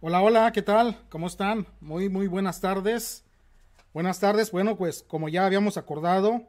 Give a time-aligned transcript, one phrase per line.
[0.00, 0.96] Hola, hola, ¿qué tal?
[1.08, 1.66] ¿Cómo están?
[1.80, 3.24] Muy, muy buenas tardes.
[3.92, 4.52] Buenas tardes.
[4.52, 6.44] Bueno, pues como ya habíamos acordado,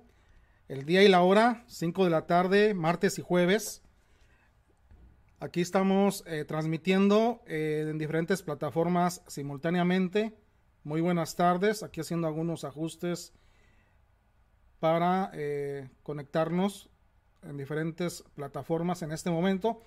[0.67, 3.81] el día y la hora, 5 de la tarde, martes y jueves.
[5.39, 10.37] Aquí estamos eh, transmitiendo eh, en diferentes plataformas simultáneamente.
[10.83, 11.81] Muy buenas tardes.
[11.81, 13.33] Aquí haciendo algunos ajustes
[14.79, 16.91] para eh, conectarnos
[17.41, 19.81] en diferentes plataformas en este momento.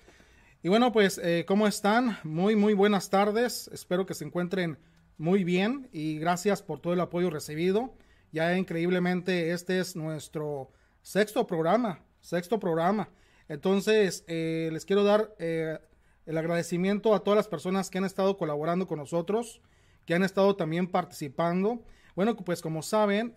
[0.65, 2.19] Y bueno, pues, eh, ¿cómo están?
[2.23, 3.69] Muy, muy buenas tardes.
[3.73, 4.79] Espero que se encuentren
[5.17, 7.93] muy bien y gracias por todo el apoyo recibido.
[8.31, 13.09] Ya increíblemente este es nuestro sexto programa, sexto programa.
[13.49, 15.79] Entonces, eh, les quiero dar eh,
[16.25, 19.59] el agradecimiento a todas las personas que han estado colaborando con nosotros,
[20.05, 21.83] que han estado también participando.
[22.15, 23.33] Bueno, pues como saben,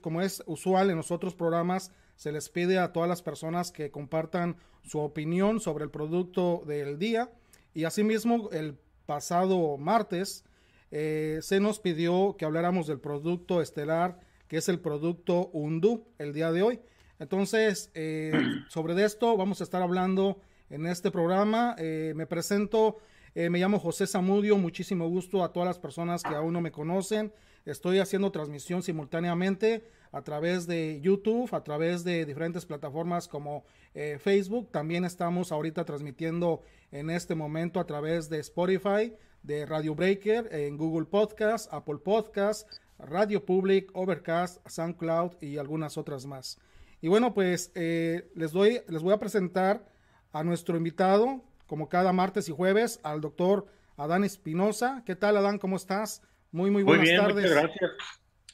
[0.00, 3.90] como es usual en los otros programas, se les pide a todas las personas que
[3.90, 7.30] compartan su opinión sobre el producto del día.
[7.74, 8.76] Y asimismo, el
[9.06, 10.44] pasado martes
[10.90, 16.32] eh, se nos pidió que habláramos del producto estelar, que es el producto Undu, el
[16.32, 16.80] día de hoy.
[17.18, 18.32] Entonces, eh,
[18.68, 21.74] sobre esto vamos a estar hablando en este programa.
[21.78, 22.98] Eh, me presento,
[23.34, 27.32] me llamo José Zamudio, muchísimo gusto a todas las personas que aún no me conocen.
[27.64, 33.64] Estoy haciendo transmisión simultáneamente a través de YouTube, a través de diferentes plataformas como
[33.94, 34.70] eh, Facebook.
[34.70, 40.76] También estamos ahorita transmitiendo en este momento a través de Spotify, de Radio Breaker, en
[40.76, 46.58] Google Podcast, Apple Podcast, Radio Public, Overcast, SoundCloud y algunas otras más.
[47.00, 49.88] Y bueno, pues eh, les, doy, les voy a presentar
[50.32, 53.66] a nuestro invitado, como cada martes y jueves, al doctor
[53.96, 55.02] Adán Espinosa.
[55.06, 55.58] ¿Qué tal, Adán?
[55.58, 56.20] ¿Cómo estás?
[56.54, 57.34] Muy, muy buenas muy bien, tardes.
[57.34, 57.90] Muchas gracias.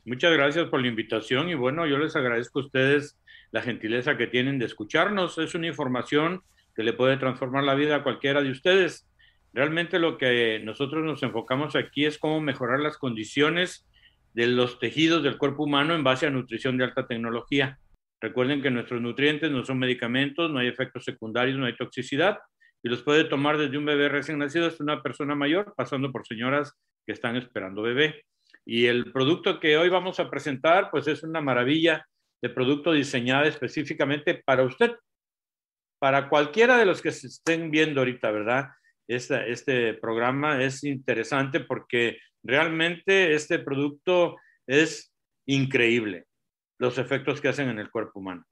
[0.06, 3.20] Muchas gracias por la invitación y bueno, yo les agradezco a ustedes
[3.50, 5.36] la gentileza que tienen de escucharnos.
[5.36, 6.40] Es una información
[6.74, 9.06] que le puede transformar la vida a cualquiera de ustedes.
[9.52, 13.86] Realmente lo que nosotros nos enfocamos aquí es cómo mejorar las condiciones
[14.32, 17.78] de los tejidos del cuerpo humano en base a nutrición de alta tecnología.
[18.22, 22.38] Recuerden que nuestros nutrientes no son medicamentos, no hay efectos secundarios, no hay toxicidad
[22.82, 26.26] y los puede tomar desde un bebé recién nacido hasta una persona mayor, pasando por
[26.26, 28.24] señoras que están esperando bebé.
[28.64, 32.06] Y el producto que hoy vamos a presentar, pues es una maravilla
[32.42, 34.92] de producto diseñado específicamente para usted,
[35.98, 38.68] para cualquiera de los que se estén viendo ahorita, ¿verdad?
[39.08, 44.36] Este, este programa es interesante porque realmente este producto
[44.66, 45.12] es
[45.46, 46.26] increíble,
[46.78, 48.44] los efectos que hacen en el cuerpo humano.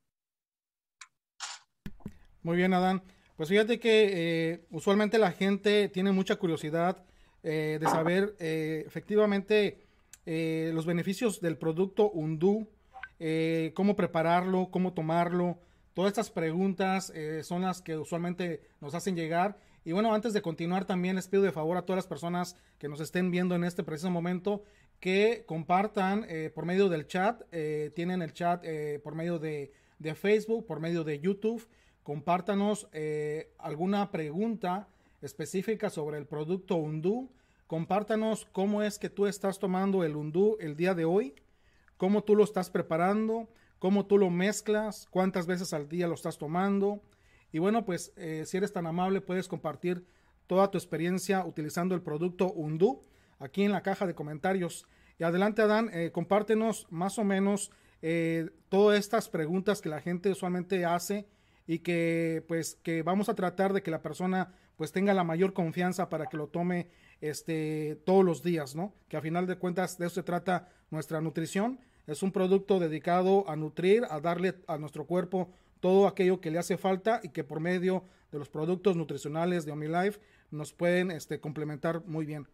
[2.43, 3.03] Muy bien, Adán.
[3.37, 7.07] Pues fíjate que eh, usualmente la gente tiene mucha curiosidad
[7.43, 9.79] eh, de saber eh, efectivamente
[10.27, 12.69] eh, los beneficios del producto Undu,
[13.21, 15.59] eh, cómo prepararlo, cómo tomarlo.
[15.95, 17.13] Todas estas preguntas
[17.43, 19.59] son las que usualmente nos hacen llegar.
[19.85, 22.89] Y bueno, antes de continuar, también les pido de favor a todas las personas que
[22.89, 24.63] nos estén viendo en este preciso momento
[25.01, 26.25] que compartan
[26.55, 27.43] por medio del chat.
[27.97, 28.65] tienen el chat
[29.03, 31.67] por medio de, de, Facebook, por medio de YouTube.
[32.05, 32.87] Compártanos
[33.59, 34.87] alguna pregunta
[35.21, 37.31] específica sobre el producto Undu
[37.69, 41.35] compártanos cómo es que tú estás tomando el undú el día de hoy,
[41.99, 43.47] cómo tú lo estás preparando,
[43.79, 47.03] cómo tú lo mezclas, cuántas veces al día lo estás tomando.
[47.53, 50.07] Y bueno, pues eh, si eres tan amable, puedes compartir
[50.47, 53.03] toda tu experiencia utilizando el producto undú
[53.39, 54.87] aquí en la caja de comentarios.
[55.19, 57.71] Y adelante, Adán, eh, compártenos más o menos
[58.01, 61.27] eh, todas estas preguntas que la gente usualmente hace
[61.67, 65.53] y que pues que vamos a tratar de que la persona pues tenga la mayor
[65.53, 66.89] confianza para que lo tome
[67.21, 68.95] este, todos los días, ¿no?
[69.09, 71.81] Que a final de cuentas de eso se trata nuestra nutrición.
[72.07, 76.59] Es un producto dedicado a nutrir, a darle a nuestro cuerpo todo aquello que le
[76.59, 80.21] hace falta y que por medio de los productos nutricionales de OmniLife
[80.53, 82.47] nos pueden este, complementar muy bien.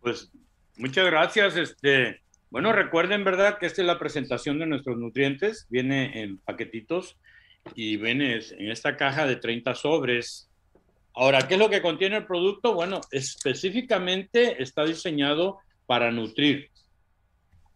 [0.00, 0.32] Pues
[0.76, 1.56] muchas gracias.
[1.56, 3.58] Este, bueno, recuerden, ¿verdad?
[3.58, 5.66] Que esta es la presentación de nuestros nutrientes.
[5.70, 7.16] Viene en paquetitos
[7.76, 10.45] y viene en esta caja de 30 sobres
[11.18, 12.74] Ahora, ¿qué es lo que contiene el producto?
[12.74, 16.68] Bueno, específicamente está diseñado para nutrir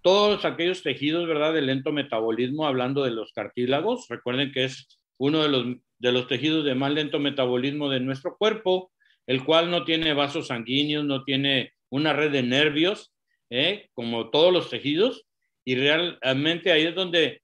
[0.02, 1.54] todos aquellos tejidos, ¿verdad?
[1.54, 4.08] De lento metabolismo, hablando de los cartílagos.
[4.10, 5.64] Recuerden que es uno de los,
[5.98, 8.92] de los tejidos de más lento metabolismo de nuestro cuerpo,
[9.26, 13.10] el cual no tiene vasos sanguíneos, no tiene una red de nervios,
[13.48, 13.88] ¿eh?
[13.94, 15.24] como todos los tejidos,
[15.64, 17.40] y realmente ahí es donde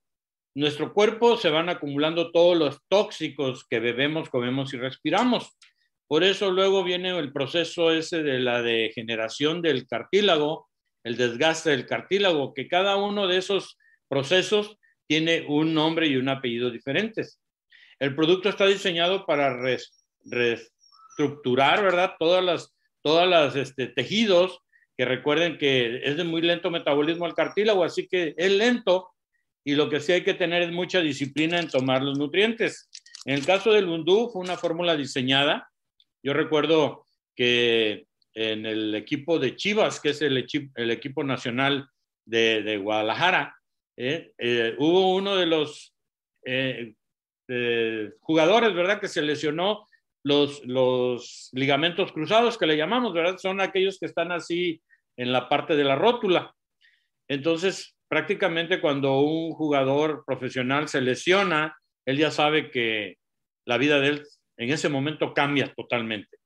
[0.55, 5.57] nuestro cuerpo se van acumulando todos los tóxicos que bebemos, comemos y respiramos.
[6.09, 10.69] Por eso luego viene el proceso ese de la degeneración del cartílago,
[11.05, 13.77] el desgaste del cartílago, que cada uno de esos
[14.09, 14.77] procesos
[15.07, 17.41] tiene un nombre y un apellido diferentes.
[17.99, 19.57] El producto está diseñado para
[20.25, 22.15] reestructurar, ¿verdad?
[22.19, 22.77] Todas las
[23.07, 24.59] todos los este, tejidos,
[24.97, 29.11] que recuerden que es de muy lento metabolismo el cartílago, así que es lento
[29.63, 32.91] y lo que sí hay que tener es mucha disciplina en tomar los nutrientes.
[33.25, 35.71] En el caso del Undú fue una fórmula diseñada.
[36.27, 37.07] Yo recuerdo
[37.37, 41.89] que en el equipo de Chivas, que es el, equipo nacional
[42.25, 43.57] de, Guadalajara,
[43.97, 45.95] eh, eh, hubo uno de los
[46.45, 46.95] eh,
[48.19, 49.87] jugadores, ¿verdad?, que se lesionó
[50.25, 53.39] los, ligamentos cruzados, que le llamamos, ¿verdad?
[53.39, 54.83] Son aquellos que están así
[55.17, 56.53] en la parte de la rótula.
[57.29, 63.19] Entonces, prácticamente cuando un jugador profesional se lesiona, él ya sabe que
[63.65, 64.27] la vida de él
[64.57, 66.39] en ese momento cambia totalmente.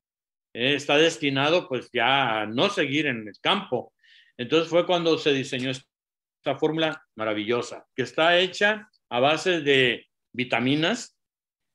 [0.52, 3.92] está destinado pues ya a no seguir en el campo.
[4.36, 11.16] Entonces fue cuando se diseñó esta fórmula maravillosa, que está hecha a base de vitaminas,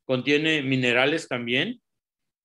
[0.06, 1.82] contiene minerales también,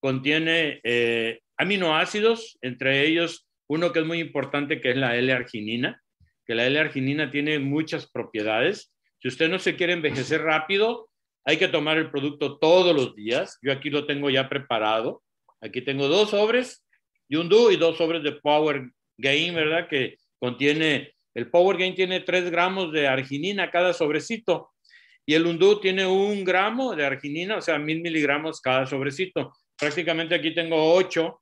[0.01, 6.03] contiene eh, aminoácidos, entre ellos uno que es muy importante, que es la L-arginina,
[6.45, 8.93] que la L-arginina tiene muchas propiedades.
[9.21, 11.10] Si usted no se quiere envejecer rápido,
[11.45, 13.59] hay que tomar el producto todos los días.
[13.63, 15.23] Yo aquí lo tengo ya preparado.
[15.61, 16.87] Aquí tengo dos sobres
[17.29, 19.89] y un Do y dos sobres de Power Gain, ¿verdad?
[19.89, 24.71] Que contiene, el Power Gain tiene 3 gramos de arginina cada sobrecito
[25.27, 30.35] y el Undo tiene un gramo de arginina, o sea, mil miligramos cada sobrecito prácticamente
[30.35, 31.41] aquí tengo 8,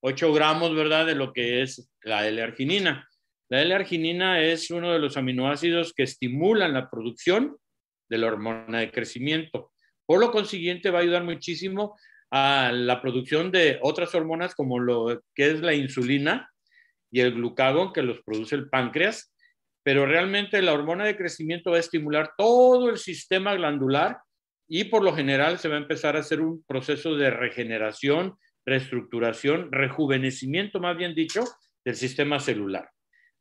[0.00, 3.08] 8 gramos, ¿verdad?, de lo que es la L-arginina.
[3.48, 7.56] La L-arginina es uno de los aminoácidos que estimulan la producción
[8.08, 9.72] de la hormona de crecimiento.
[10.06, 11.96] Por lo consiguiente, va a ayudar muchísimo
[12.30, 16.50] a la producción de otras hormonas como lo que es la insulina
[17.10, 19.34] y el glucagón que los produce el páncreas,
[19.82, 24.18] pero realmente la hormona de crecimiento va a estimular todo el sistema glandular
[24.68, 28.36] y por lo general se va a empezar a hacer un proceso de regeneración,
[28.66, 31.44] reestructuración, rejuvenecimiento, más bien dicho,
[31.84, 32.90] del sistema celular,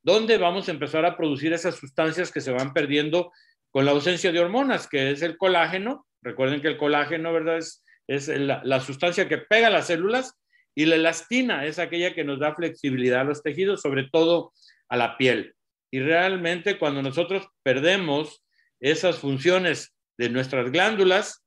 [0.01, 3.33] donde vamos a empezar a producir esas sustancias que se van perdiendo
[3.71, 6.05] con la ausencia de hormonas, que es el colágeno.
[6.21, 7.57] Recuerden que el colágeno, ¿verdad?
[7.57, 10.33] Es, es la, la sustancia que pega las células
[10.75, 14.53] y la elastina es aquella que nos da flexibilidad a los tejidos, sobre todo
[14.89, 15.55] a la piel.
[15.91, 18.43] Y realmente cuando nosotros perdemos
[18.79, 21.43] esas funciones de nuestras glándulas,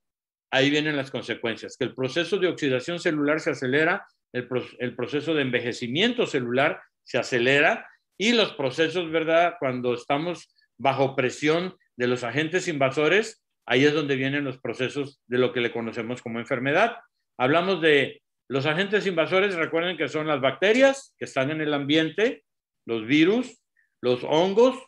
[0.50, 5.43] ahí vienen las consecuencias, que el proceso de oxidación celular se acelera, el, proceso de
[5.43, 9.55] envejecimiento celular se acelera y los procesos, ¿verdad?
[9.59, 15.37] Cuando estamos bajo presión de los agentes invasores, ahí es donde vienen los procesos de
[15.37, 16.97] lo que le conocemos como enfermedad.
[17.37, 22.42] Hablamos de los agentes invasores, recuerden que son las bacterias que están en el ambiente,
[22.87, 23.61] los virus,
[24.00, 24.83] los hongos,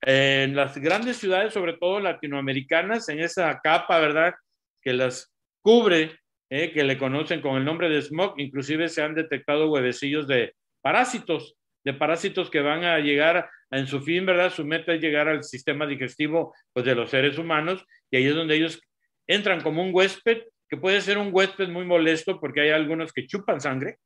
[0.00, 4.32] en las grandes ciudades, sobre todo latinoamericanas, en esa capa, ¿verdad?
[4.80, 9.14] Que las cubre, eh, que le conocen con el nombre de smog, inclusive se han
[9.14, 14.52] detectado huevecillos de parásitos, de parásitos que van a llegar en su fin, ¿verdad?
[14.52, 18.34] Su meta es llegar al sistema digestivo pues, de los seres humanos y ahí es
[18.34, 18.80] donde ellos
[19.26, 23.26] entran como un huésped, que puede ser un huésped muy molesto porque hay algunos que
[23.26, 23.96] chupan sangre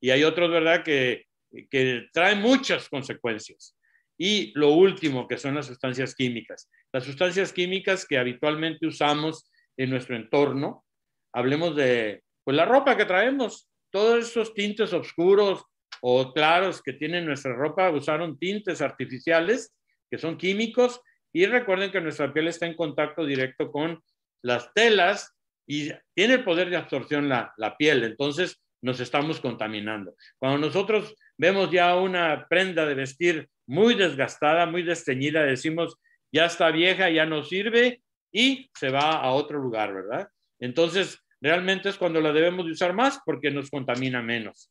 [0.00, 1.24] y hay otros, ¿verdad?, que,
[1.70, 3.76] que traen muchas consecuencias.
[4.18, 6.70] Y lo último, que son las sustancias químicas.
[6.92, 10.84] Las sustancias químicas que habitualmente usamos en nuestro entorno,
[11.32, 15.64] hablemos de pues, la ropa que traemos, todos esos tintes oscuros
[16.06, 19.74] o claros que tiene nuestra ropa, usaron tintes artificiales
[20.10, 21.00] que son químicos
[21.32, 24.02] y recuerden que nuestra piel está en contacto directo con
[24.42, 25.34] las telas
[25.66, 30.14] y tiene el poder de absorción la, la piel, entonces nos estamos contaminando.
[30.38, 35.96] Cuando nosotros vemos ya una prenda de vestir muy desgastada, muy desteñida, decimos,
[36.30, 40.28] ya está vieja, ya no sirve y se va a otro lugar, ¿verdad?
[40.60, 44.70] Entonces, realmente es cuando la debemos de usar más porque nos contamina menos.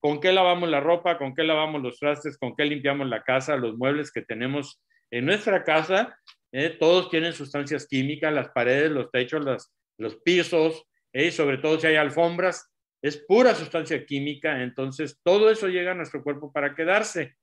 [0.00, 1.18] ¿Con qué lavamos la ropa?
[1.18, 2.38] ¿Con qué lavamos los trastes?
[2.38, 3.56] ¿Con qué limpiamos la casa?
[3.56, 6.18] Los muebles que tenemos en nuestra casa,
[6.52, 11.86] eh, todos tienen sustancias químicas, las paredes, los techos, los pisos, eh, sobre todo si
[11.86, 12.70] hay alfombras,
[13.02, 17.36] es pura sustancia química, entonces todo eso llega a nuestro cuerpo para quedarse.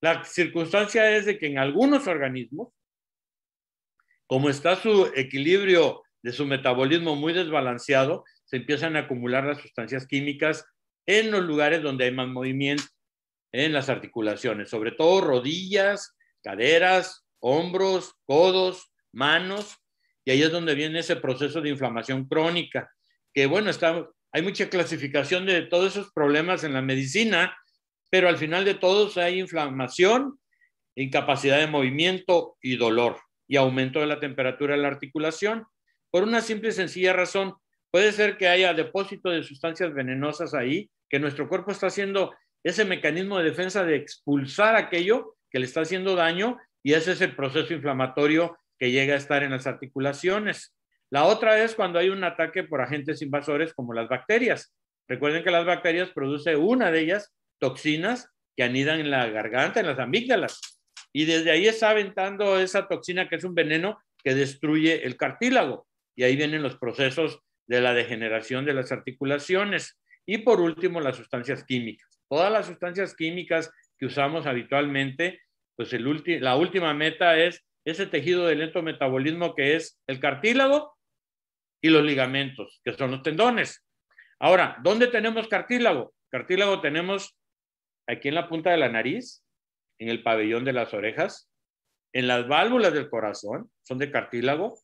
[0.00, 2.72] La circunstancia es de que en algunos organismos,
[4.26, 10.06] como está su equilibrio de su metabolismo muy desbalanceado, se empiezan a acumular las sustancias
[10.06, 10.64] químicas
[11.08, 12.84] en los lugares donde hay más movimiento,
[13.50, 19.78] en las articulaciones, sobre todo rodillas, caderas, hombros, codos, manos,
[20.26, 22.92] y ahí es donde viene ese proceso de inflamación crónica,
[23.32, 27.56] que bueno, está, hay mucha clasificación de todos esos problemas en la medicina,
[28.10, 30.38] pero al final de todos hay inflamación,
[30.94, 35.64] incapacidad de movimiento y dolor y aumento de la temperatura de la articulación
[36.10, 37.54] por una simple y sencilla razón,
[37.90, 42.84] puede ser que haya depósito de sustancias venenosas ahí, que nuestro cuerpo está haciendo ese
[42.84, 47.34] mecanismo de defensa de expulsar aquello que le está haciendo daño y ese es el
[47.34, 50.74] proceso inflamatorio que llega a estar en las articulaciones.
[51.10, 54.74] La otra es cuando hay un ataque por agentes invasores como las bacterias.
[55.08, 59.86] Recuerden que las bacterias producen una de ellas, toxinas, que anidan en la garganta, en
[59.86, 60.60] las amígdalas.
[61.12, 65.86] Y desde ahí está aventando esa toxina que es un veneno que destruye el cartílago.
[66.14, 69.98] Y ahí vienen los procesos de la degeneración de las articulaciones.
[70.28, 72.20] Y por último, las sustancias químicas.
[72.28, 75.40] Todas las sustancias químicas que usamos habitualmente,
[75.74, 76.04] pues el
[76.42, 80.94] la última meta es ese tejido de lento metabolismo que es el cartílago
[81.80, 83.86] y los ligamentos, que son los tendones.
[84.38, 86.12] Ahora, ¿dónde tenemos cartílago?
[86.28, 87.34] Cartílago tenemos
[88.06, 89.42] aquí en la punta de la nariz,
[89.98, 91.50] en el pabellón de las orejas,
[92.12, 94.78] en las válvulas del corazón, son de cartílago,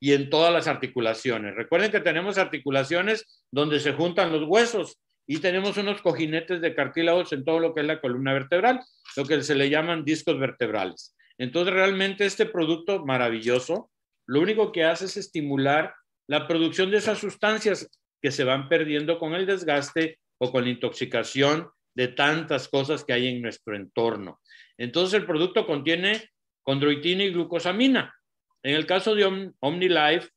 [0.00, 1.54] y en todas las articulaciones.
[1.54, 7.32] Recuerden que tenemos articulaciones donde se juntan los huesos y tenemos unos cojinetes de cartílagos
[7.32, 8.80] en todo lo que es la columna vertebral,
[9.16, 11.16] lo que se le llaman discos vertebrales.
[11.38, 13.90] Entonces, realmente este producto maravilloso,
[14.26, 15.94] lo único que hace es estimular
[16.28, 17.88] la producción de esas sustancias
[18.22, 23.12] que se van perdiendo con el desgaste o con la intoxicación de tantas cosas que
[23.12, 24.40] hay en nuestro entorno.
[24.78, 26.30] Entonces, el producto contiene
[26.62, 28.14] condroitina y glucosamina.
[28.62, 30.28] En el caso de OmniLife,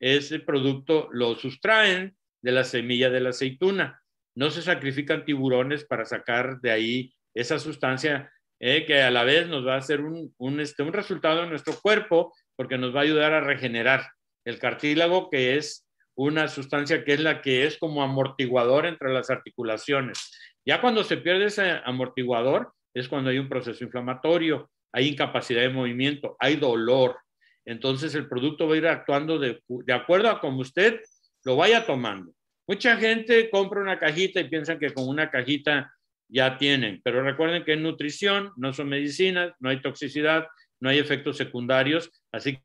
[0.00, 4.02] ese producto lo sustraen de la semilla de la aceituna.
[4.34, 8.30] No se sacrifican tiburones para sacar de ahí esa sustancia
[8.60, 11.50] eh, que a la vez nos va a hacer un, un, este, un resultado en
[11.50, 14.06] nuestro cuerpo porque nos va a ayudar a regenerar
[14.44, 19.28] el cartílago, que es una sustancia que es la que es como amortiguador entre las
[19.28, 20.32] articulaciones.
[20.64, 25.68] Ya cuando se pierde ese amortiguador es cuando hay un proceso inflamatorio, hay incapacidad de
[25.68, 27.18] movimiento, hay dolor,
[27.66, 29.60] entonces el producto va a ir actuando de,
[29.92, 31.00] acuerdo a como usted
[31.44, 32.32] lo vaya tomando.
[32.66, 35.92] Mucha gente compra una cajita y piensa que con una cajita
[36.28, 40.46] ya tienen, pero recuerden que es nutrición, no son medicinas, no hay toxicidad,
[40.80, 42.58] no hay efectos secundarios, así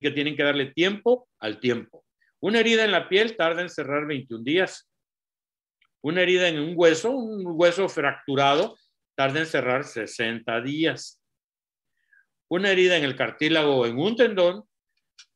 [0.00, 2.04] que tienen que darle tiempo al tiempo.
[2.40, 4.88] Una herida en la piel tarda en cerrar 21 días.
[6.02, 8.76] Una herida en un hueso, un hueso fracturado,
[9.14, 11.19] tarda en cerrar 60 días.
[12.50, 14.64] Una herida en el cartílago o en un tendón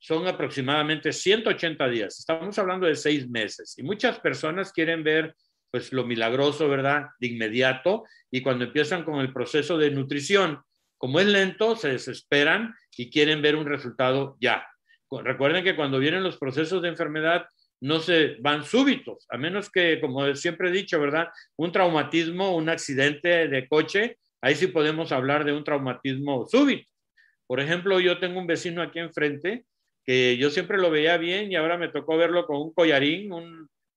[0.00, 2.18] son aproximadamente 180 días.
[2.18, 3.78] Estamos hablando de seis meses.
[3.78, 5.36] Y muchas personas quieren ver
[5.70, 7.06] pues lo milagroso, ¿verdad?
[7.20, 8.04] De inmediato.
[8.32, 10.60] Y cuando empiezan con el proceso de nutrición,
[10.98, 14.66] como es lento, se desesperan y quieren ver un resultado ya.
[15.08, 17.46] Recuerden que cuando vienen los procesos de enfermedad,
[17.80, 21.28] no se van súbitos, a menos que, como siempre he dicho, ¿verdad?
[21.56, 26.93] Un traumatismo, un accidente de coche, ahí sí podemos hablar de un traumatismo súbito.
[27.46, 29.64] Por ejemplo, yo tengo un vecino aquí enfrente
[30.04, 33.30] que yo siempre lo veía bien y ahora me tocó verlo con un collarín,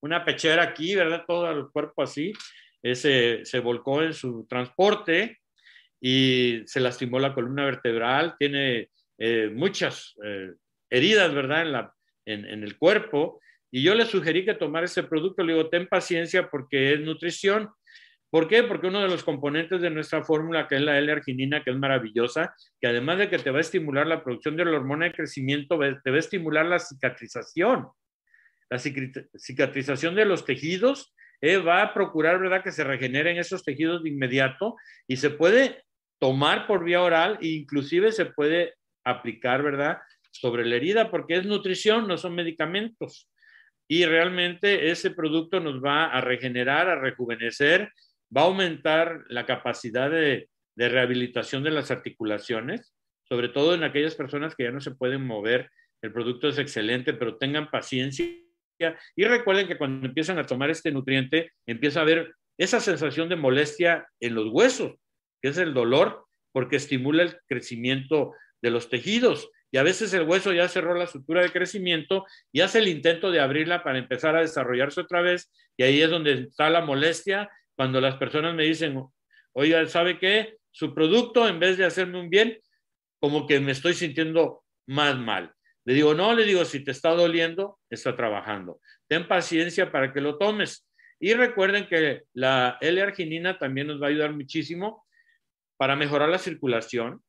[0.02, 1.26] una pechera aquí, ¿verdad?
[1.28, 2.34] Todo el cuerpo así.
[2.82, 5.40] Ese, se volcó en su transporte
[6.00, 10.52] y se lastimó la columna vertebral, tiene eh, muchas eh,
[10.90, 11.92] heridas, ¿verdad?
[12.26, 13.42] En, en, el cuerpo.
[13.72, 15.44] Y yo le sugerí que tomara ese producto.
[15.44, 17.70] Le digo, ten paciencia porque es nutrición.
[18.30, 18.64] ¿Por qué?
[18.64, 22.54] Porque uno de los componentes de nuestra fórmula, que es la L-arginina, que es maravillosa,
[22.80, 25.80] que además de que te va a estimular la producción de la hormona de crecimiento,
[26.04, 27.88] te va a estimular la cicatrización.
[28.70, 34.04] La cicatrización de los tejidos eh, va a procurar, ¿verdad?, que se regeneren esos tejidos
[34.04, 34.76] de inmediato
[35.08, 35.84] y se puede
[36.20, 38.74] tomar por vía oral e inclusive se puede
[39.06, 40.00] aplicar, ¿verdad?,
[40.32, 43.30] sobre la herida, porque es nutrición, no son medicamentos.
[43.88, 47.94] Y realmente ese producto nos va a regenerar, a rejuvenecer
[48.36, 52.94] va a aumentar la capacidad de, rehabilitación de las articulaciones,
[53.24, 55.72] sobre todo en aquellas personas que ya no se pueden mover.
[56.04, 58.28] El producto es excelente, pero tengan paciencia
[59.16, 63.36] y recuerden que cuando empiezan a tomar este nutriente, empieza a haber esa sensación de
[63.36, 64.96] molestia en los huesos,
[65.42, 69.50] que es el dolor, porque estimula el crecimiento de los tejidos.
[69.72, 73.32] Y a veces el hueso ya cerró la sutura de crecimiento y hace el intento
[73.32, 75.52] de abrirla para empezar a desarrollarse otra vez.
[75.76, 79.02] Y ahí es donde está la molestia cuando las personas me dicen,
[79.54, 80.58] oiga, ¿sabe qué?
[80.72, 82.60] Su producto, en vez de hacerme un bien,
[83.20, 85.54] como que me estoy sintiendo más mal.
[85.86, 88.82] Le digo, no, le digo, si te está doliendo, está trabajando.
[89.08, 90.88] Ten paciencia para que lo tomes.
[91.20, 95.06] Y recuerden que la L-arginina también nos va a ayudar muchísimo
[95.78, 97.22] para mejorar la circulación.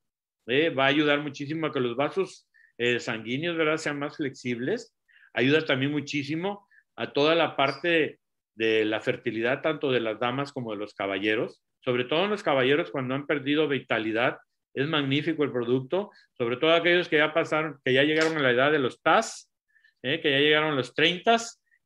[0.46, 0.70] ¿eh?
[0.70, 3.76] Va a ayudar muchísimo a que los vasos eh, sanguíneos ¿verdad?
[3.76, 4.94] sean más flexibles.
[5.34, 8.18] Ayuda también muchísimo a toda la parte
[8.58, 12.42] de la fertilidad tanto de las damas como de los caballeros, sobre todo en los
[12.42, 14.38] caballeros cuando han perdido vitalidad.
[14.74, 18.50] Es magnífico el producto, sobre todo aquellos que ya pasaron, que ya llegaron a la
[18.50, 19.50] edad de los TAS,
[20.02, 21.38] eh, que ya llegaron a los 30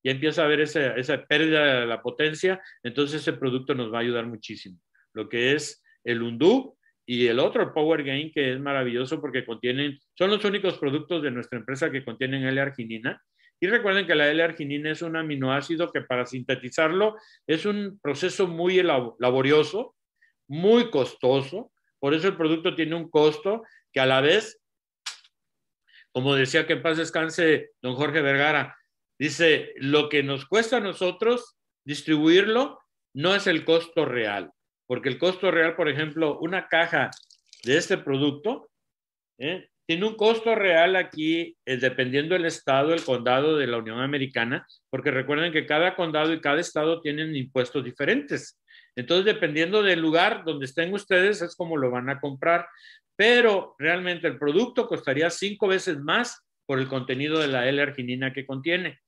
[0.04, 3.98] ya empieza a haber esa, esa pérdida de la potencia, entonces ese producto nos va
[3.98, 4.78] a ayudar muchísimo.
[5.12, 9.98] Lo que es el Undú y el otro, Power Gain, que es maravilloso porque contienen,
[10.18, 13.22] son los únicos productos de nuestra empresa que contienen L-arginina.
[13.62, 18.82] Y recuerden que la L-arginina es un aminoácido que para sintetizarlo es un proceso muy
[18.82, 19.94] laborioso,
[20.48, 21.70] muy costoso.
[22.00, 24.60] Por eso el producto tiene un costo que a la vez,
[26.10, 28.76] como decía que en paz descanse don Jorge Vergara,
[29.16, 32.80] dice, lo que nos cuesta a nosotros distribuirlo
[33.14, 34.50] no es el costo real,
[34.88, 37.12] porque el costo real, por ejemplo, una caja
[37.62, 38.68] de este producto,
[39.38, 39.68] ¿eh?
[39.86, 44.66] Tiene un costo real aquí, eh, dependiendo del estado, el condado de la Unión Americana,
[44.90, 48.60] porque recuerden que cada condado y cada estado tienen impuestos diferentes.
[48.94, 52.66] Entonces, dependiendo del lugar donde estén ustedes, es como lo van a comprar.
[53.16, 58.46] Pero realmente el producto costaría cinco veces más por el contenido de la L-arginina que
[58.46, 59.00] contiene.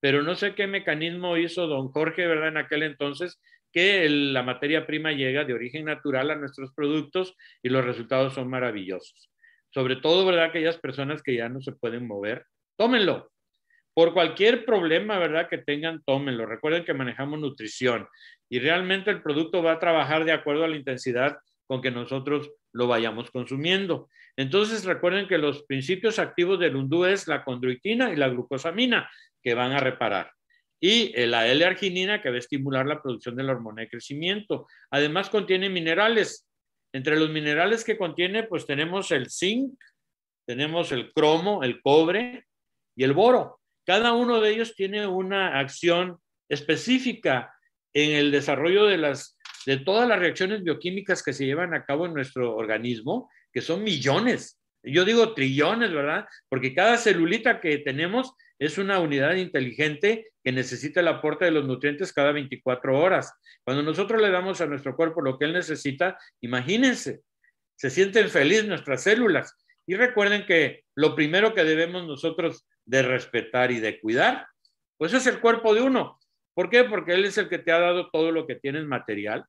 [0.00, 2.48] Pero no sé qué mecanismo hizo don Jorge, ¿verdad?
[2.48, 3.40] En aquel entonces,
[3.72, 8.48] que la materia prima llega de origen natural a nuestros productos y los resultados son
[8.48, 9.30] maravillosos.
[9.70, 10.46] Sobre todo, ¿verdad?
[10.46, 12.44] Aquellas personas que ya no se pueden mover,
[12.76, 13.30] tómenlo.
[13.94, 15.48] Por cualquier problema, ¿verdad?
[15.48, 16.46] Que tengan, tómenlo.
[16.46, 18.06] Recuerden que manejamos nutrición
[18.48, 22.50] y realmente el producto va a trabajar de acuerdo a la intensidad con que nosotros
[22.72, 24.08] lo vayamos consumiendo.
[24.36, 29.10] Entonces, recuerden que los principios activos del undú es la condroitina y la glucosamina
[29.42, 30.30] que van a reparar
[30.80, 34.66] y la L-arginina que va a estimular la producción de la hormona de crecimiento.
[34.90, 36.49] Además contiene minerales.
[36.92, 39.78] Entre los minerales que contiene, pues tenemos el zinc,
[40.46, 42.46] tenemos el cromo, el cobre
[42.96, 43.60] y el boro.
[43.86, 47.54] Cada uno de ellos tiene una acción específica
[47.92, 52.06] en el desarrollo de las de todas las reacciones bioquímicas que se llevan a cabo
[52.06, 54.58] en nuestro organismo, que son millones.
[54.82, 56.26] Yo digo trillones, ¿verdad?
[56.48, 61.66] Porque cada celulita que tenemos es una unidad inteligente que necesita el aporte de los
[61.66, 63.32] nutrientes cada 24 horas.
[63.64, 67.20] Cuando nosotros le damos a nuestro cuerpo lo que él necesita, imagínense,
[67.76, 69.56] se sienten felices nuestras células.
[69.86, 74.46] Y recuerden que lo primero que debemos nosotros de respetar y de cuidar,
[74.96, 76.18] pues es el cuerpo de uno.
[76.54, 76.84] ¿Por qué?
[76.84, 79.44] Porque él es el que te ha dado todo lo que tienes material.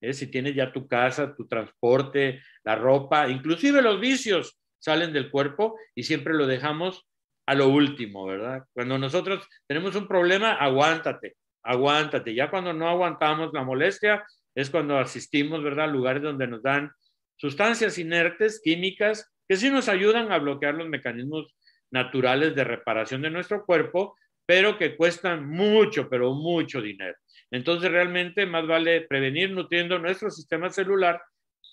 [0.00, 0.12] ¿eh?
[0.12, 5.78] Si tienes ya tu casa, tu transporte, la ropa, inclusive los vicios salen del cuerpo
[5.94, 7.06] y siempre lo dejamos
[7.50, 8.62] a lo último, ¿verdad?
[8.72, 11.34] Cuando nosotros tenemos un problema, aguántate,
[11.64, 12.32] aguántate.
[12.32, 15.86] Ya cuando no aguantamos la molestia, es cuando asistimos, ¿verdad?
[15.86, 16.92] A lugares donde nos dan
[17.34, 21.52] sustancias inertes, químicas, que sí nos ayudan a bloquear los mecanismos
[21.90, 27.16] naturales de reparación de nuestro cuerpo, pero que cuestan mucho, pero mucho dinero.
[27.50, 31.20] Entonces, realmente más vale prevenir nutriendo nuestro sistema celular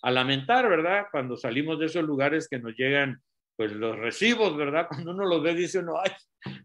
[0.01, 1.05] a lamentar, ¿verdad?
[1.11, 3.21] Cuando salimos de esos lugares que nos llegan
[3.57, 4.87] pues los recibos, ¿verdad?
[4.89, 6.11] Cuando uno los ve, dice uno, ay,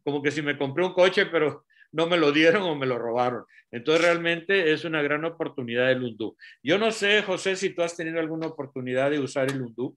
[0.05, 2.98] como que si me compré un coche, pero no me lo dieron o me lo
[2.98, 3.44] robaron.
[3.70, 6.37] Entonces realmente es una gran oportunidad el Undú.
[6.62, 9.96] Yo no sé, José, si tú has tenido alguna oportunidad de usar el Undú.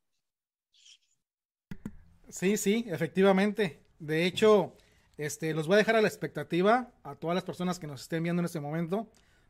[2.30, 3.80] Sí, sí, efectivamente.
[4.00, 4.76] De hecho,
[5.18, 8.24] este, los voy a dejar a la expectativa a todas las personas que nos estén
[8.24, 9.10] viendo en este momento.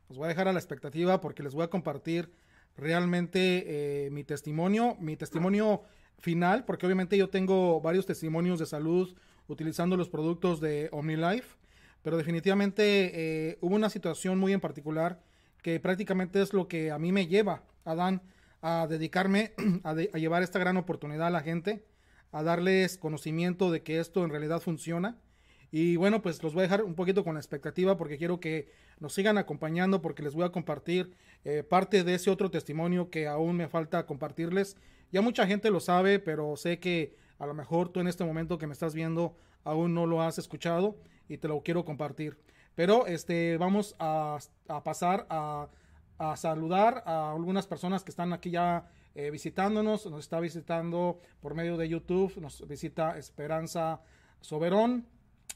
[0.10, 2.30] Los voy a dejar a la expectativa porque les voy a compartir
[2.78, 4.98] realmente eh, mi testimonio.
[5.00, 5.82] Mi testimonio
[6.20, 9.16] final, porque obviamente yo tengo varios testimonios de salud
[9.48, 11.56] utilizando los productos de OmniLife,
[12.02, 15.22] pero definitivamente eh, hubo una situación muy en particular
[15.62, 18.22] que prácticamente es lo que a mí me lleva, Adán,
[18.62, 21.84] a dedicarme a, llevar esta gran oportunidad a la gente,
[22.32, 25.18] a darles conocimiento de que esto en realidad funciona.
[25.72, 28.72] Y bueno, pues los voy a dejar un poquito con la expectativa porque quiero que
[29.00, 33.28] nos sigan acompañando porque les voy a compartir eh, parte de ese otro testimonio que
[33.28, 34.78] aún me falta compartirles
[35.12, 38.58] ya mucha gente lo sabe, pero sé que a lo mejor tú en este momento
[38.58, 42.38] que me estás viendo aún no lo has escuchado y te lo quiero compartir.
[42.76, 44.38] Pero este, vamos a,
[44.84, 45.68] pasar a,
[46.36, 50.06] saludar a algunas personas que están aquí ya eh, visitándonos.
[50.06, 52.38] Nos está visitando por medio de YouTube.
[52.38, 54.02] Nos visita Esperanza
[54.42, 55.08] Soberón,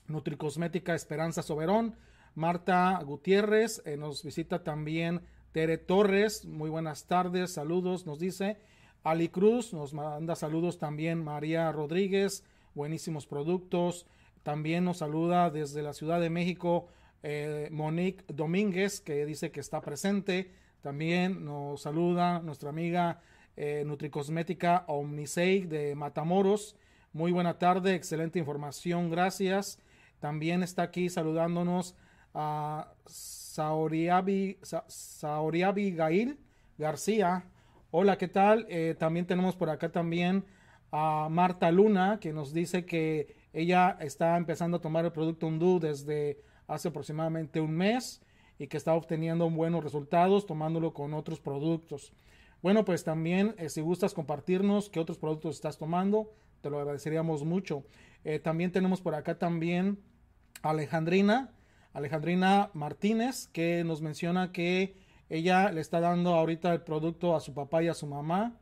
[0.07, 1.95] Nutricosmética Esperanza Soberón.
[2.35, 6.45] Marta Gutiérrez eh, nos visita también Tere Torres.
[6.45, 8.57] Muy buenas tardes, saludos, nos dice.
[9.03, 12.43] Ali Cruz nos manda saludos también María Rodríguez,
[12.75, 14.05] buenísimos productos.
[14.43, 16.87] También nos saluda desde la Ciudad de México
[17.23, 20.51] eh, Monique Domínguez, que dice que está presente.
[20.81, 23.21] También nos saluda nuestra amiga
[23.55, 26.75] eh, Nutricosmética Omnisei de Matamoros.
[27.13, 29.79] Muy buena tarde, excelente información, gracias.
[30.19, 31.95] También está aquí saludándonos
[32.33, 36.37] a Saoriabi, Saoriabi Gail
[36.77, 37.45] García.
[37.91, 38.67] Hola, ¿qué tal?
[38.69, 40.45] Eh, también tenemos por acá también
[40.91, 45.79] a Marta Luna, que nos dice que ella está empezando a tomar el producto Undú
[45.79, 48.21] desde hace aproximadamente un mes
[48.59, 52.13] y que está obteniendo buenos resultados tomándolo con otros productos.
[52.61, 57.43] Bueno, pues también eh, si gustas compartirnos qué otros productos estás tomando, te lo agradeceríamos
[57.43, 57.85] mucho.
[58.23, 59.97] Eh, también tenemos por acá también
[60.61, 61.55] Alejandrina,
[61.93, 67.53] Alejandrina Martínez, que nos menciona que ella le está dando ahorita el producto a su
[67.53, 68.57] papá y a su mamá.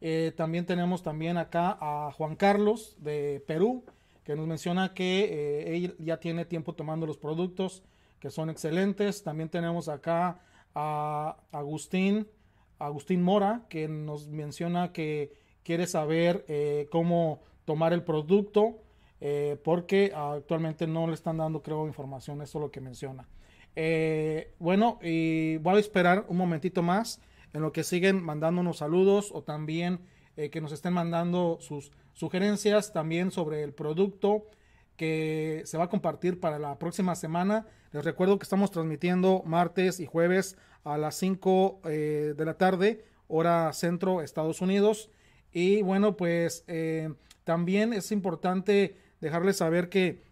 [0.00, 3.84] Eh, también tenemos también acá a Juan Carlos de Perú,
[4.24, 7.82] que nos menciona que él ya tiene tiempo tomando los productos
[8.20, 9.22] que son excelentes.
[9.24, 10.40] También tenemos acá
[10.74, 12.28] a Agustín,
[12.78, 18.78] Agustín Mora, que nos menciona que quiere saber eh, cómo tomar el producto,
[19.20, 23.28] eh, porque actualmente no le están dando, creo, información, eso es lo que menciona.
[23.76, 27.20] Eh, bueno, y voy a esperar un momentito más
[27.52, 30.00] en lo que siguen mandándonos saludos o también
[30.52, 34.46] que nos estén mandando sus sugerencias también sobre el producto
[35.00, 37.66] que se va a compartir para la próxima semana.
[37.90, 43.06] Les recuerdo que estamos transmitiendo martes y jueves a las 5 eh, de la tarde,
[43.26, 45.08] hora centro, Estados Unidos.
[45.52, 50.22] Y bueno, pues eh, también es importante dejarles saber que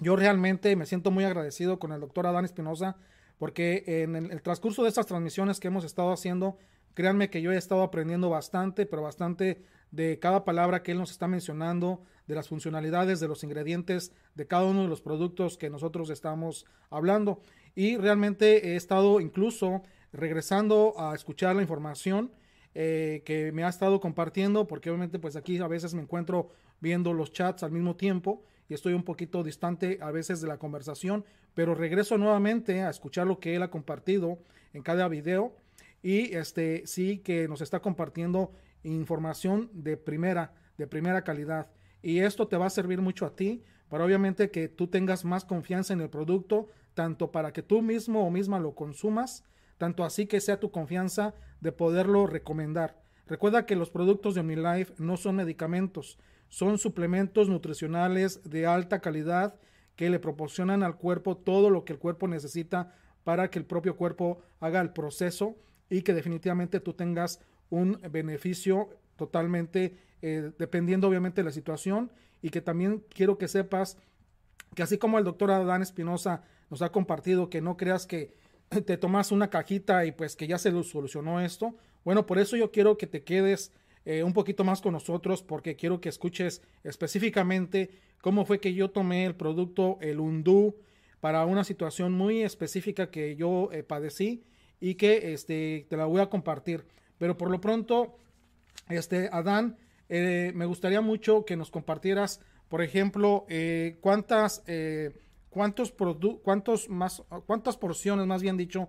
[0.00, 2.96] yo realmente me siento muy agradecido con el doctor Adán Espinosa
[3.38, 6.56] porque en el, transcurso de estas transmisiones que hemos estado haciendo,
[6.94, 11.10] créanme que yo he estado aprendiendo bastante, pero bastante de cada palabra que él nos
[11.10, 15.70] está mencionando, de las funcionalidades, de los ingredientes, de cada uno de los productos que
[15.70, 17.40] nosotros estamos hablando.
[17.74, 19.82] Y realmente he estado incluso
[20.12, 22.32] regresando a escuchar la información
[22.74, 27.12] eh, que me ha estado compartiendo, porque obviamente pues aquí a veces me encuentro viendo
[27.12, 31.24] los chats al mismo tiempo y estoy un poquito distante a veces de la conversación,
[31.54, 34.38] pero regreso nuevamente a escuchar lo que él ha compartido
[34.72, 35.54] en cada video
[36.02, 38.52] y este sí que nos está compartiendo
[38.82, 41.70] información de primera, de primera calidad.
[42.02, 45.44] Y esto te va a servir mucho a ti para obviamente que tú tengas más
[45.44, 49.44] confianza en el producto, tanto para que tú mismo o misma lo consumas,
[49.78, 53.00] tanto así que sea tu confianza de poderlo recomendar.
[53.26, 59.54] Recuerda que los productos de OmniLife no son medicamentos, son suplementos nutricionales de alta calidad
[59.96, 63.96] que le proporcionan al cuerpo todo lo que el cuerpo necesita para que el propio
[63.96, 65.56] cuerpo haga el proceso
[65.88, 72.12] y que definitivamente tú tengas un beneficio totalmente eh, dependiendo obviamente de la situación.
[72.42, 73.96] Y que también quiero que sepas
[74.74, 78.34] que así como el doctor Adán Espinosa nos ha compartido que no creas que
[78.68, 82.56] te tomas una cajita y pues que ya se lo solucionó esto, bueno, por eso
[82.56, 83.72] yo quiero que te quedes
[84.06, 87.90] eh, un poquito más con nosotros porque quiero que escuches específicamente
[88.22, 90.76] cómo fue que yo tomé el producto, el Undú,
[91.20, 94.44] para una situación muy específica que yo eh, padecí
[94.80, 96.86] y que este, te la voy a compartir.
[97.18, 98.16] Pero por lo pronto,
[98.88, 99.76] este, Adán,
[100.08, 104.62] eh, me gustaría mucho que nos compartieras, por ejemplo, eh, cuántas,
[105.50, 105.92] cuántos
[106.44, 108.88] cuántos más, cuántas porciones, más bien dicho,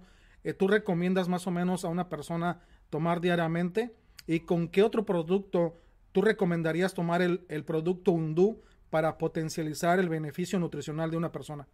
[0.59, 3.95] tú recomiendas más o menos a una persona tomar diariamente
[4.27, 10.09] y con qué otro producto tú recomendarías tomar el, el producto Undú para potencializar el
[10.09, 11.67] beneficio nutricional de una persona.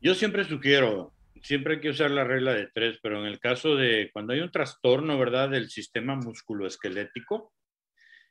[0.00, 3.76] Yo siempre sugiero siempre hay que usar la regla de tres, pero en el caso
[3.76, 7.52] de cuando hay un trastorno, ¿verdad?, del sistema musculoesquelético,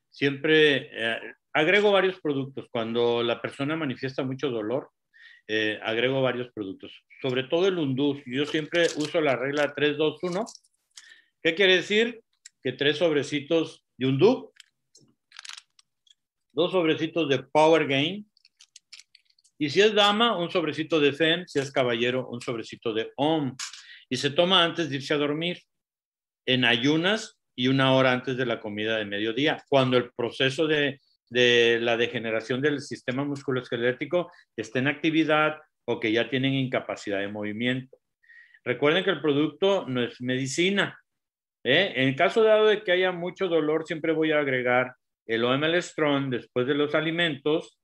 [0.09, 1.19] siempre eh,
[1.53, 2.67] agrego varios productos.
[2.71, 4.89] Cuando la persona manifiesta mucho dolor,
[5.47, 8.21] eh, agrego varios productos, sobre todo el unduz.
[8.25, 10.45] Yo siempre uso la regla 3-2-1.
[11.41, 12.21] ¿Qué quiere decir?
[12.65, 14.51] Que tres sobrecitos de undú,
[16.51, 18.27] dos sobrecitos de Power Gain,
[19.59, 23.55] y si es dama, un sobrecito de Fen, si es caballero, un sobrecito de Om.
[24.09, 25.61] Y se toma antes de irse a dormir,
[26.47, 30.99] en ayunas y una hora antes de la comida de mediodía, cuando el proceso de,
[31.29, 37.95] la degeneración del sistema musculoesquelético está en actividad o que ya tienen incapacidad de movimiento.
[38.63, 40.99] Recuerden que el producto no es medicina.
[41.65, 41.91] ¿Eh?
[41.97, 46.29] En caso dado de que haya mucho dolor, siempre voy a agregar el OML Strong
[46.29, 47.77] después de los alimentos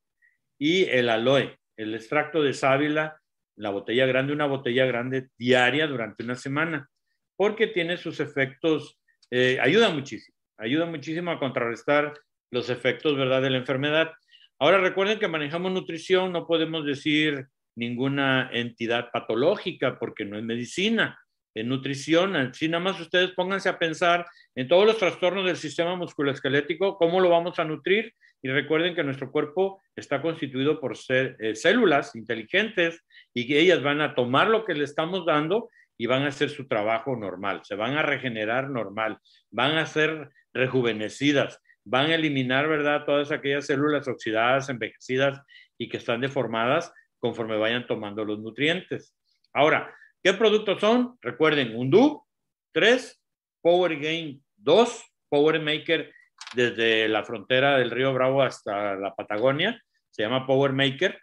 [0.58, 3.20] y el aloe el extracto de sábila,
[3.56, 6.88] la botella grande, una botella grande diaria durante una semana,
[7.36, 9.00] porque tiene sus efectos,
[9.32, 12.14] eh, ayuda muchísimo, ayuda muchísimo a contrarrestar
[12.52, 14.12] los efectos, ¿verdad?, de la enfermedad.
[14.60, 21.20] Ahora recuerden que manejamos nutrición, no podemos decir ninguna entidad patológica porque no es medicina,
[21.54, 22.36] es nutrición.
[22.36, 27.20] Así nada más ustedes pónganse a pensar en todos los trastornos del sistema musculoesquelético, cómo
[27.20, 33.04] lo vamos a nutrir y recuerden que nuestro cuerpo está constituido por eh, células inteligentes
[33.34, 36.50] y que ellas van a tomar lo que le estamos dando y van a hacer
[36.50, 39.20] su trabajo normal, se van a regenerar normal,
[39.52, 45.42] van a ser rejuvenecidas, van a eliminar, ¿verdad?, todas aquellas células oxidadas, envejecidas
[45.78, 49.16] y que están deformadas conforme vayan tomando los nutrientes.
[49.54, 51.18] Ahora, ¿qué productos son?
[51.22, 52.26] Recuerden, Undo
[52.74, 53.22] 3,
[53.62, 56.14] Power Gain 2, Power Maker
[56.54, 61.20] desde la frontera del río Bravo hasta la Patagonia, se llama Power Maker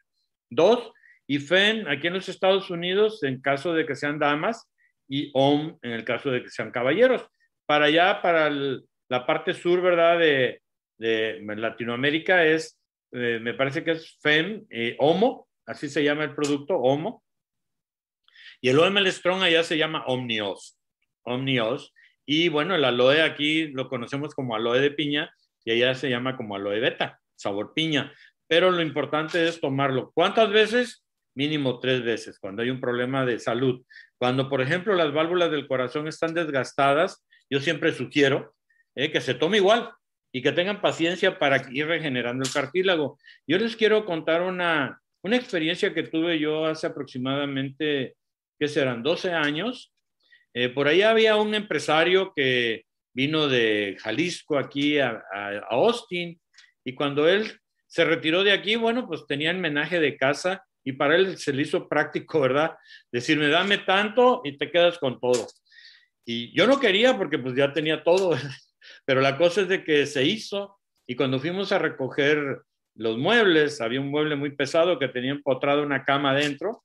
[0.51, 0.93] 2,
[1.27, 4.67] y FEN aquí en los Estados Unidos en caso de que sean damas
[5.07, 7.27] y OM en el caso de que sean caballeros.
[7.67, 10.19] Para allá, para la parte sur, ¿verdad?
[10.19, 10.63] De,
[10.99, 12.81] Latinoamérica es,
[13.13, 17.23] eh, me parece que es FEN, eh, HOMO, así se llama el producto, HOMO.
[18.61, 20.79] Y el OML Strong allá se llama Omnios.
[21.23, 21.93] Omnios.
[22.27, 26.37] Y bueno, el aloe aquí lo conocemos como aloe de piña y allá se llama
[26.37, 28.13] como aloe beta, sabor piña.
[28.47, 30.11] Pero lo importante es tomarlo.
[30.15, 31.05] ¿Cuántas veces?
[31.35, 33.83] Mínimo tres veces, cuando hay un problema de salud.
[34.19, 38.55] Cuando, por ejemplo, las válvulas del corazón están desgastadas, yo siempre sugiero
[38.97, 39.91] eh, que se tome igual
[40.33, 43.19] y que tengan paciencia para ir regenerando el cartílago.
[43.47, 48.17] Yo les quiero contar una, una experiencia que tuve yo hace aproximadamente,
[48.59, 49.03] ¿qué serán?
[49.03, 49.93] 12 años.
[50.55, 55.23] Eh, por ahí había un empresario que vino de Jalisco aquí a,
[55.71, 56.41] Austin
[56.85, 60.93] y cuando él se retiró de aquí, bueno, pues tenía el menaje de casa y
[60.93, 62.77] para él se le hizo práctico, ¿verdad?
[63.11, 65.47] Decirme, dame tanto y te quedas con todo.
[66.25, 68.31] Y yo no quería porque pues ya tenía todo,
[69.05, 72.63] pero la cosa es de que se hizo y cuando fuimos a recoger
[72.95, 76.85] los muebles, había un mueble muy pesado que tenía empotrado una cama adentro,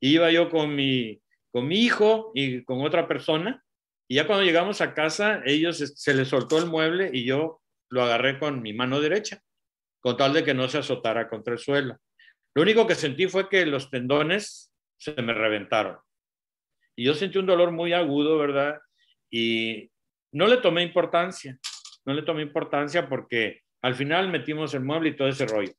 [0.00, 3.64] iba yo con mi, con mi hijo y con otra persona,
[4.08, 8.02] y ya cuando llegamos a casa, ellos se les soltó el mueble y yo lo
[8.02, 9.42] agarré con mi mano derecha,
[10.00, 11.98] con tal de que no se azotara contra el suelo.
[12.54, 15.98] Lo único que sentí fue que los tendones se me reventaron.
[16.96, 18.80] Y yo sentí un dolor muy agudo, ¿verdad?
[19.30, 19.90] Y
[20.32, 21.58] no le tomé importancia,
[22.04, 25.72] no le tomé importancia porque al final metimos el mueble y todo ese rollo.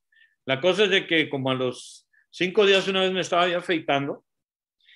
[0.46, 3.58] La cosa es de que como a los cinco días una vez me estaba ya
[3.58, 4.24] afeitando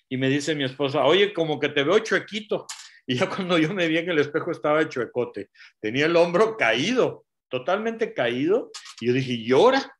[0.10, 2.66] y me dice mi esposa, oye, como que te veo chuequito.
[3.06, 5.50] Y ya cuando yo me vi en el espejo estaba chuecote.
[5.82, 8.72] Tenía el hombro caído, totalmente caído.
[9.02, 9.94] Y yo dije, llora.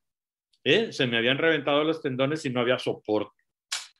[0.64, 0.90] ¿Eh?
[0.90, 3.44] Se me habían reventado los tendones y no había soporte.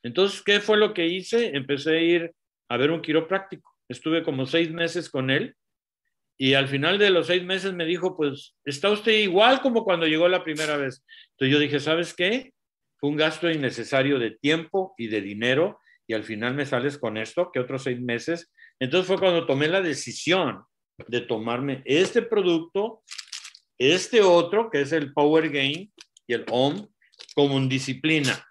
[0.01, 1.55] Entonces, ¿qué fue lo que hice?
[1.55, 2.35] Empecé a ir
[2.67, 3.71] a ver un quiropráctico.
[3.87, 5.55] Estuve como seis meses con él
[6.37, 10.05] y al final de los seis meses me dijo, pues está usted igual como cuando
[10.05, 11.03] llegó la primera vez.
[11.31, 12.53] Entonces yo dije, ¿sabes qué?
[12.97, 17.17] Fue un gasto innecesario de tiempo y de dinero y al final me sales con
[17.17, 18.51] esto, que otros seis meses.
[18.79, 20.63] Entonces fue cuando tomé la decisión
[21.07, 23.03] de tomarme este producto,
[23.77, 25.91] este otro, que es el Power Gain
[26.27, 26.87] y el OM,
[27.33, 28.45] como un disciplina.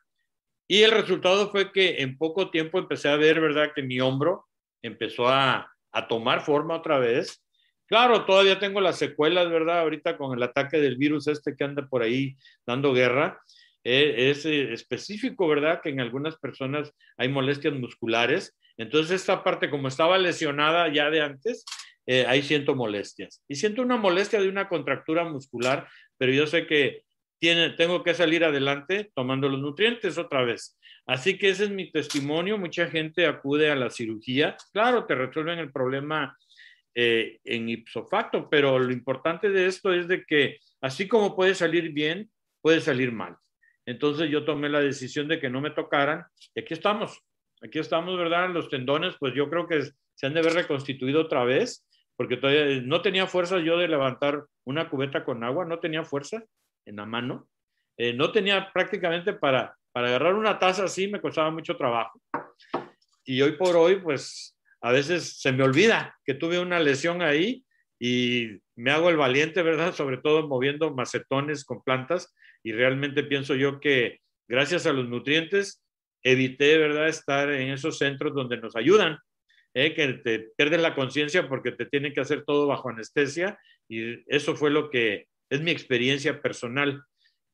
[0.66, 4.46] Y el resultado fue que en poco tiempo empecé a ver, ¿verdad?, que mi hombro
[4.82, 7.44] empezó a, a tomar forma otra vez
[7.86, 9.80] Claro, todavía tengo las secuelas, ¿verdad?
[9.80, 13.40] Ahorita con el ataque del virus este que anda por ahí dando guerra.
[13.84, 15.80] Eh, es eh, específico, ¿verdad?
[15.82, 18.56] Que en algunas personas hay molestias musculares.
[18.76, 21.64] Entonces, esta parte, como estaba lesionada ya de antes,
[22.06, 23.42] eh, ahí siento molestias.
[23.48, 27.02] Y siento una molestia de una contractura muscular, pero yo sé que
[27.38, 30.78] tiene, tengo que salir adelante tomando los nutrientes otra vez.
[31.06, 32.58] Así que ese es mi testimonio.
[32.58, 34.56] Mucha gente acude a la cirugía.
[34.72, 36.36] Claro, te resuelven el problema
[36.94, 41.54] eh, en ipso facto, pero lo importante de esto es de que así como puede
[41.54, 42.30] salir bien,
[42.62, 43.36] puede salir mal.
[43.86, 47.20] Entonces yo tomé la decisión de que no me tocaran y aquí estamos,
[47.62, 48.50] aquí estamos, ¿verdad?
[48.50, 49.82] Los tendones, pues yo creo que
[50.14, 54.44] se han de haber reconstituido otra vez, porque todavía no tenía fuerza yo de levantar
[54.64, 56.42] una cubeta con agua, no tenía fuerza
[56.86, 57.48] en la mano,
[57.96, 62.20] eh, no tenía prácticamente para, para agarrar una taza así, me costaba mucho trabajo.
[63.24, 67.64] Y hoy por hoy, pues a veces se me olvida que tuve una lesión ahí
[67.98, 69.94] y me hago el valiente, ¿verdad?
[69.94, 75.82] Sobre todo moviendo macetones con plantas y realmente pienso yo que gracias a los nutrientes
[76.22, 79.18] evité, ¿verdad?, estar en esos centros donde nos ayudan,
[79.74, 79.94] ¿eh?
[79.94, 83.58] que te pierden la conciencia porque te tienen que hacer todo bajo anestesia
[83.88, 87.02] y eso fue lo que es mi experiencia personal.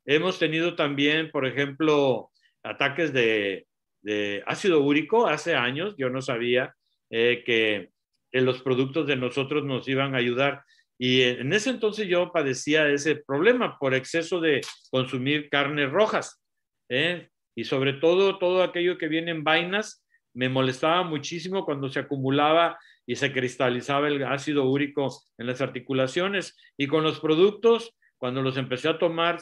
[0.07, 2.31] Hemos tenido también, por ejemplo,
[2.63, 3.67] ataques de,
[4.03, 6.75] de ácido úrico hace años, yo no sabía,
[7.11, 7.91] eh, que
[8.33, 10.63] los productos de nosotros nos iban a ayudar.
[11.03, 14.61] Y en ese entonces yo padecía ese problema por exceso de
[14.91, 16.43] consumir carnes rojas.
[16.91, 17.31] ¿eh?
[17.55, 22.79] Y sobre todo, todo aquello que viene en vainas, me molestaba muchísimo cuando se acumulaba
[23.07, 25.09] y se cristalizaba el ácido úrico
[25.39, 26.55] en las articulaciones.
[26.77, 29.39] Y con los productos, cuando los empecé a tomar,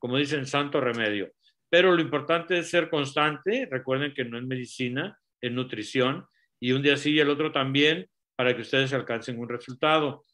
[0.00, 1.30] como dicen, santo remedio.
[1.70, 3.68] Pero lo importante es ser constante.
[3.70, 6.26] Recuerden que no es medicina, es nutrición
[6.58, 10.24] y un día sí y el otro también para que ustedes alcancen un resultado.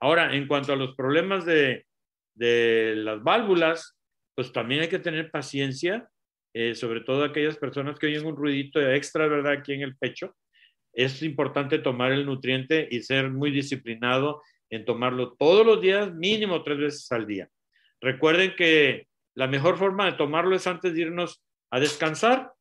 [0.00, 1.86] Ahora, en cuanto a los problemas de,
[2.34, 3.96] de las válvulas,
[4.34, 6.08] pues también hay que tener paciencia
[6.56, 9.54] eh, sobre todo aquellas personas que oyen un ruidito extra, ¿verdad?
[9.54, 10.36] Aquí en el pecho,
[10.92, 16.62] es importante tomar el nutriente y ser muy disciplinado en tomarlo todos los días, mínimo
[16.62, 17.48] tres veces al día.
[18.00, 22.52] Recuerden que la mejor forma de tomarlo es antes de irnos a descansar,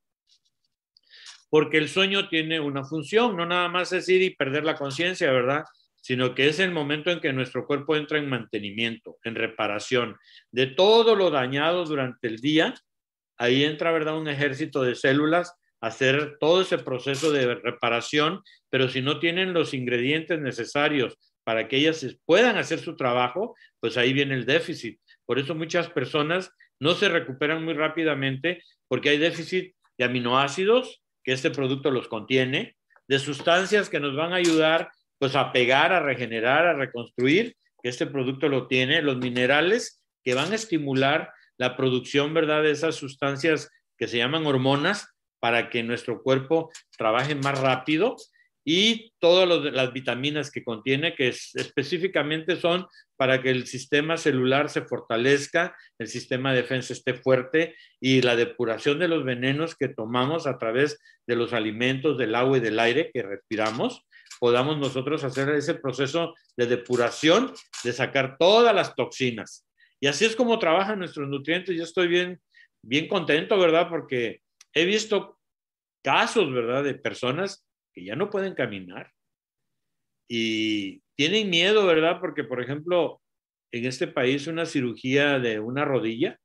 [1.52, 5.32] porque el sueño tiene una función, no nada más es ir y perder la conciencia,
[5.32, 5.65] ¿verdad?
[6.04, 10.18] Sino que es el momento en que nuestro cuerpo entra en mantenimiento, en reparación
[10.52, 12.74] de todo lo dañado durante el día.
[13.38, 14.18] Ahí entra, ¿verdad?
[14.18, 19.54] Un ejército de células a hacer todo ese proceso de reparación, pero si no tienen
[19.54, 25.00] los ingredientes necesarios para que ellas puedan hacer su trabajo, pues ahí viene el déficit.
[25.26, 31.32] Por eso muchas personas no se recuperan muy rápidamente porque hay déficit de aminoácidos, que
[31.32, 32.76] este producto los contiene,
[33.08, 34.92] de sustancias que nos van a ayudar
[35.24, 40.34] pues a pegar, a regenerar, a reconstruir, que este producto lo tiene, los minerales que
[40.34, 45.08] van a estimular la producción, ¿verdad?, de esas sustancias que se llaman hormonas
[45.40, 48.18] para que nuestro cuerpo trabaje más rápido.
[48.66, 54.82] Y todas las vitaminas que contiene, que específicamente son para que el sistema celular se
[54.82, 60.48] fortalezca, el sistema de defensa esté fuerte y la depuración de los venenos que tomamos
[60.48, 64.06] a través de los alimentos, del agua y del aire que respiramos,
[64.39, 69.65] podamos nosotros hacer ese proceso de depuración, de sacar todas las toxinas.
[70.00, 71.76] Y así es como trabajan nuestros nutrientes.
[71.78, 72.41] Yo estoy bien,
[72.82, 73.88] bien contento, ¿verdad?
[73.89, 74.41] Porque
[74.74, 75.39] he visto
[76.04, 76.84] casos, ¿verdad?
[76.84, 79.12] De personas que ya no pueden caminar
[80.28, 82.19] y tienen miedo, ¿verdad?
[82.19, 83.22] Porque, por ejemplo,
[83.72, 86.39] en este país una cirugía de una rodilla,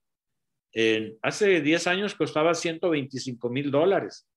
[1.23, 4.28] hace 10 años costaba 125 mil dólares.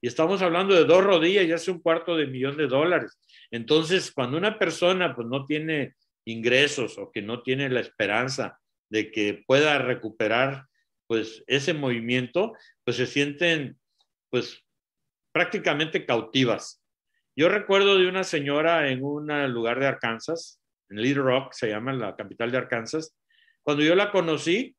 [0.00, 3.18] Y estamos hablando de dos rodillas y hace un cuarto de millón de dólares.
[3.50, 5.94] Entonces, cuando una persona pues no tiene
[6.24, 10.66] ingresos o que no tiene la esperanza de que pueda recuperar
[11.06, 12.52] pues ese movimiento,
[12.84, 13.78] pues se sienten
[14.30, 14.62] pues
[15.32, 16.82] prácticamente cautivas.
[17.36, 21.92] Yo recuerdo de una señora en un lugar de Arkansas, en Little Rock, se llama
[21.92, 23.16] la capital de Arkansas.
[23.62, 24.76] Cuando yo la conocí,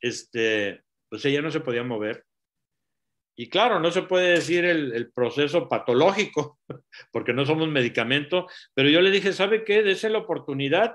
[0.00, 2.24] este, pues ella no se podía mover.
[3.36, 6.58] Y claro, no se puede decir el, proceso patológico,
[7.12, 9.82] porque no somos medicamento, pero yo le dije, ¿sabe qué?
[9.82, 10.94] Dese la oportunidad.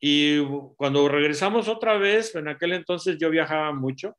[0.00, 0.44] Y
[0.76, 4.16] cuando regresamos otra vez, en aquel entonces yo viajaba mucho,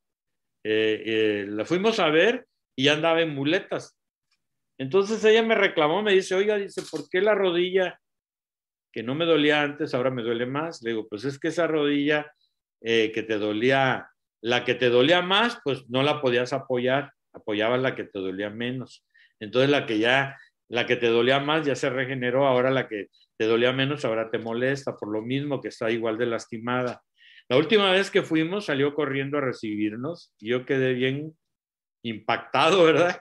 [0.63, 3.97] eh, eh, la fuimos a ver y andaba en muletas.
[4.77, 7.99] Entonces ella me reclamó, me dice, oiga, dice, ¿por qué la rodilla
[8.91, 10.81] que no me dolía antes, ahora me duele más?
[10.81, 12.31] Le digo, pues es que esa rodilla
[12.81, 14.09] eh, que te dolía,
[14.41, 18.49] la que te dolía más, pues no la podías apoyar, apoyabas la que te dolía
[18.49, 19.05] menos.
[19.39, 20.37] Entonces la que ya,
[20.69, 24.29] la que te dolía más ya se regeneró, ahora la que te dolía menos, ahora
[24.29, 27.01] te molesta, por lo mismo que está igual de lastimada.
[27.49, 31.35] La última vez que fuimos salió corriendo a recibirnos y yo quedé bien
[32.03, 33.19] impactado, ¿verdad?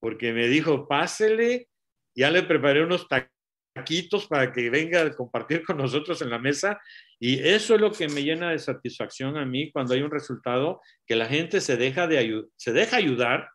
[0.00, 1.68] Porque me dijo, pásele,
[2.14, 3.06] ya le preparé unos
[3.74, 6.80] taquitos para que venga a compartir con nosotros en la mesa.
[7.18, 10.80] Y eso es lo que me llena de satisfacción a mí cuando hay un resultado,
[11.06, 13.48] que la gente se deja, de se deja ayudar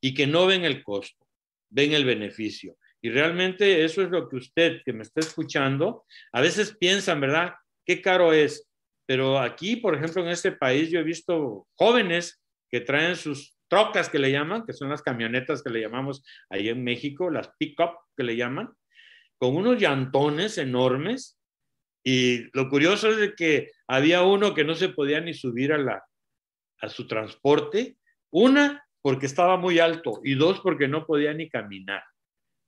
[0.00, 1.26] y que no ven el costo,
[1.70, 2.76] ven el beneficio.
[3.02, 7.54] Y realmente eso es lo que usted que me está escuchando, a veces piensan, ¿verdad?
[7.84, 8.68] Qué caro es.
[9.06, 12.40] Pero aquí, por ejemplo, en este país, yo he visto jóvenes
[12.70, 16.68] que traen sus trocas que le llaman, que son las camionetas que le llamamos ahí
[16.68, 18.70] en México, las pick-up que le llaman,
[19.38, 21.38] con unos llantones enormes.
[22.04, 26.04] Y lo curioso es que había uno que no se podía ni subir a, la,
[26.80, 27.96] a su transporte.
[28.30, 32.02] Una, porque estaba muy alto y dos, porque no podía ni caminar.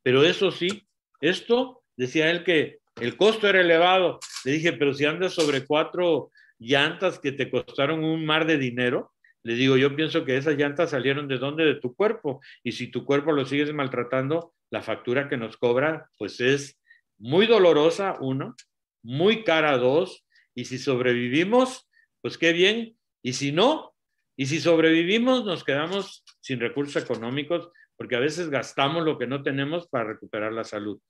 [0.03, 0.87] Pero eso sí,
[1.21, 4.21] esto decía él que el costo era elevado.
[4.45, 9.13] Le dije, pero si andas sobre cuatro llantas que te costaron un mar de dinero,
[9.43, 11.65] le digo, yo pienso que esas llantas salieron de dónde?
[11.65, 12.41] De tu cuerpo.
[12.63, 16.81] Y si tu cuerpo lo sigues maltratando, la factura que nos cobra, pues es
[17.19, 18.57] muy dolorosa, uno,
[19.05, 20.27] muy cara, dos.
[20.57, 21.89] Y si sobrevivimos,
[22.21, 22.97] pues qué bien.
[23.23, 23.95] Y si no,
[24.37, 29.43] y si sobrevivimos, nos quedamos sin recursos económicos, porque a veces gastamos lo que no
[29.43, 31.01] tenemos para recuperar la salud.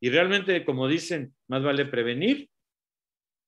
[0.00, 2.50] Y realmente, como dicen, más vale prevenir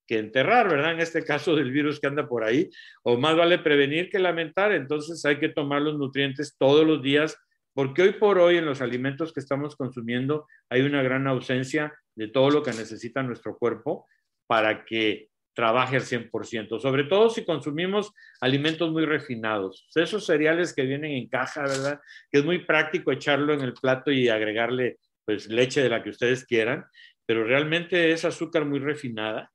[0.07, 0.93] que enterrar, ¿verdad?
[0.93, 2.71] En este caso del virus que anda por ahí,
[3.03, 7.37] o más vale prevenir que lamentar, entonces hay que tomar los nutrientes todos los días,
[7.75, 12.29] porque hoy por hoy en los alimentos que estamos consumiendo hay una gran ausencia de
[12.29, 14.07] todo lo que necesita nuestro cuerpo
[14.49, 20.83] para que trabaje al 100%, sobre todo si consumimos alimentos muy refinados, esos cereales que
[20.83, 22.01] vienen en caja, ¿verdad?
[22.31, 26.11] Que es muy práctico echarlo en el plato y agregarle pues leche de la que
[26.11, 26.85] ustedes quieran,
[27.27, 29.51] pero realmente es azúcar muy refinada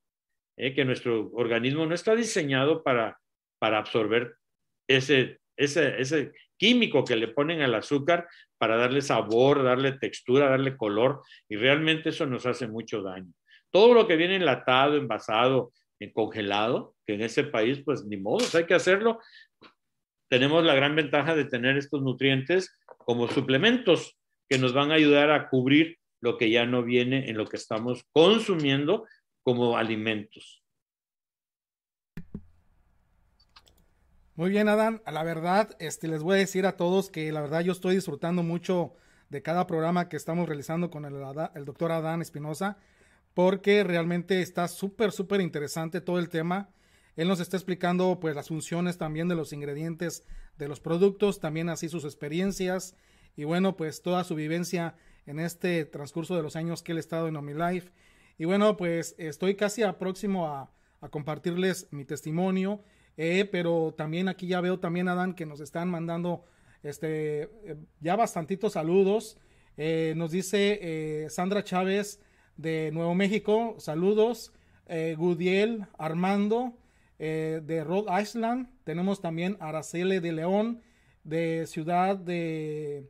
[0.57, 0.73] ¿eh?
[0.73, 3.19] que nuestro organismo no está diseñado para,
[3.59, 4.35] para absorber
[4.89, 6.31] ese, ese, ese
[6.61, 8.27] químico que le ponen al azúcar
[8.59, 13.33] para darle sabor, darle textura, darle color, y realmente eso nos hace mucho daño.
[13.71, 18.45] Todo lo que viene enlatado, envasado, en congelado, que en ese país, pues ni modo,
[18.53, 19.19] hay que hacerlo.
[20.29, 24.15] Tenemos la gran ventaja de tener estos nutrientes como suplementos
[24.47, 27.57] que nos van a ayudar a cubrir lo que ya no viene en lo que
[27.57, 29.07] estamos consumiendo
[29.41, 30.60] como alimentos.
[34.41, 35.03] Muy bien, Adán.
[35.05, 38.41] La verdad, este, les voy a decir a todos que la verdad yo estoy disfrutando
[38.41, 38.95] mucho
[39.29, 41.13] de cada programa que estamos realizando con el,
[41.53, 42.79] el doctor Adán Espinosa,
[43.35, 46.71] porque realmente está súper, súper interesante todo el tema.
[47.15, 50.23] Él nos está explicando pues las funciones también de los ingredientes
[50.57, 52.95] de los productos, también así sus experiencias
[53.35, 54.95] y bueno, pues toda su vivencia
[55.27, 57.91] en este transcurso de los años que él ha estado en OmniLife.
[58.39, 60.71] Y bueno, pues estoy casi a próximo a,
[61.11, 62.83] compartirles mi testimonio,
[63.23, 66.43] eh, pero también aquí ya veo también, Adán, que nos están mandando
[66.81, 69.37] este, eh, ya bastantitos saludos.
[69.77, 72.19] Eh, nos dice Sandra Chávez
[72.57, 74.53] de Nuevo México, saludos.
[75.17, 76.73] Gudiel Armando
[77.19, 78.69] de Rhode Island.
[78.83, 80.81] Tenemos también Araceli de León
[81.23, 83.07] de Ciudad de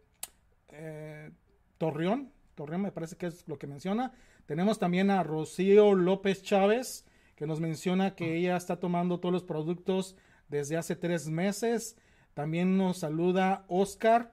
[1.77, 4.11] Torreón, Torreón me parece que es lo que menciona.
[4.45, 7.05] Tenemos también a Rocío López Chávez,
[7.41, 10.15] que nos menciona que ella está tomando todos los productos
[10.47, 11.97] desde hace tres meses.
[12.35, 14.31] También nos saluda Oscar.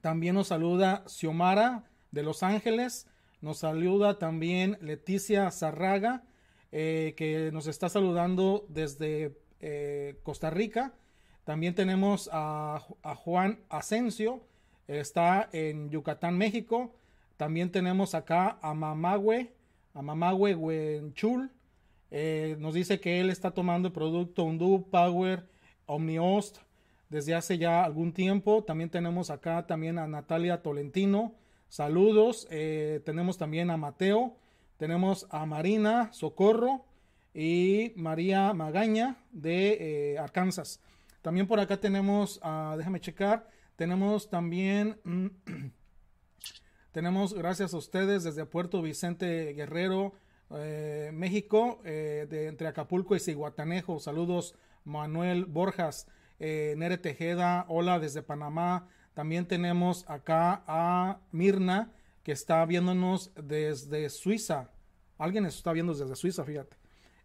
[0.00, 3.06] También nos saluda Xiomara de Los Ángeles.
[3.42, 6.24] Nos saluda también Leticia Zarraga,
[6.72, 10.94] eh, que nos está saludando desde eh, Costa Rica.
[11.44, 14.46] También tenemos a, a Juan Asensio,
[14.88, 16.94] está en Yucatán, México.
[17.36, 19.52] También tenemos acá a Mamagüe,
[19.92, 21.50] a Mamagüe Huenchul.
[22.16, 25.48] Eh, nos dice que él está tomando el producto Undu Power
[25.86, 26.58] Omniost
[27.08, 28.62] desde hace ya algún tiempo.
[28.62, 31.34] También tenemos acá también a Natalia Tolentino.
[31.68, 32.46] Saludos.
[32.52, 34.36] Eh, tenemos también a Mateo.
[34.76, 36.84] Tenemos a Marina Socorro
[37.34, 40.78] y María Magaña de eh, Arkansas.
[41.20, 42.40] También por acá tenemos,
[42.76, 45.00] déjame checar, tenemos también,
[46.92, 50.12] tenemos gracias a ustedes desde Puerto Vicente Guerrero,
[50.56, 54.00] eh, México, eh, de, entre Acapulco y Ciguatanejo.
[54.00, 56.06] Saludos Manuel Borjas,
[56.38, 58.88] eh, Nere Tejeda, hola desde Panamá.
[59.14, 61.92] También tenemos acá a Mirna,
[62.22, 64.70] que está viéndonos desde Suiza.
[65.18, 66.76] Alguien está viendo desde Suiza, fíjate.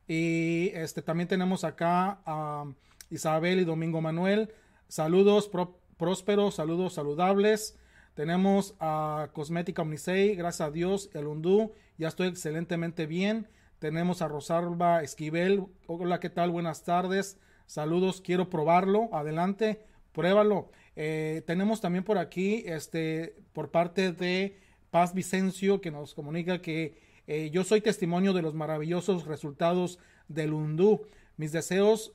[0.07, 2.65] Y este, también tenemos acá a
[3.09, 4.53] Isabel y Domingo Manuel.
[4.87, 5.49] Saludos,
[5.97, 7.77] próspero, saludos saludables.
[8.19, 13.47] Tenemos a Cosmética Omnisei, gracias a Dios, el Undú, ya estoy excelentemente bien.
[13.79, 16.51] Tenemos a Rosalba Esquivel, hola, ¿qué tal?
[16.51, 20.69] Buenas tardes, saludos, quiero probarlo, adelante, pruébalo.
[20.97, 24.59] Eh, tenemos también por aquí, este, por parte de
[24.91, 29.97] Paz Vicencio, que nos comunica que eh, yo soy testimonio de los maravillosos resultados
[30.27, 31.07] del Undú.
[31.37, 32.11] Mis deseos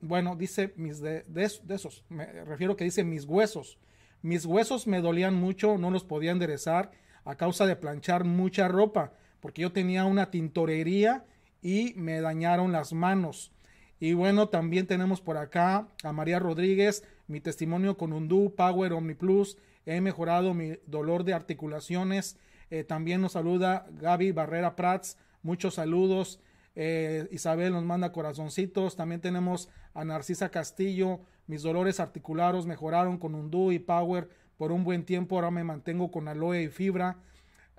[0.00, 3.78] bueno, dice mis de, esos, me refiero que dice mis huesos.
[4.24, 6.92] Mis huesos me dolían mucho, no los podía enderezar
[7.26, 11.26] a causa de planchar mucha ropa, porque yo tenía una tintorería
[11.60, 13.52] y me dañaron las manos.
[14.00, 19.12] Y bueno, también tenemos por acá a María Rodríguez, mi testimonio con Undú, Power Omni
[19.12, 22.38] Plus, he mejorado mi dolor de articulaciones.
[22.70, 26.40] Eh, también nos saluda Gaby Barrera Prats, muchos saludos.
[26.76, 28.96] Eh, Isabel nos manda corazoncitos.
[28.96, 31.20] También tenemos a Narcisa Castillo.
[31.46, 35.36] Mis dolores articulares mejoraron con Undú y Power por un buen tiempo.
[35.36, 37.18] Ahora me mantengo con aloe y fibra.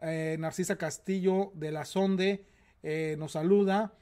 [0.01, 2.45] Eh, Narcisa Castillo de la Sonde
[2.83, 3.93] eh, nos saluda.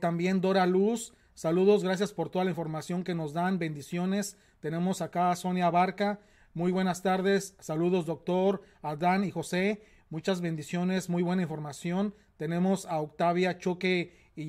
[0.00, 1.14] también Dora Luz.
[1.34, 3.58] Saludos, gracias por toda la información que nos dan.
[3.58, 4.36] Bendiciones.
[4.60, 6.20] Tenemos acá a Sonia Barca.
[6.52, 7.56] Muy buenas tardes.
[7.60, 9.82] Saludos, doctor, Adán y José.
[10.10, 12.14] Muchas bendiciones, muy buena información.
[12.36, 14.48] Tenemos a Octavia Choque y,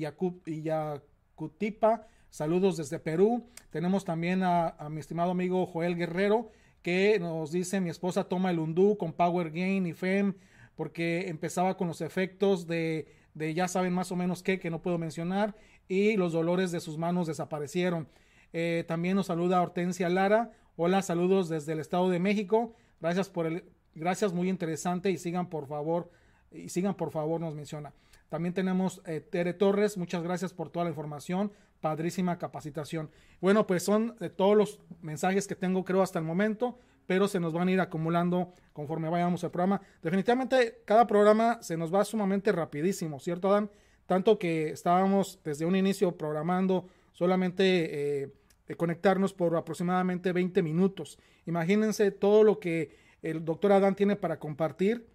[0.62, 2.08] Yacutipa.
[2.32, 3.44] Saludos desde Perú.
[3.68, 8.58] Tenemos también a, mi estimado amigo Joel Guerrero, que nos dice, mi esposa toma el
[8.58, 10.32] undú con Power Gain y FEM,
[10.74, 14.80] porque empezaba con los efectos de, de ya saben más o menos qué, que no
[14.80, 15.54] puedo mencionar,
[15.88, 18.08] y los dolores de sus manos desaparecieron.
[18.54, 20.52] Eh, también nos saluda Hortensia Lara.
[20.76, 22.74] Hola, saludos desde el Estado de México.
[22.98, 23.64] Gracias por el,
[23.94, 26.10] Gracias, muy interesante y sigan por favor,
[26.50, 27.92] y sigan por favor, nos menciona.
[28.30, 31.52] También tenemos eh, Tere Torres, muchas gracias por toda la información,
[31.82, 33.10] padrísima capacitación.
[33.42, 37.40] Bueno, pues son de todos los mensajes que tengo creo hasta el momento, pero se
[37.40, 39.82] nos van a ir acumulando conforme vayamos al programa.
[40.00, 43.70] Definitivamente cada programa se nos va sumamente rapidísimo, ¿cierto Dan?
[44.06, 48.32] Tanto que estábamos desde un inicio programando solamente eh,
[48.76, 51.18] conectarnos por aproximadamente 20 minutos.
[51.46, 55.08] Imagínense todo lo que el doctor Adán tiene para compartir,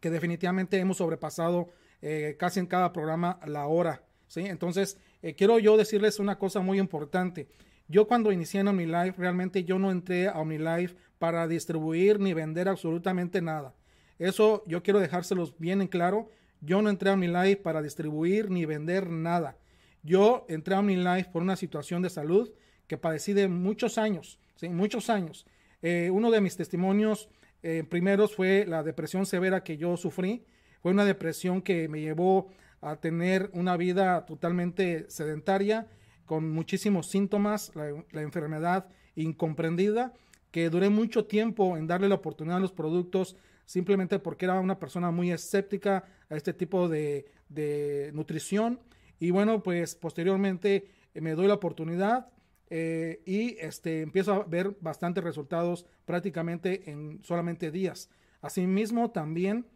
[0.00, 1.68] que definitivamente hemos sobrepasado
[2.00, 4.02] eh, casi en cada programa la hora.
[4.26, 4.40] ¿sí?
[4.46, 7.48] Entonces, eh, quiero yo decirles una cosa muy importante.
[7.88, 12.68] Yo cuando inicié en OmniLife, realmente yo no entré a OmniLife para distribuir ni vender
[12.68, 13.74] absolutamente nada.
[14.18, 16.30] Eso yo quiero dejárselos bien en claro.
[16.60, 19.56] Yo no entré a OmniLife para distribuir ni vender nada.
[20.02, 22.52] Yo entré a OmniLife por una situación de salud
[22.86, 24.68] que padecí de muchos años, ¿sí?
[24.68, 25.46] muchos años.
[25.82, 27.28] Eh, uno de mis testimonios
[27.62, 30.44] eh, primeros fue la depresión severa que yo sufrí.
[30.80, 32.50] Fue una depresión que me llevó
[32.80, 35.88] a tener una vida totalmente sedentaria,
[36.24, 40.12] con muchísimos síntomas, la, enfermedad incomprendida,
[40.50, 44.78] que duré mucho tiempo en darle la oportunidad a los productos simplemente porque era una
[44.78, 48.80] persona muy escéptica a este tipo de, de nutrición.
[49.18, 52.28] Y bueno, pues posteriormente eh, me doy la oportunidad,
[52.72, 58.08] eh, y este, empiezo a ver bastantes resultados prácticamente en solamente días.
[58.40, 59.66] Asimismo, también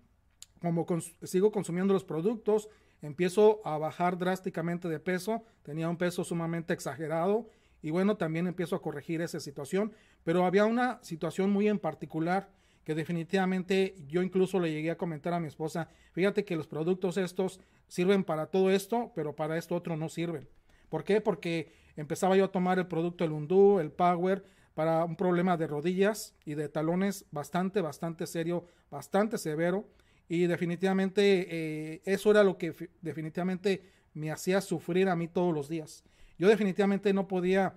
[0.61, 0.87] como
[1.23, 2.71] sigo consumiendo los productos,
[3.07, 7.47] empiezo a bajar drásticamente de peso, tenía un peso sumamente exagerado
[7.83, 9.93] y bueno, también empiezo a corregir esa situación,
[10.25, 12.49] pero había una situación muy en particular
[12.83, 17.19] que definitivamente yo incluso le llegué a comentar a mi esposa, fíjate que los productos
[17.19, 20.49] estos sirven para todo esto, pero para esto otro no sirven.
[20.89, 21.21] ¿Por qué?
[21.21, 24.45] Porque empezaba yo a tomar el producto, el Undo, el Power,
[24.75, 29.85] para un problema de rodillas y de talones bastante, bastante serio, bastante severo.
[30.29, 33.83] Y definitivamente eh, eso era lo que definitivamente
[34.15, 36.05] me hacía sufrir a mí todos los días.
[36.39, 37.75] Yo definitivamente no podía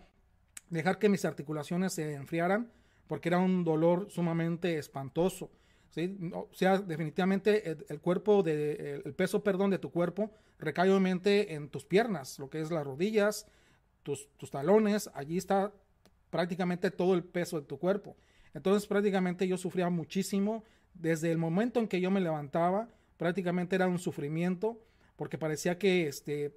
[0.69, 2.71] dejar que mis articulaciones se enfriaran
[3.07, 5.49] porque era un dolor sumamente espantoso.
[5.89, 6.17] ¿sí?
[6.33, 11.69] O sea, definitivamente el, cuerpo, de, el peso, perdón, de tu cuerpo recae obviamente en
[11.69, 13.45] tus piernas, lo que es las rodillas,
[14.03, 15.71] tus, tus talones, allí está
[16.29, 18.15] prácticamente todo el peso de tu cuerpo.
[18.53, 20.63] Entonces prácticamente yo sufría muchísimo
[20.99, 24.79] desde el momento en que yo me levantaba, prácticamente era un sufrimiento
[25.15, 26.55] porque parecía que este,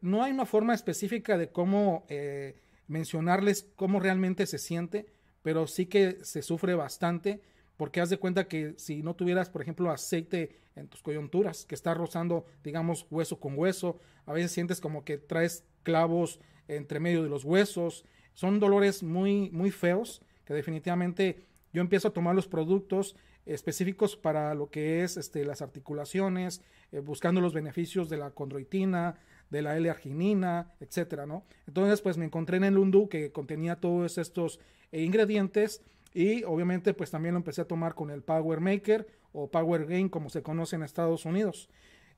[0.00, 5.06] no hay una forma específica de cómo eh, mencionarles cómo realmente se siente,
[5.42, 7.40] pero sí que se sufre bastante
[7.76, 11.74] porque haz de cuenta que si no tuvieras, por ejemplo, aceite en tus coyunturas, que
[11.74, 17.22] está rozando, digamos, hueso con hueso, a veces sientes como que traes clavos entre medio
[17.22, 22.48] de los huesos, son dolores muy, muy feos, que definitivamente yo empiezo a tomar los
[22.48, 23.16] productos
[23.54, 29.16] específicos para lo que es este, las articulaciones, eh, buscando los beneficios de la condroitina,
[29.50, 31.44] de la L-arginina, etcétera, ¿no?
[31.66, 34.60] Entonces, pues me encontré en el Undu que contenía todos estos
[34.92, 35.82] eh, ingredientes
[36.14, 40.08] y obviamente pues también lo empecé a tomar con el Power Maker o Power Gain
[40.08, 41.68] como se conoce en Estados Unidos.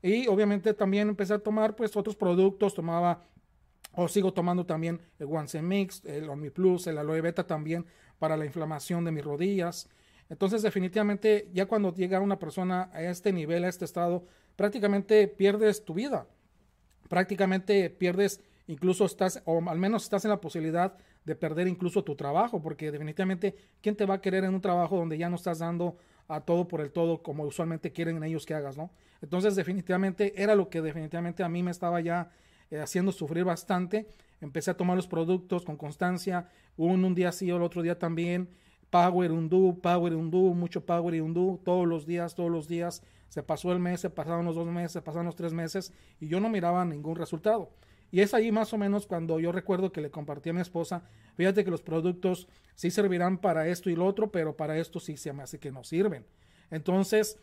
[0.01, 3.23] Y obviamente también empecé a tomar pues otros productos, tomaba
[3.95, 7.85] o sigo tomando también el One Mix, el Omni Plus, el Aloe Beta también
[8.19, 9.89] para la inflamación de mis rodillas.
[10.33, 14.25] Entonces definitivamente ya cuando llega una persona a este nivel, a este estado,
[14.55, 16.25] prácticamente pierdes tu vida.
[17.07, 22.15] Prácticamente pierdes, incluso estás, o al menos estás en la posibilidad de perder incluso tu
[22.15, 25.59] trabajo, porque definitivamente, ¿quién te va a querer en un trabajo donde ya no estás
[25.59, 28.89] dando a todo por el todo como usualmente quieren ellos que hagas, ¿no?
[29.21, 32.31] Entonces, definitivamente era lo que definitivamente a mí me estaba ya
[32.71, 34.07] eh, haciendo sufrir bastante.
[34.41, 38.49] Empecé a tomar los productos con constancia, un, un día sí, el otro día también.
[38.93, 43.01] Power Undo, Power Undo, mucho Power y Undo, todos los días, todos los días.
[43.27, 46.27] Se pasó el mes, se pasaron los dos meses, se pasaron los tres meses y
[46.27, 47.71] yo no miraba ningún resultado.
[48.11, 51.01] Y es ahí más o menos cuando yo recuerdo que le compartí a mi esposa,
[51.33, 55.17] fíjate que los productos sí servirán para esto y lo otro, pero para esto sí
[55.17, 56.23] se me hace que no sirven.
[56.69, 57.39] Entonces,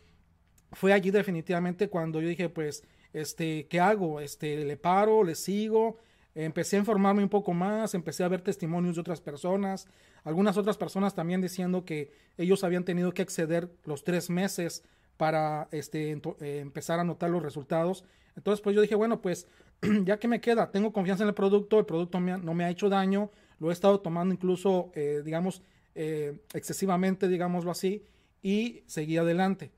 [0.71, 4.21] fue allí definitivamente cuando yo dije, pues, este, ¿qué hago?
[4.21, 5.97] Este, le paro, le sigo.
[6.33, 9.87] Empecé a informarme un poco más, empecé a ver testimonios de otras personas,
[10.23, 14.83] algunas otras personas también diciendo que ellos habían tenido que exceder los tres meses
[15.17, 18.05] para este, eh, empezar a notar los resultados.
[18.35, 19.45] Entonces, pues yo dije, bueno, pues
[20.05, 22.87] ya que me queda, tengo confianza en el producto, el producto no me ha hecho
[22.87, 23.29] daño,
[23.59, 25.61] lo he estado tomando incluso, eh, digamos,
[25.95, 28.05] eh, excesivamente, digámoslo así,
[28.41, 29.71] y seguí adelante.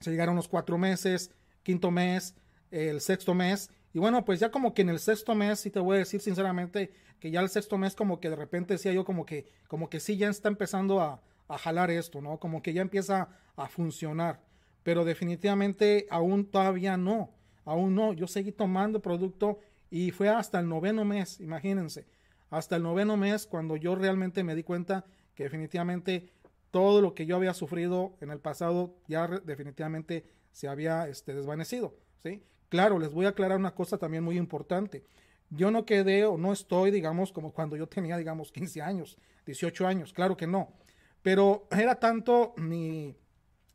[0.00, 1.30] Se llegaron los cuatro meses,
[1.62, 2.34] quinto mes,
[2.70, 5.80] el sexto mes, y bueno, pues ya como que en el sexto mes, sí te
[5.80, 9.06] voy a decir sinceramente, que ya el sexto mes como que de repente decía yo
[9.06, 12.38] como que, como que sí ya está empezando a, a jalar esto, ¿no?
[12.38, 14.42] Como que ya empieza a funcionar,
[14.82, 17.30] pero definitivamente aún todavía no
[17.64, 19.58] aún no, yo seguí tomando producto
[19.90, 22.06] y fue hasta el noveno mes, imagínense,
[22.50, 26.30] hasta el noveno mes cuando yo realmente me di cuenta que definitivamente
[26.70, 31.96] todo lo que yo había sufrido en el pasado ya definitivamente se había este, desvanecido,
[32.22, 32.42] ¿sí?
[32.74, 35.04] Claro, les voy a aclarar una cosa también muy importante.
[35.48, 39.16] yo no quedé o no estoy, digamos, como cuando yo tenía, digamos, 15 años,
[39.46, 40.72] 18 años, claro que no.
[41.22, 43.14] Pero era tanto mi,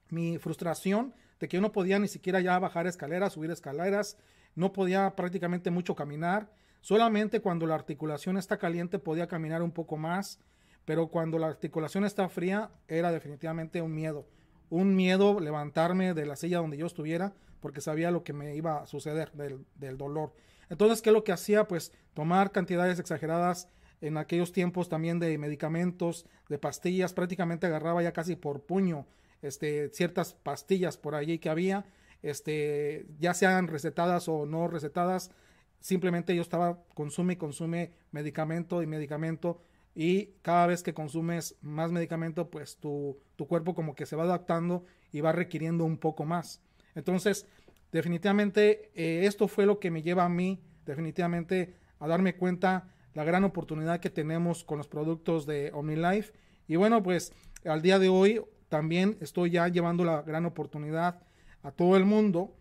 [0.09, 4.17] mi frustración de que yo no podía ni siquiera ya bajar escaleras, subir escaleras,
[4.53, 6.51] no podía prácticamente mucho caminar.
[6.81, 10.41] Solamente cuando la articulación está caliente podía caminar un poco más,
[10.83, 14.27] pero cuando la articulación está fría era definitivamente un miedo.
[14.69, 18.83] Un miedo levantarme de la silla donde yo estuviera porque sabía lo que me iba
[18.83, 20.33] a suceder del, del dolor.
[20.69, 21.67] Entonces, ¿qué es lo que hacía?
[21.67, 23.67] Pues tomar cantidades exageradas
[24.01, 29.05] en aquellos tiempos también de medicamentos, de pastillas, prácticamente agarraba ya casi por puño
[29.41, 31.85] este, ciertas pastillas por allí que había,
[32.21, 35.31] este, ya sean recetadas o no recetadas,
[35.79, 39.61] simplemente yo estaba consume y consume medicamento y medicamento
[39.95, 44.23] y cada vez que consumes más medicamento, pues tu, tu cuerpo como que se va
[44.23, 46.61] adaptando y va requiriendo un poco más.
[46.95, 47.45] Entonces,
[47.91, 53.23] definitivamente eh, esto fue lo que me lleva a mí, definitivamente, a darme cuenta la
[53.23, 56.33] gran oportunidad que tenemos con los productos de OmniLife.
[56.67, 57.33] Y bueno, pues
[57.65, 61.21] al día de hoy también estoy ya llevando la gran oportunidad
[61.63, 62.55] a todo el mundo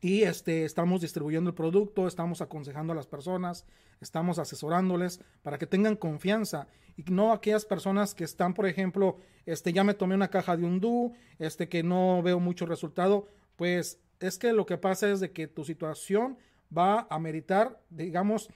[0.00, 3.64] y este, estamos distribuyendo el producto, estamos aconsejando a las personas,
[4.00, 9.72] estamos asesorándoles para que tengan confianza y no aquellas personas que están, por ejemplo, este,
[9.72, 14.38] ya me tomé una caja de un este, que no veo mucho resultado, pues es
[14.38, 16.38] que lo que pasa es de que tu situación
[16.76, 18.48] va a meritar, digamos,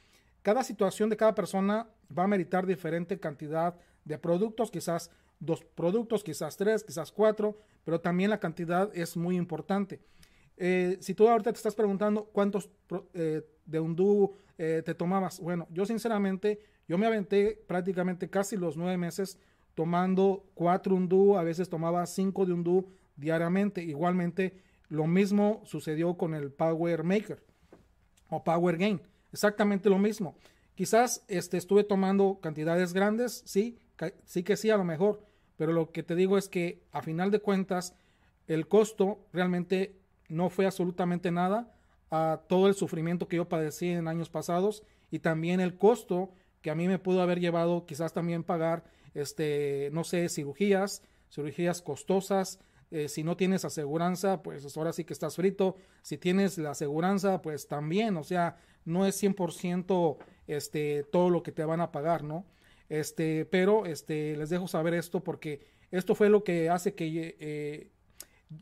[0.43, 6.25] cada situación de cada persona va a meritar diferente cantidad de productos, quizás dos productos,
[6.25, 10.01] quizás tres, quizás cuatro, pero también la cantidad es muy importante.
[10.57, 12.69] Eh, si tú ahorita te estás preguntando cuántos
[13.15, 18.57] eh, de un dúo eh, te tomabas, bueno, yo sinceramente, yo me aventé prácticamente casi
[18.57, 19.39] los nueve meses
[19.75, 23.83] tomando cuatro un dúo, a veces tomaba cinco de un dúo diariamente.
[23.83, 27.43] Igualmente, lo mismo sucedió con el Power Maker
[28.29, 29.01] o Power Gain,
[29.33, 30.37] exactamente lo mismo.
[30.75, 33.79] Quizás este, estuve tomando cantidades grandes, sí,
[34.25, 35.23] sí que sí, a lo mejor,
[35.57, 37.95] pero lo que te digo es que a final de cuentas
[38.47, 41.75] el costo realmente no fue absolutamente nada
[42.11, 46.33] a todo el sufrimiento que yo padecí en años pasados y también el costo
[46.63, 48.85] que a mí me pudo haber llevado quizás también pagar
[49.15, 52.61] este no sé cirugías cirugías costosas
[52.91, 57.43] eh, si no tienes aseguranza pues ahora sí que estás frito si tienes la aseguranza
[57.43, 60.17] pues también o sea no es 100%
[60.47, 62.47] este todo lo que te van a pagar no
[62.89, 67.91] este, pero este, les dejo saber esto porque esto fue lo que hace que, eh,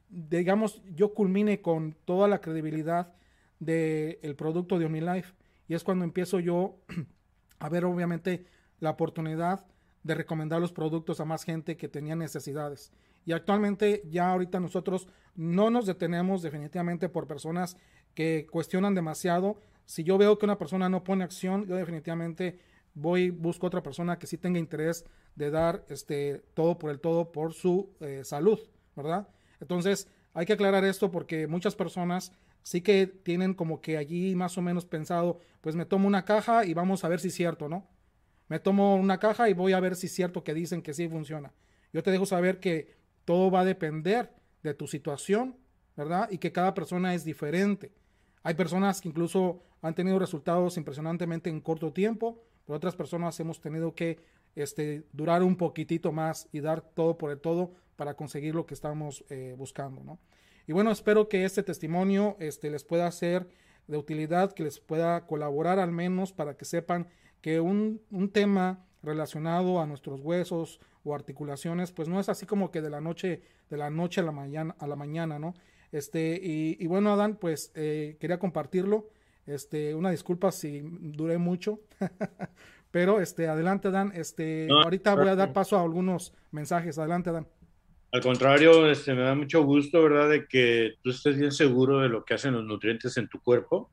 [0.09, 3.14] digamos, yo culmine con toda la credibilidad
[3.61, 5.35] del el producto de OmniLife.
[5.68, 6.79] Y es cuando empiezo yo
[7.59, 8.47] a ver, obviamente,
[8.81, 9.66] la oportunidad
[10.03, 12.93] de recomendar los productos a más gente que tenía necesidades.
[13.27, 17.77] Y actualmente ya ahorita nosotros no nos detenemos definitivamente por personas
[18.14, 19.61] que cuestionan demasiado.
[19.85, 22.59] Si yo veo que una persona no pone acción, yo definitivamente
[22.95, 25.05] voy, busco otra persona que sí tenga interés
[25.35, 28.59] de dar este, todo por el todo por su eh, salud,
[28.95, 29.29] ¿verdad?
[29.61, 34.57] Entonces, hay que aclarar esto porque muchas personas sí que tienen como que allí más
[34.57, 37.68] o menos pensado, pues me tomo una caja y vamos a ver si es cierto,
[37.68, 37.87] ¿no?
[38.49, 41.09] Me tomo una caja y voy a ver si es cierto que dicen que sí
[41.09, 41.53] funciona.
[41.93, 42.95] Yo te dejo saber que
[43.27, 45.57] todo va a depender de tu situación,
[45.97, 46.31] ¿verdad?
[46.31, 47.93] Y que cada persona es diferente.
[48.43, 53.61] Hay personas que incluso han tenido resultados impresionantemente en corto tiempo, pero otras personas hemos
[53.61, 54.18] tenido que
[54.55, 58.74] este, durar un poquitito más y dar todo por el todo para conseguir lo que
[58.74, 60.18] estamos eh, buscando, ¿no?
[60.66, 63.49] Y bueno, espero que este testimonio este, les pueda ser
[63.87, 67.07] de utilidad, que les pueda colaborar al menos para que sepan
[67.41, 72.70] que un, un tema relacionado a nuestros huesos o articulaciones, pues no es así como
[72.70, 75.54] que de la noche, de la noche a la mañana, a la mañana, ¿no?
[75.92, 79.09] Este, y, y bueno, Adán, pues eh, quería compartirlo.
[79.46, 81.80] Este, una disculpa si duré mucho,
[82.90, 87.46] pero este, adelante Dan, este, ahorita voy a dar paso a algunos mensajes, adelante Dan.
[88.11, 92.09] Al contrario, este, me da mucho gusto, ¿verdad?, de que tú estés bien seguro de
[92.09, 93.90] lo que hacen los nutrientes en tu cuerpo,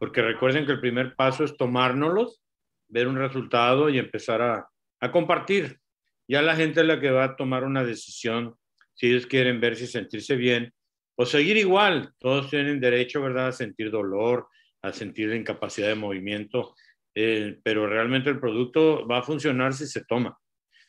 [0.00, 2.40] porque recuerden que el primer paso es tomárnoslos,
[2.88, 4.68] ver un resultado y empezar a,
[5.12, 5.78] compartir.
[6.26, 8.56] Ya la gente es la que va a tomar una decisión
[8.94, 10.72] si ellos quieren ver si sentirse bien
[11.16, 12.12] o seguir igual.
[12.18, 14.48] Todos tienen derecho, ¿verdad?, a sentir dolor,
[14.82, 16.74] a sentir incapacidad de movimiento,
[17.14, 20.36] eh, pero realmente el producto va a funcionar si se toma.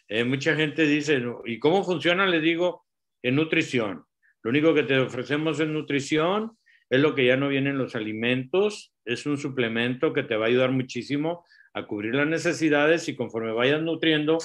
[0.08, 2.26] Eh, mucha gente dice, ¿y cómo funciona?
[2.26, 2.86] Le digo,
[3.22, 4.06] en nutrición.
[4.41, 6.58] Lo único que te ofrecemos en nutrición
[6.89, 10.45] es lo que ya no viene en los alimentos, es un suplemento que te va
[10.45, 14.38] a ayudar muchísimo a cubrir las necesidades y conforme vayas nutriendo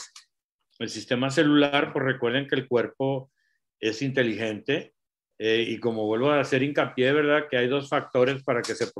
[0.78, 3.30] el sistema celular, pues recuerden que el cuerpo
[3.80, 4.94] es inteligente
[5.38, 7.48] eh, y como vuelvo a hacer hincapié, ¿verdad?
[7.50, 8.90] Que hay dos factores para que se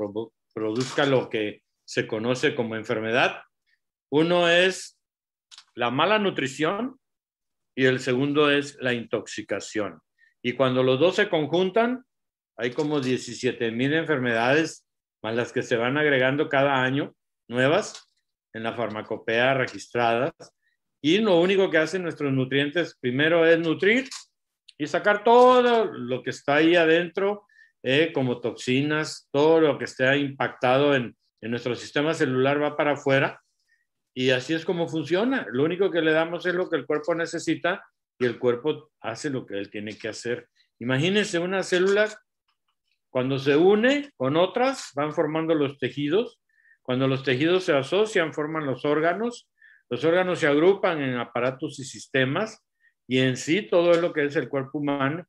[0.53, 3.41] produzca lo que se conoce como enfermedad.
[4.11, 4.99] Uno es
[5.75, 6.99] la mala nutrición
[7.75, 9.99] y el segundo es la intoxicación.
[10.41, 12.05] Y cuando los dos se conjuntan,
[12.57, 14.85] hay como 17 mil enfermedades
[15.21, 17.15] más las que se van agregando cada año,
[17.47, 18.04] nuevas,
[18.55, 20.33] en la farmacopea registradas.
[21.01, 24.07] Y lo único que hacen nuestros nutrientes primero es nutrir
[24.77, 27.45] y sacar todo lo que está ahí adentro,
[27.83, 32.93] eh, como toxinas, todo lo que esté impactado en, en nuestro sistema celular va para
[32.93, 33.41] afuera.
[34.13, 35.45] Y así es como funciona.
[35.51, 37.83] Lo único que le damos es lo que el cuerpo necesita
[38.17, 40.47] y el cuerpo hace lo que él tiene que hacer.
[40.79, 42.07] Imagínense una célula
[43.09, 46.39] cuando se une con otras, van formando los tejidos.
[46.85, 49.49] Cuando los tejidos se asocian, forman los órganos.
[49.89, 52.63] Los órganos se agrupan en aparatos y sistemas
[53.07, 55.25] y en sí todo es lo que es el cuerpo humano.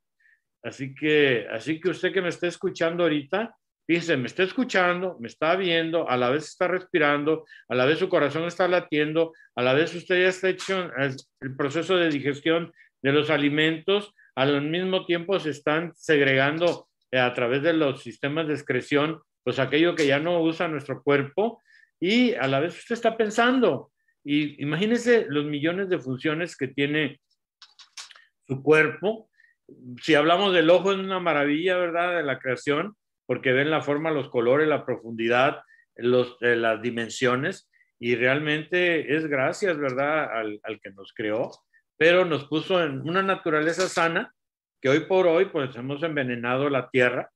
[0.63, 3.57] Así que, así que usted que me está escuchando ahorita,
[3.89, 8.01] dice, me está escuchando, me está viendo, a la vez está respirando, a la vez
[8.01, 10.91] su corazón está latiendo, a la vez usted ya está hecho
[11.41, 17.33] el proceso de digestión de los alimentos, al mismo tiempo se están segregando eh, a
[17.33, 21.63] través de los sistemas de excreción, pues aquello que ya no usa nuestro cuerpo
[22.01, 23.93] y a la vez usted está pensando.
[24.25, 27.21] Y imagínese los millones de funciones que tiene
[28.49, 29.31] su cuerpo.
[30.03, 32.17] Si hablamos del ojo, es una maravilla, ¿verdad?
[32.17, 35.61] De la creación, porque ven la forma, los colores, la profundidad,
[35.95, 37.71] los, eh, las dimensiones,
[38.01, 41.53] y realmente es gracias, ¿verdad?, al, al, que nos creó,
[41.97, 44.35] pero nos puso en una naturaleza sana,
[44.83, 47.31] que hoy por hoy, pues hemos envenenado la tierra,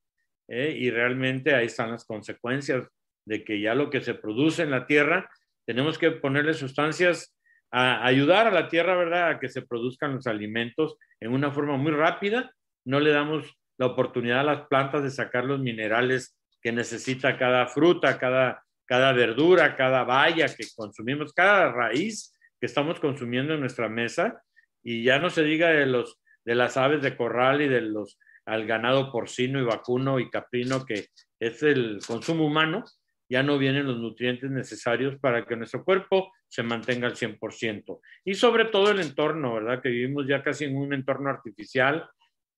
[0.50, 0.74] ¿eh?
[0.76, 2.86] y realmente ahí están las consecuencias
[3.24, 5.30] de que ya lo que se produce en la tierra,
[5.64, 7.36] tenemos que ponerle sustancias
[7.70, 11.76] a ayudar a la tierra, ¿verdad?, a que se produzcan los alimentos en una forma
[11.76, 12.52] muy rápida.
[12.84, 17.68] No le damos la oportunidad a las plantas de sacar los minerales que necesita cada
[17.68, 23.88] fruta, cada, cada verdura, cada valla que consumimos, cada raíz que estamos consumiendo en nuestra
[23.88, 24.42] mesa.
[24.82, 28.18] Y ya no se diga de, los, de las aves de corral y de los,
[28.46, 31.06] al ganado porcino y vacuno y caprino, que
[31.38, 32.84] es el consumo humano,
[33.28, 38.00] ya no vienen los nutrientes necesarios para que nuestro cuerpo se mantenga al 100%.
[38.24, 39.80] Y sobre todo el entorno, ¿verdad?
[39.80, 42.08] Que vivimos ya casi en un entorno artificial.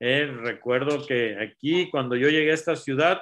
[0.01, 3.21] Eh, recuerdo que aquí, cuando yo llegué a esta ciudad,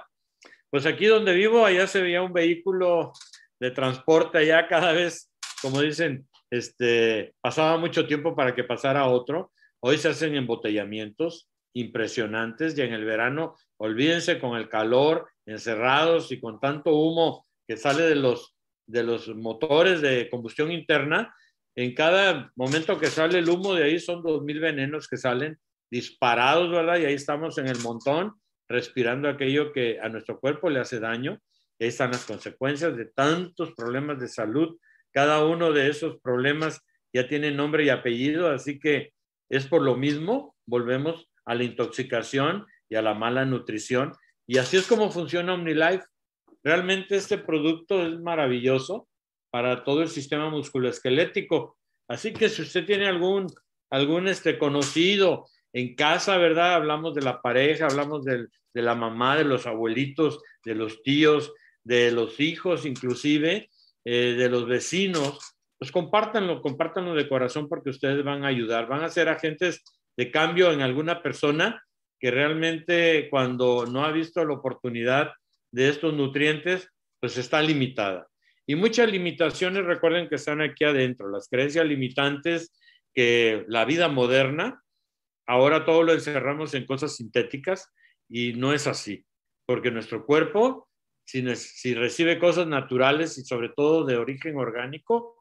[0.71, 3.13] pues aquí donde vivo, allá se veía un vehículo
[3.59, 9.53] de transporte, allá cada vez, como dicen, este, pasaba mucho tiempo para que pasara otro.
[9.81, 16.41] Hoy se hacen embotellamientos impresionantes y en el verano, olvídense con el calor, encerrados y
[16.41, 18.57] con tanto humo que sale de los,
[18.87, 21.35] de los motores de combustión interna,
[21.77, 25.59] en cada momento que sale el humo de ahí son dos mil venenos que salen
[25.91, 26.99] disparados, ¿verdad?
[26.99, 28.35] Y ahí estamos en el montón,
[28.69, 31.41] respirando aquello que a nuestro cuerpo le hace daño.
[31.81, 34.77] Ahí están las consecuencias de tantos problemas de salud.
[35.13, 36.81] Cada uno de esos problemas
[37.13, 39.13] ya tiene nombre y apellido, así que
[39.49, 44.13] es por lo mismo, volvemos a la intoxicación y a la mala nutrición
[44.47, 46.05] y así es como funciona OmniLife.
[46.63, 49.09] Realmente este producto es maravilloso
[49.51, 51.77] para todo el sistema musculoesquelético.
[52.09, 53.47] Así que si usted tiene algún,
[53.91, 56.75] algún este conocido en casa, ¿verdad?
[56.75, 61.53] Hablamos de la pareja, hablamos de, de la mamá, de los abuelitos, de los tíos,
[61.85, 63.71] de los hijos inclusive,
[64.05, 69.03] eh, de los vecinos, pues compártanlo, compártanlo de corazón porque ustedes van a ayudar, van
[69.03, 69.83] a ser agentes
[70.21, 71.83] de cambio en alguna persona
[72.19, 75.33] que realmente cuando no ha visto la oportunidad
[75.73, 78.29] de estos nutrientes, pues está limitada.
[78.67, 82.71] Y muchas limitaciones, recuerden que están aquí adentro, las creencias limitantes
[83.15, 84.83] que la vida moderna,
[85.47, 87.91] ahora todo lo encerramos en cosas sintéticas
[88.29, 89.25] y no es así,
[89.65, 90.91] porque nuestro cuerpo,
[91.25, 95.39] si, si recibe cosas naturales y sobre todo de origen orgánico,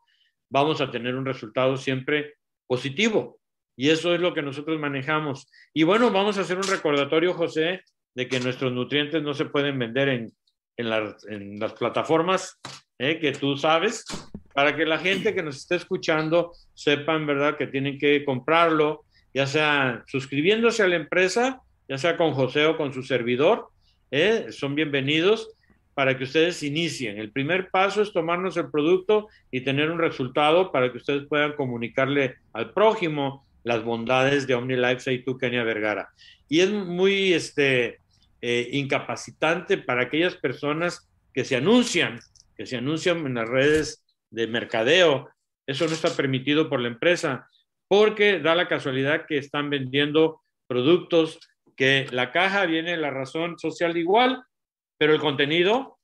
[0.49, 3.38] vamos a tener un resultado siempre positivo.
[3.79, 5.49] Y eso es lo que nosotros manejamos.
[5.73, 7.79] Y bueno, vamos a hacer un recordatorio, José,
[8.13, 10.33] de que nuestros nutrientes no se pueden vender en,
[10.75, 12.59] en, las plataformas
[12.97, 13.19] ¿eh?
[13.19, 14.03] que tú sabes,
[14.53, 19.47] para que la gente que nos esté escuchando sepan, ¿verdad?, que tienen que comprarlo, ya
[19.47, 23.69] sea suscribiéndose a la empresa, ya sea con José o con su servidor,
[24.11, 24.47] ¿eh?
[24.49, 25.55] son bienvenidos
[25.93, 27.17] para que ustedes inicien.
[27.17, 31.53] El primer paso es tomarnos el producto y tener un resultado para que ustedes puedan
[31.53, 36.09] comunicarle al prójimo las bondades de OmniLife Say tú, Kenia Vergara.
[36.47, 37.99] Y es muy este,
[38.41, 42.19] eh, incapacitante para aquellas personas que se anuncian,
[42.55, 45.29] que se anuncian en las redes de mercadeo.
[45.67, 47.47] Eso no está permitido por la empresa,
[47.87, 51.39] porque da la casualidad que están vendiendo productos
[51.75, 54.43] que la caja viene la razón social igual,
[54.97, 55.97] pero el contenido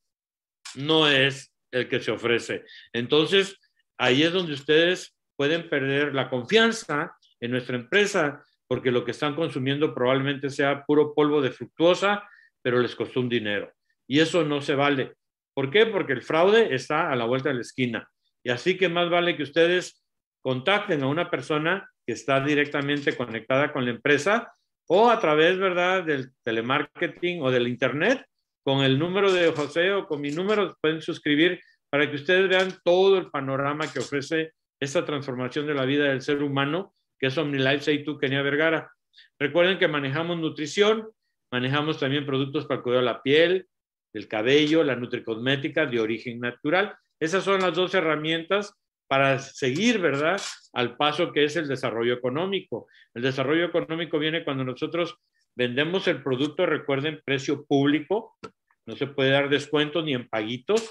[0.75, 2.63] no es el que se ofrece.
[2.93, 3.57] Entonces,
[3.97, 9.35] ahí es donde ustedes pueden perder la confianza en nuestra empresa, porque lo que están
[9.35, 12.27] consumiendo probablemente sea puro polvo de fructuosa,
[12.61, 13.71] pero les costó un dinero.
[14.07, 15.13] Y eso no se vale.
[15.53, 15.85] ¿Por qué?
[15.85, 18.09] Porque el fraude está a la vuelta de la esquina.
[18.43, 20.03] Y así que más vale que ustedes
[20.41, 24.53] contacten a una persona que está directamente conectada con la empresa
[24.87, 28.23] o a través, ¿verdad?, del telemarketing o del internet,
[28.63, 31.59] con el número de José o con mi número, pueden suscribir
[31.89, 36.21] para que ustedes vean todo el panorama que ofrece esta transformación de la vida del
[36.21, 38.91] ser humano, que es OmniLife Seitu Kenia Vergara.
[39.39, 41.09] Recuerden que manejamos nutrición,
[41.51, 43.67] manejamos también productos para cuidar la piel,
[44.13, 46.95] el cabello, la nutricosmética de origen natural.
[47.19, 48.73] Esas son las dos herramientas
[49.07, 50.41] para seguir, ¿verdad?,
[50.73, 52.87] al paso que es el desarrollo económico.
[53.13, 55.17] El desarrollo económico viene cuando nosotros
[55.55, 58.35] vendemos el producto, recuerden, precio público,
[58.85, 60.89] no se puede dar descuento ni en paguitos,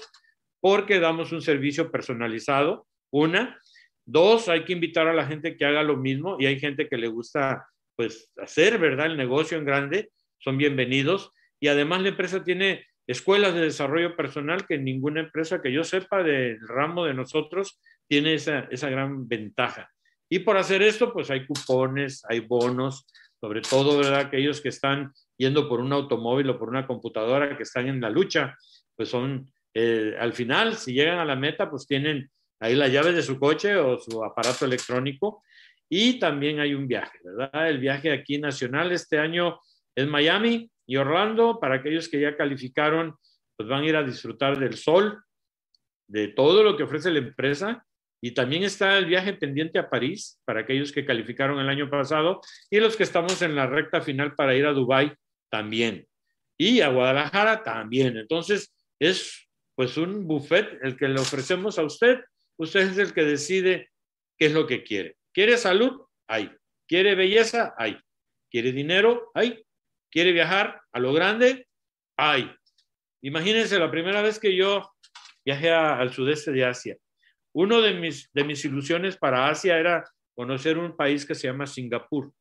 [0.59, 3.59] porque damos un servicio personalizado, una.
[4.05, 6.97] Dos, hay que invitar a la gente que haga lo mismo y hay gente que
[6.97, 11.31] le gusta, pues, hacer, ¿verdad?, el negocio en grande, son bienvenidos.
[11.59, 16.23] Y además la empresa tiene escuelas de desarrollo personal que ninguna empresa que yo sepa
[16.23, 19.89] del ramo de nosotros tiene esa, esa gran ventaja.
[20.29, 23.07] Y por hacer esto, pues hay cupones, hay bonos,
[23.39, 24.21] sobre todo, ¿verdad?
[24.21, 28.09] Aquellos que están yendo por un automóvil o por una computadora, que están en la
[28.09, 28.55] lucha,
[28.95, 32.29] pues son, eh, al final, si llegan a la meta, pues tienen
[32.59, 35.43] ahí la llave de su coche o su aparato electrónico.
[35.89, 37.69] Y también hay un viaje, ¿verdad?
[37.69, 39.59] El viaje aquí nacional este año
[39.95, 41.59] es Miami y Orlando.
[41.59, 43.15] Para aquellos que ya calificaron,
[43.55, 45.23] pues van a ir a disfrutar del sol,
[46.07, 47.85] de todo lo que ofrece la empresa
[48.25, 52.41] y también está el viaje pendiente a París para aquellos que calificaron el año pasado
[52.71, 55.13] y los que estamos en la recta final para ir a Dubái
[55.51, 56.07] también.
[56.57, 58.17] Y a Guadalajara también.
[58.17, 62.21] Entonces, es pues un buffet el que le ofrecemos a usted.
[62.57, 63.91] Usted es el que decide
[64.37, 65.17] qué es lo que quiere.
[65.33, 66.01] ¿Quiere salud?
[66.27, 66.51] Hay.
[66.87, 67.73] ¿Quiere belleza?
[67.77, 67.99] Hay.
[68.49, 69.31] ¿Quiere dinero?
[69.33, 69.65] Hay.
[70.09, 71.67] ¿Quiere viajar a lo grande?
[72.17, 72.49] Hay.
[73.21, 74.89] Imagínense la primera vez que yo
[75.43, 76.97] viajé al sudeste de Asia
[77.55, 80.03] uno de mis, de mis ilusiones para Asia era
[80.35, 82.33] conocer un país que se llama Singapur.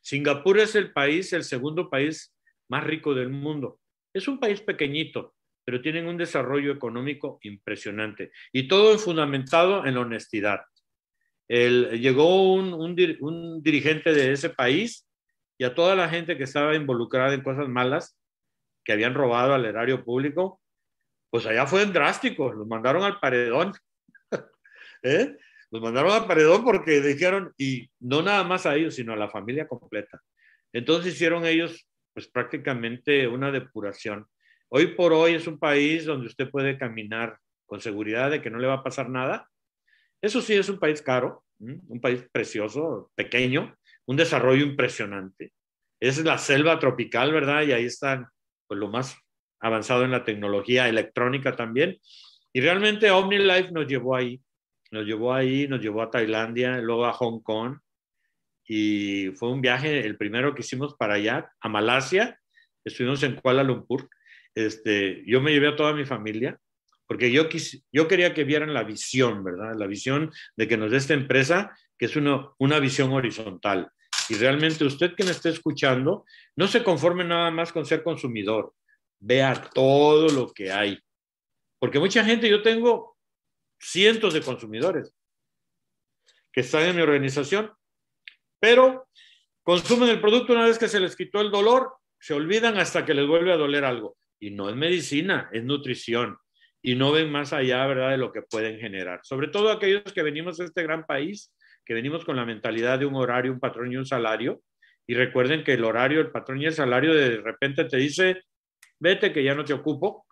[0.00, 2.32] Singapur es el país, el segundo país
[2.70, 3.80] más rico del mundo.
[4.14, 5.34] Es un país pequeñito,
[5.64, 10.60] pero tienen un desarrollo económico impresionante y todo fundamentado en la honestidad.
[11.48, 15.06] llegó un, dirigente de ese país
[15.58, 18.16] y a toda la gente que estaba involucrada en cosas malas,
[18.84, 20.60] que habían robado al erario público,
[21.30, 23.72] pues allá fue drástico, los mandaron al paredón.
[25.02, 25.36] ¿Eh?
[25.70, 29.30] Los mandaron al paredón porque dijeron, y no nada más a ellos, sino a la
[29.30, 30.20] familia completa.
[30.72, 34.26] Entonces hicieron ellos, pues prácticamente una depuración.
[34.74, 38.58] Hoy por hoy es un país donde usted puede caminar con seguridad de que no
[38.58, 39.46] le va a pasar nada.
[40.22, 45.52] Eso sí es un país caro, un país precioso, pequeño, un desarrollo impresionante.
[46.00, 47.64] Es la selva tropical, ¿verdad?
[47.64, 48.28] Y ahí están
[48.66, 49.14] pues, lo más
[49.60, 51.98] avanzado en la tecnología electrónica también.
[52.50, 54.40] Y realmente OmniLife nos llevó ahí,
[54.90, 57.76] nos llevó ahí, nos llevó a Tailandia, luego a Hong Kong.
[58.66, 62.40] Y fue un viaje, el primero que hicimos para allá, a Malasia.
[62.82, 64.08] Estuvimos en Kuala Lumpur.
[64.54, 66.58] Este, yo me llevé a toda mi familia,
[67.06, 67.48] porque yo,
[68.08, 69.74] quería que vieran la visión, ¿verdad?
[69.76, 73.90] La visión de que nos dé esta empresa, que es una visión horizontal.
[74.28, 76.24] Y realmente usted que me esté escuchando,
[76.56, 78.72] no se conforme nada más con ser consumidor
[79.22, 80.98] vea todo lo que hay.
[81.78, 83.16] Porque mucha gente, yo tengo
[83.80, 85.14] cientos de consumidores
[86.52, 87.72] que están en mi organización,
[88.60, 89.08] pero
[89.62, 93.14] consumen el producto una vez que se les quitó el dolor, se olvidan hasta que
[93.14, 94.16] les vuelve a doler algo.
[94.42, 96.36] Y no es medicina, es nutrición.
[96.82, 99.20] Y no ven más allá, ¿verdad?, de lo que pueden generar.
[99.22, 103.06] Sobre todo aquellos que venimos de este gran país, que venimos con la mentalidad de
[103.06, 104.60] un horario, un patrón y un salario.
[105.06, 108.42] Y recuerden que el horario, el patrón y el salario de repente te dice,
[108.98, 110.26] vete que ya no te ocupo.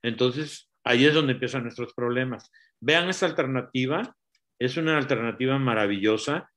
[0.00, 2.52] Entonces, ahí es donde empiezan nuestros problemas.
[2.78, 4.14] Vean esta alternativa,
[4.60, 6.48] es una alternativa maravillosa,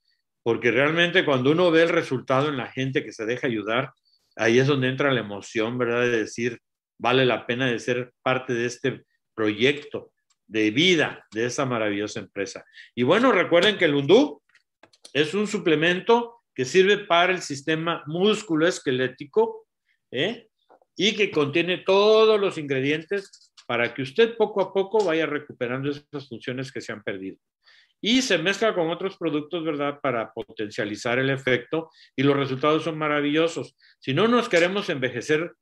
[0.43, 3.93] porque realmente cuando uno ve el resultado en la gente que se deja ayudar,
[4.35, 6.01] ahí es donde entra la emoción, ¿verdad?
[6.01, 6.59] De decir,
[6.99, 10.11] vale la pena de ser parte de este proyecto
[10.45, 12.65] de vida de esa maravillosa empresa.
[12.93, 14.41] Y bueno, recuerden que el Undú
[15.13, 19.67] es un suplemento que sirve para el sistema musculoesquelético,
[20.11, 20.47] ¿eh?
[20.95, 26.27] y que contiene todos los ingredientes para que usted poco a poco vaya recuperando esas
[26.27, 27.37] funciones que se han perdido.
[28.01, 32.97] Y se mezcla con otros productos, ¿verdad?, para potencializar el efecto y los resultados son
[32.97, 33.77] maravillosos.
[33.99, 35.53] Si no nos queremos envejecer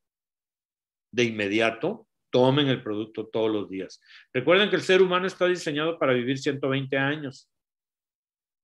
[1.12, 4.01] de inmediato, tomen el producto todos los días.
[4.34, 7.49] Recuerden que el ser humano está diseñado para vivir 120 años,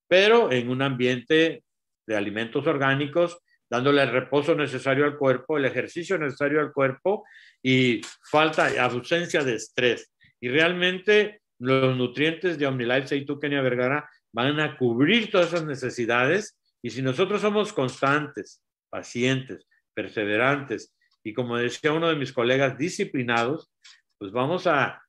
[0.08, 1.64] pero en un ambiente
[2.06, 3.40] de alimentos orgánicos,
[3.70, 7.26] dándole el reposo necesario al cuerpo, el ejercicio necesario al cuerpo
[7.62, 10.12] y falta, ausencia de estrés.
[10.40, 16.60] Y realmente los nutrientes de OmniLife tú, Kenia Vergara van a cubrir todas esas necesidades
[16.82, 23.72] y si nosotros somos constantes, pacientes, perseverantes y como decía uno de mis colegas, disciplinados,
[24.18, 25.00] pues vamos a,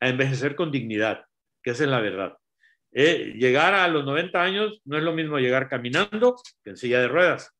[0.00, 1.24] envejecer con dignidad,
[1.62, 2.36] que esa es la verdad.
[2.90, 6.34] Eh, llegar a los 90 años no es lo mismo llegar caminando
[6.64, 7.52] que en silla de ruedas.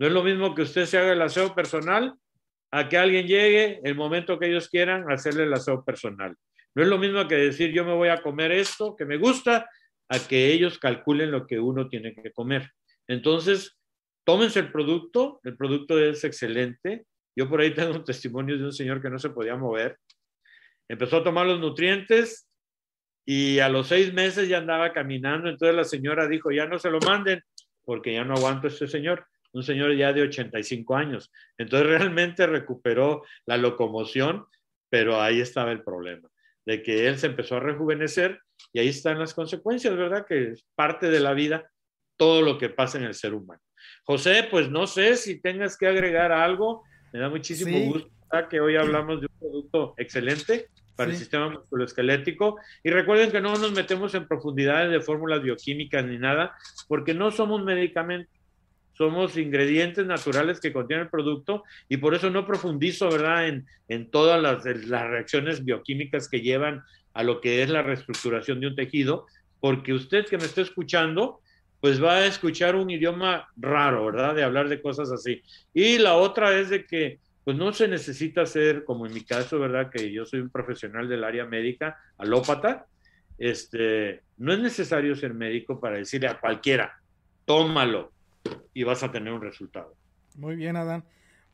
[0.00, 2.14] No es lo mismo que usted se haga el aseo personal
[2.72, 6.34] a que alguien llegue el momento que ellos quieran a hacerle el aseo personal.
[6.74, 9.68] No es lo mismo que decir yo me voy a comer esto que me gusta
[10.08, 12.70] a que ellos calculen lo que uno tiene que comer.
[13.06, 13.78] Entonces,
[14.24, 17.06] tómense el producto, el producto es excelente.
[17.36, 19.98] Yo por ahí tengo un testimonio de un señor que no se podía mover.
[20.88, 22.48] Empezó a tomar los nutrientes
[23.24, 25.48] y a los seis meses ya andaba caminando.
[25.48, 27.42] Entonces la señora dijo, ya no se lo manden
[27.84, 29.26] porque ya no aguanto a este señor.
[29.52, 31.32] Un señor ya de 85 años.
[31.58, 34.46] Entonces realmente recuperó la locomoción,
[34.88, 36.28] pero ahí estaba el problema,
[36.66, 38.40] de que él se empezó a rejuvenecer
[38.72, 40.24] y ahí están las consecuencias, ¿verdad?
[40.26, 41.70] Que es parte de la vida
[42.16, 43.62] todo lo que pasa en el ser humano.
[44.04, 46.84] José, pues no sé si tengas que agregar algo.
[47.12, 48.10] Me da muchísimo gusto
[48.48, 52.58] que hoy hablamos de un producto excelente para el sistema musculoesquelético.
[52.84, 56.54] Y recuerden que no nos metemos en profundidades de fórmulas bioquímicas ni nada,
[56.88, 58.32] porque no somos medicamentos,
[58.92, 64.10] somos ingredientes naturales que contiene el producto y por eso no profundizo, ¿verdad?, en, en
[64.10, 66.84] todas las, las reacciones bioquímicas que llevan
[67.14, 69.26] a lo que es la reestructuración de un tejido,
[69.58, 71.40] porque usted que me está escuchando,
[71.80, 74.34] pues va a escuchar un idioma raro, ¿verdad?
[74.34, 75.42] De hablar de cosas así.
[75.72, 79.58] Y la otra es de que, pues no se necesita ser, como en mi caso,
[79.58, 79.90] ¿verdad?
[79.90, 82.86] Que yo soy un profesional del área médica, alópata,
[83.38, 87.00] este, no es necesario ser médico para decirle a cualquiera,
[87.46, 88.12] tómalo
[88.74, 89.94] y vas a tener un resultado.
[90.36, 91.04] Muy bien, Adán.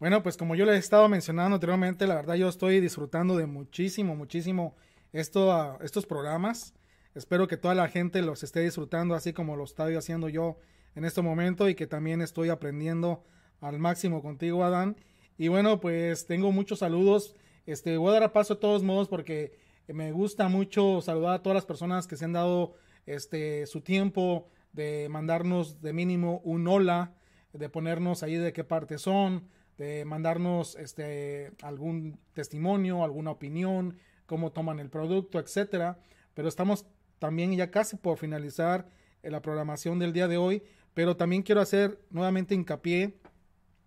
[0.01, 3.47] Bueno, pues como yo les he estado mencionando anteriormente, la verdad yo estoy disfrutando de
[3.47, 4.77] muchísimo, muchísimo
[5.13, 6.75] esto, estos programas.
[7.17, 10.59] Espero que toda la gente los esté disfrutando así como lo estoy haciendo yo
[10.95, 13.25] en este momento y que también estoy aprendiendo
[13.63, 14.97] al máximo contigo, Adán.
[15.39, 17.35] Y bueno, pues tengo muchos saludos.
[17.65, 19.57] Este, voy a dar paso de todos modos porque
[19.89, 22.75] me gusta mucho saludar a todas las personas que se han dado
[23.07, 27.15] este, su tiempo de mandarnos de mínimo un hola,
[27.55, 29.49] de ponernos ahí de qué parte son,
[29.79, 33.97] de mandarnos este, algún testimonio, alguna opinión,
[34.27, 35.99] cómo toman el producto, etcétera.
[36.35, 36.85] Pero estamos
[37.19, 38.89] también ya casi por finalizar
[39.23, 40.63] eh, la programación del día de hoy,
[40.95, 43.19] pero también quiero hacer nuevamente hincapié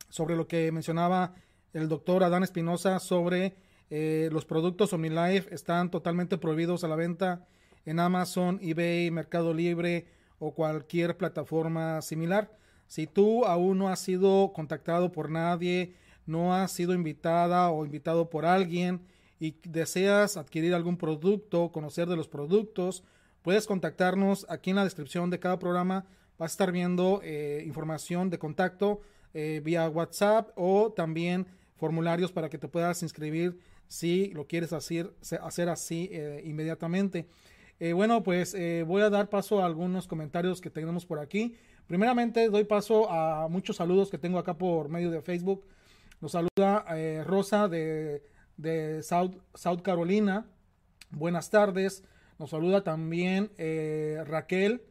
[0.10, 1.34] sobre lo que mencionaba
[1.74, 3.56] el doctor Adán Espinosa sobre
[3.90, 7.48] eh, los productos OmniLife están totalmente prohibidos a la venta
[7.86, 10.08] en Amazon, eBay, Mercado Libre
[10.38, 12.52] o cualquier plataforma similar.
[12.88, 18.30] Si tú aún no has sido contactado por nadie, no has sido invitada o invitado
[18.30, 19.02] por alguien
[19.40, 23.04] y deseas adquirir algún producto, conocer de los productos,
[23.42, 26.06] puedes contactarnos aquí en la descripción de cada programa.
[26.38, 29.02] Vas a estar viendo eh, información de contacto
[29.34, 35.14] eh, vía WhatsApp o también formularios para que te puedas inscribir si lo quieres hacer,
[35.42, 37.28] hacer así eh, inmediatamente.
[37.94, 41.56] bueno, pues voy a dar paso a algunos comentarios que tenemos por aquí.
[41.88, 45.64] Primeramente, doy paso a muchos saludos que tengo acá por medio de Facebook.
[46.20, 46.86] Nos saluda
[47.24, 48.22] Rosa de
[48.60, 50.46] de South, South Carolina.
[51.10, 52.04] Buenas tardes.
[52.40, 54.82] Nos saluda también eh, Raquel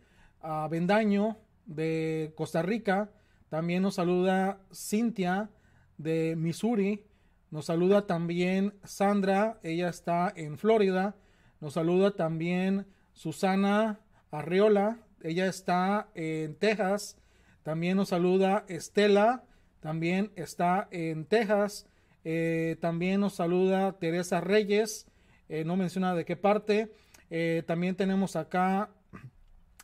[0.71, 3.11] Bendaño de Costa Rica.
[3.49, 5.49] También nos saluda Cintia
[5.97, 7.07] de Missouri.
[7.51, 11.17] Nos saluda también Sandra, ella está en Florida.
[11.61, 17.17] Nos saluda también Susana Arriola, ella está en Texas.
[17.63, 19.45] También nos saluda Estela,
[19.81, 21.87] también está en Texas.
[22.25, 25.07] Eh, también nos saluda Teresa Reyes,
[25.49, 26.93] eh, no menciona de qué parte.
[27.31, 28.91] Eh, también tenemos acá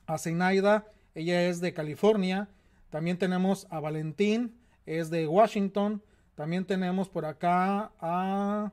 [0.06, 2.48] a Zenaida, ella es de California.
[2.90, 6.02] También tenemos a Valentín, es de Washington.
[6.34, 8.72] También tenemos por acá a...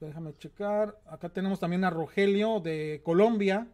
[0.00, 0.98] Déjame checar.
[1.06, 3.66] Acá tenemos también a Rogelio de Colombia.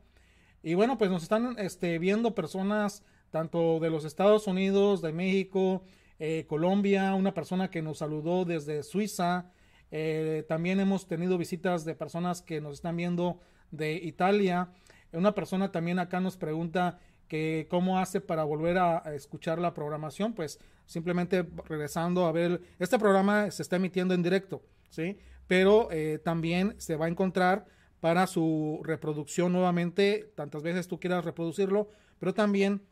[0.62, 5.82] Y bueno, pues nos están este, viendo personas tanto de los Estados Unidos, de México,
[6.18, 9.50] eh, Colombia, una persona que nos saludó desde Suiza.
[9.90, 13.40] Eh, también hemos tenido visitas de personas que nos están viendo
[13.76, 14.68] de Italia.
[15.12, 16.98] Una persona también acá nos pregunta
[17.28, 20.34] que cómo hace para volver a, escuchar la programación.
[20.34, 25.18] Pues simplemente regresando a ver, este programa se está emitiendo en directo, ¿sí?
[25.46, 27.66] pero eh, también se va a encontrar
[28.00, 32.82] para su reproducción nuevamente, tantas veces tú quieras reproducirlo, pero también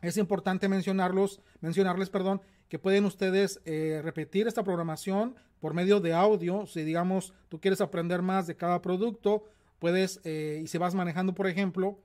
[0.00, 6.12] es importante mencionarlos, mencionarles, perdón, que pueden ustedes eh, repetir esta programación por medio de
[6.12, 6.66] audio.
[6.66, 9.44] Si digamos tú quieres aprender más de cada producto,
[9.78, 11.98] puedes, eh, y si vas manejando, por ejemplo,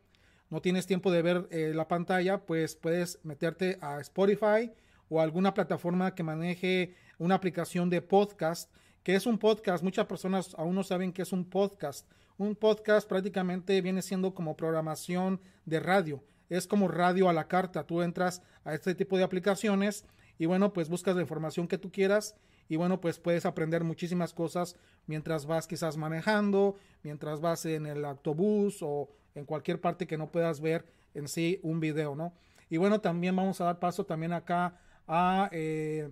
[0.50, 4.72] no tienes tiempo de ver eh, la pantalla, pues puedes meterte a Spotify
[5.08, 8.72] o alguna plataforma que maneje una aplicación de podcast.
[9.04, 9.84] que es un podcast?
[9.84, 12.08] Muchas personas aún no saben qué es un podcast.
[12.38, 16.24] Un podcast prácticamente viene siendo como programación de radio.
[16.50, 17.86] Es como radio a la carta.
[17.86, 20.06] Tú entras a este tipo de aplicaciones
[20.38, 22.36] y bueno, pues buscas la información que tú quieras
[22.70, 24.76] y bueno, pues puedes aprender muchísimas cosas
[25.08, 30.32] mientras vas quizás manejando, mientras vas en el autobús o en cualquier parte que no
[30.32, 32.34] puedas ver en sí un video, ¿no?
[32.70, 36.12] Y bueno, también vamos a dar paso también acá a, eh,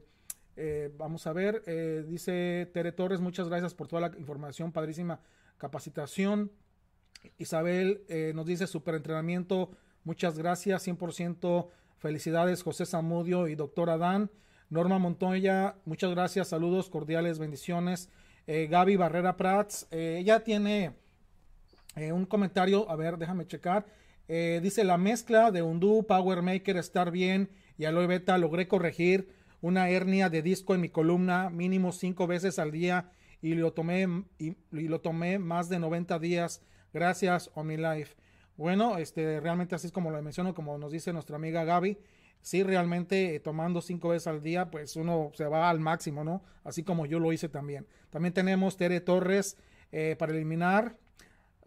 [0.55, 5.21] eh, vamos a ver, eh, dice Tere Torres, muchas gracias por toda la información, padrísima
[5.57, 6.51] capacitación.
[7.38, 8.03] Isabel
[8.34, 9.71] nos dice super entrenamiento,
[10.03, 14.29] muchas gracias, 100% Felicidades, José Zamudio y doctor Adán.
[14.69, 18.10] Norma Montoya, muchas gracias, saludos cordiales, bendiciones.
[18.48, 20.91] Eh, Gaby Barrera Prats, eh, ella tiene
[21.95, 23.85] eh, un comentario, a ver, déjame checar.
[24.27, 29.30] dice la mezcla de Undo, Power Maker, estar bien y aloe beta, logré corregir
[29.61, 33.10] una hernia de disco en mi columna mínimo cinco veces al día
[33.41, 36.61] y lo tomé, y, lo tomé más de 90 días.
[36.94, 38.15] Gracias, OmniLife.
[38.57, 41.98] Bueno, este, realmente así es como lo menciono, como nos dice nuestra amiga Gaby.
[42.48, 46.41] Sí, realmente eh, tomando cinco veces al día, pues uno se va al máximo, ¿no?
[46.64, 47.86] Así como yo lo hice también.
[48.10, 49.57] También tenemos Tere Torres
[49.91, 50.95] eh, para eliminar,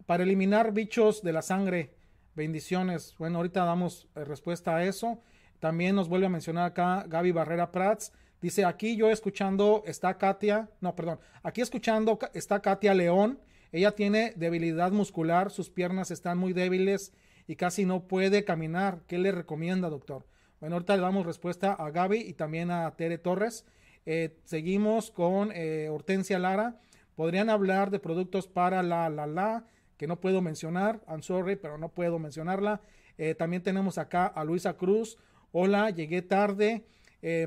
[0.07, 1.93] para eliminar bichos de la sangre.
[2.33, 3.13] Bendiciones.
[3.19, 5.21] Bueno, ahorita damos eh, respuesta a eso.
[5.59, 8.11] También nos vuelve a mencionar acá Gaby Barrera Prats.
[8.41, 13.39] Dice, aquí yo escuchando está Katia, no, perdón, aquí escuchando está Katia León
[13.71, 17.13] ella tiene debilidad muscular, sus piernas están muy débiles
[17.47, 19.01] y casi no puede caminar.
[19.07, 20.25] ¿Qué le recomienda, doctor?
[20.61, 23.65] Bueno, ahorita le damos respuesta a Gaby y también a Tere Torres.
[24.05, 26.79] Eh, seguimos con eh, Hortensia Lara.
[27.15, 29.65] Podrían hablar de productos para la la la
[29.97, 31.01] que no puedo mencionar.
[31.07, 32.79] I'm sorry, pero no puedo mencionarla.
[33.17, 35.17] Eh, también tenemos acá a Luisa Cruz.
[35.51, 36.85] Hola, llegué tarde.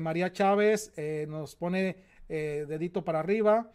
[0.01, 0.93] María Chávez
[1.27, 1.97] nos pone
[2.29, 3.71] dedito para arriba.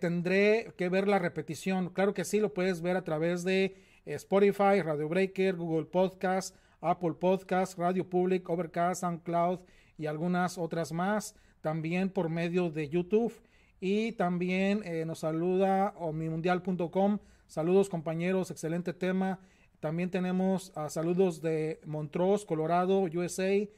[0.00, 1.90] Tendré que ver la repetición.
[1.90, 3.76] Claro que sí, lo puedes ver a través de
[4.06, 9.60] Spotify, Radio Breaker, Google Podcast, Apple Podcast, Radio Public, Overcast, SoundCloud
[9.98, 11.34] y algunas otras más.
[11.60, 13.32] También por medio de YouTube.
[13.80, 17.18] Y también eh, nos saluda omnimundial.com.
[17.46, 19.40] Saludos compañeros, excelente tema.
[19.80, 23.68] También tenemos ah, saludos de Montrose, Colorado, USA.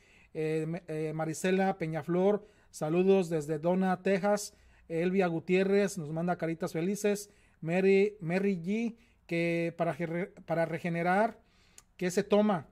[1.15, 4.55] Marisela Peñaflor, saludos desde Donna, Texas.
[4.89, 7.31] Elvia Gutiérrez nos manda caritas felices.
[7.61, 8.97] Mary, Mary G,
[9.27, 9.97] que para,
[10.45, 11.41] para regenerar,
[11.97, 12.69] ¿qué se toma?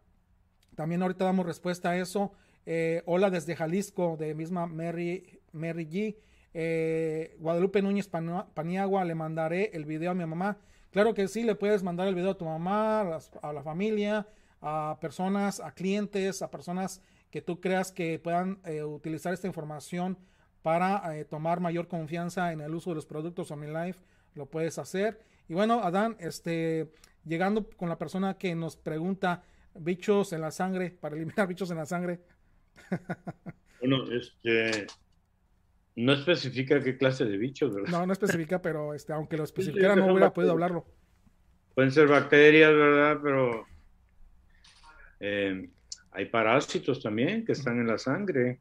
[0.74, 2.32] También ahorita damos respuesta a eso.
[2.66, 6.16] Eh, hola desde Jalisco, de misma Mary, Mary G.
[6.54, 10.58] Eh, Guadalupe Núñez Paniagua, le mandaré el video a mi mamá.
[10.90, 13.00] Claro que sí, le puedes mandar el video a tu mamá,
[13.42, 14.28] a, la familia,
[14.60, 20.16] a personas, a clientes, a personas que tú creas que puedan eh, utilizar esta información
[20.62, 24.00] para tomar mayor confianza en el uso de los productos OmniLife,
[24.34, 25.20] lo puedes hacer.
[25.46, 26.90] Y bueno, Adán, este,
[27.26, 29.42] llegando con la persona que nos pregunta
[29.74, 32.20] bichos en la sangre, para eliminar bichos en la sangre.
[33.80, 34.86] bueno, este,
[35.96, 37.90] no especifica qué clase de bichos, ¿verdad?
[37.90, 40.86] No, no especifica, pero este, aunque lo especificara, no hubiera podido hablarlo.
[41.74, 43.18] Pueden ser bacterias, ¿verdad?
[43.22, 43.66] Pero
[45.20, 45.70] eh,
[46.12, 48.60] hay parásitos también que están en la sangre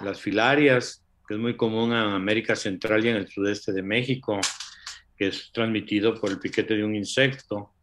[0.00, 4.40] las filarias, que es muy común en América Central y en el sudeste de México,
[5.16, 7.74] que es transmitido por el piquete de un insecto,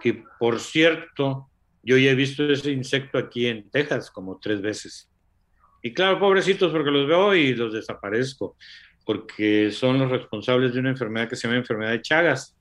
[0.00, 1.49] que por cierto,
[1.82, 5.10] yo ya he visto ese insecto aquí en Texas como tres veces.
[5.82, 8.56] Y claro, pobrecitos, porque los veo y los desaparezco,
[9.06, 12.56] porque son los responsables de una enfermedad que se llama enfermedad de Chagas,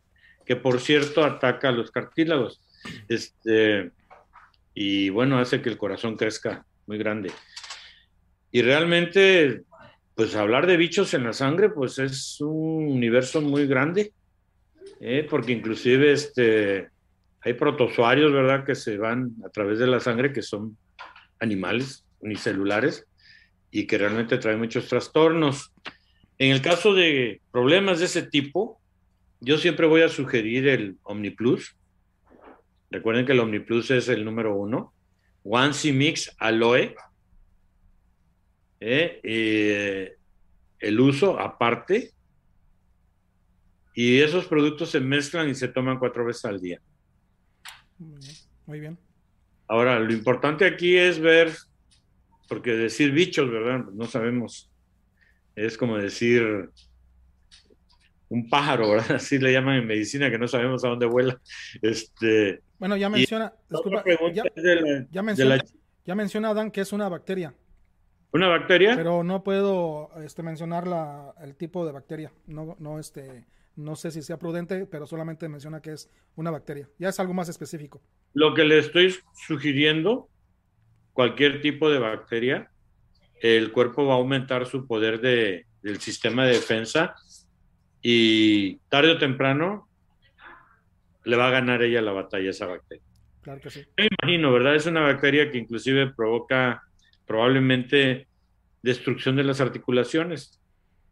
[0.46, 2.62] que por cierto ataca a los cartílagos.
[3.10, 3.92] Este,
[4.74, 7.32] y bueno, hace que el corazón crezca muy grande.
[8.52, 9.64] Y realmente,
[10.16, 14.14] pues hablar de bichos en la sangre, pues es un universo muy grande,
[15.02, 15.28] ¿eh?
[15.30, 16.90] porque inclusive este,
[17.42, 20.78] hay protozoarios, ¿verdad?, que se van a través de la sangre, que son
[21.40, 23.08] animales unicelulares
[23.72, 25.72] y que realmente traen muchos trastornos.
[26.38, 28.80] En el caso de problemas de ese tipo,
[29.40, 31.78] yo siempre voy a sugerir el OmniPlus.
[32.92, 34.94] Recuerden que el OmniPlus es el número uno.
[35.44, 36.96] One Mix Aloe,
[38.80, 40.16] ¿eh?
[40.80, 42.12] el uso aparte
[43.94, 46.82] y esos productos se mezclan y se toman cuatro veces al día.
[48.66, 48.98] Muy bien.
[49.68, 51.52] Ahora, lo importante aquí es ver,
[52.48, 53.86] porque decir bichos, ¿verdad?
[53.94, 54.72] No sabemos.
[55.56, 56.72] Es como decir
[58.30, 59.12] un pájaro, ¿verdad?
[59.18, 61.40] Así le llaman en medicina, que no sabemos a dónde vuela.
[61.82, 64.04] Este, bueno, ya menciona, disculpa,
[64.34, 64.44] ya,
[65.12, 65.58] ya, menciona,
[66.06, 67.54] ya menciona Dan que es una bacteria.
[68.32, 68.96] ¿Una bacteria?
[68.96, 72.32] Pero no puedo este, mencionar la, el tipo de bacteria.
[72.46, 73.46] No, no, este,
[73.80, 76.88] no sé si sea prudente, pero solamente menciona que es una bacteria.
[76.98, 78.02] Ya es algo más específico.
[78.34, 79.16] Lo que le estoy
[79.48, 80.30] sugiriendo,
[81.14, 82.70] cualquier tipo de bacteria,
[83.42, 87.16] el cuerpo va a aumentar su poder de, del sistema de defensa
[88.02, 89.88] y tarde o temprano
[91.24, 93.04] le va a ganar ella la batalla a esa bacteria.
[93.42, 93.86] Claro que sí.
[93.98, 94.76] Me imagino, ¿verdad?
[94.76, 96.84] Es una bacteria que inclusive provoca
[97.26, 98.28] probablemente
[98.82, 100.59] destrucción de las articulaciones.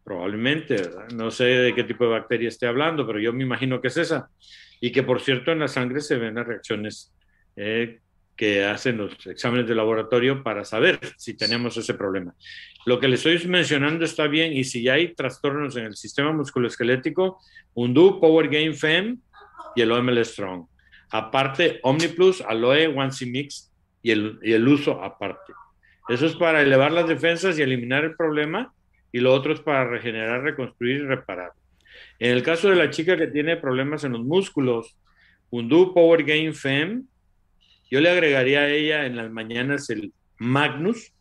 [0.08, 0.88] Probablemente.
[1.14, 3.98] No sé de qué tipo de bacteria esté hablando, pero yo me imagino que es
[3.98, 4.30] esa.
[4.80, 7.12] Y que por cierto en la sangre se ven las reacciones
[7.56, 8.00] eh,
[8.34, 12.34] que hacen los exámenes de laboratorio para saber si tenemos ese problema.
[12.86, 17.38] Lo que le estoy mencionando está bien y si hay trastornos en el sistema musculoesquelético,
[17.74, 19.20] Undo, Power Game FEM
[19.76, 20.68] y el OML Strong.
[21.10, 23.70] Aparte, OmniPlus, Aloe, One Mix
[24.02, 25.52] y el, y el uso aparte.
[26.08, 28.72] Eso es para elevar las defensas y eliminar el problema
[29.12, 31.52] y lo otro es para regenerar, reconstruir y reparar.
[32.18, 34.96] En el caso de la chica que tiene problemas en los músculos,
[35.50, 37.06] Undo Power Gain FEM
[37.90, 41.12] yo le agregaría a ella en las mañanas el Magnus,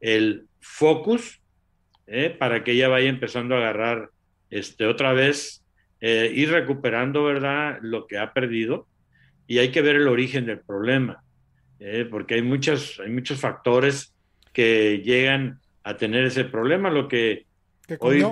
[0.00, 1.40] el Focus,
[2.06, 4.10] eh, para que ella vaya empezando a agarrar
[4.50, 5.64] este, otra vez,
[6.00, 8.86] eh, recuperando, ¿verdad?, lo que ha perdido.
[9.46, 11.24] Y hay que ver el origen del problema,
[11.80, 14.14] eh, porque hay, muchas, hay muchos factores
[14.52, 17.46] que llegan a tener ese problema, lo que,
[18.00, 18.22] hoy,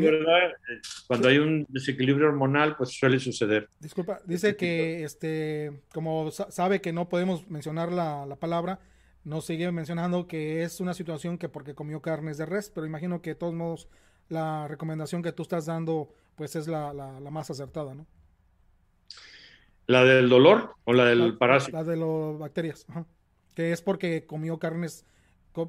[0.00, 0.52] ¿verdad?
[1.06, 3.68] Cuando hay un desequilibrio hormonal, pues suele suceder.
[3.78, 8.80] Disculpa, dice que este, como sabe que no podemos mencionar la, la, palabra,
[9.24, 13.20] nos sigue mencionando que es una situación que porque comió carnes de res, pero imagino
[13.20, 13.88] que de todos modos
[14.30, 18.06] la recomendación que tú estás dando, pues es la, la, más acertada, ¿no?
[19.86, 21.76] ¿La del dolor o la del parásito?
[21.76, 22.86] La de las bacterias,
[23.54, 25.04] que es porque comió carnes,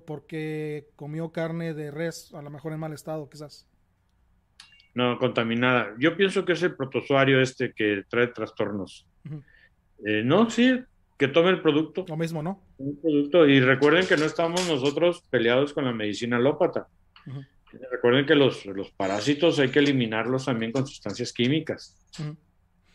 [0.06, 3.68] porque comió carne de res, a lo mejor en mal estado, quizás
[4.98, 5.94] no contaminada.
[6.00, 9.06] Yo pienso que es el protozoario este que trae trastornos.
[10.04, 10.80] Eh, no, sí,
[11.20, 12.04] que tome el producto.
[12.08, 12.64] Lo mismo, ¿no?
[12.80, 13.48] Un producto.
[13.48, 16.88] Y recuerden que no estamos nosotros peleados con la medicina alópata.
[17.92, 21.96] Recuerden que los, los, parásitos hay que eliminarlos también con sustancias químicas.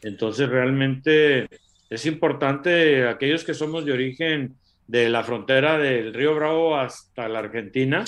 [0.01, 1.47] Entonces, realmente
[1.89, 4.57] es importante, aquellos que somos de origen
[4.87, 8.05] de la frontera del río Bravo hasta la Argentina,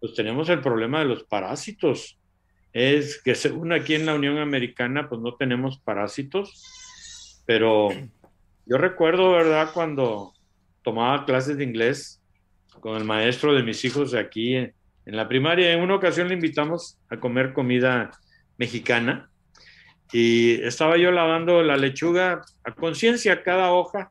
[0.00, 2.18] pues tenemos el problema de los parásitos
[2.74, 7.88] es que según aquí en la Unión Americana, pues no tenemos parásitos, pero
[8.66, 10.34] yo recuerdo, ¿verdad?, cuando
[10.82, 12.20] tomaba clases de inglés
[12.80, 14.74] con el maestro de mis hijos de aquí en,
[15.06, 18.10] la primaria, en una ocasión le invitamos a comer comida
[18.58, 19.30] mexicana
[20.12, 24.10] y estaba yo lavando la lechuga a conciencia cada hoja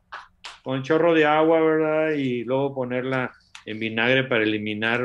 [0.64, 2.12] con chorro de agua, ¿verdad?
[2.14, 3.32] Y luego ponerla
[3.66, 5.04] en vinagre para eliminar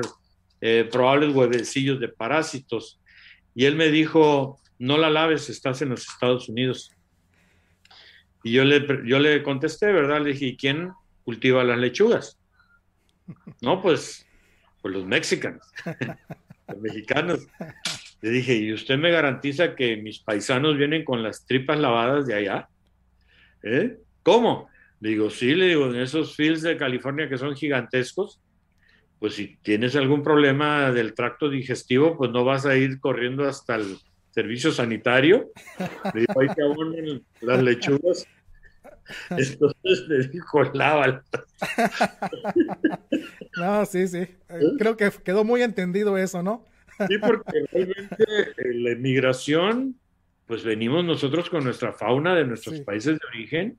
[0.62, 3.02] eh, probables huevecillos de parásitos.
[3.54, 6.94] Y él me dijo, no la laves, estás en los Estados Unidos.
[8.42, 10.22] Y yo le, yo le contesté, ¿verdad?
[10.22, 12.40] Le dije, ¿y quién cultiva las lechugas?
[13.62, 14.26] No, pues,
[14.82, 15.62] pues los mexicanos,
[16.68, 17.46] los mexicanos.
[18.22, 22.34] Le dije, ¿y usted me garantiza que mis paisanos vienen con las tripas lavadas de
[22.34, 22.70] allá?
[23.62, 23.98] ¿Eh?
[24.24, 24.70] ¿Cómo?
[25.02, 28.42] Le digo, sí, le digo, en esos fields de California que son gigantescos,
[29.20, 33.76] pues si tienes algún problema del tracto digestivo, pues no vas a ir corriendo hasta
[33.76, 33.98] el
[34.32, 35.52] servicio sanitario.
[36.14, 38.28] Le digo, ahí te abonan las lechugas.
[39.30, 41.24] Entonces le dijo, lávala.
[43.58, 44.26] No, sí, sí.
[44.78, 46.66] Creo que quedó muy entendido eso, ¿no?
[47.08, 48.24] Sí, porque realmente
[48.58, 49.96] eh, la inmigración,
[50.46, 53.78] pues venimos nosotros con nuestra fauna de nuestros países de origen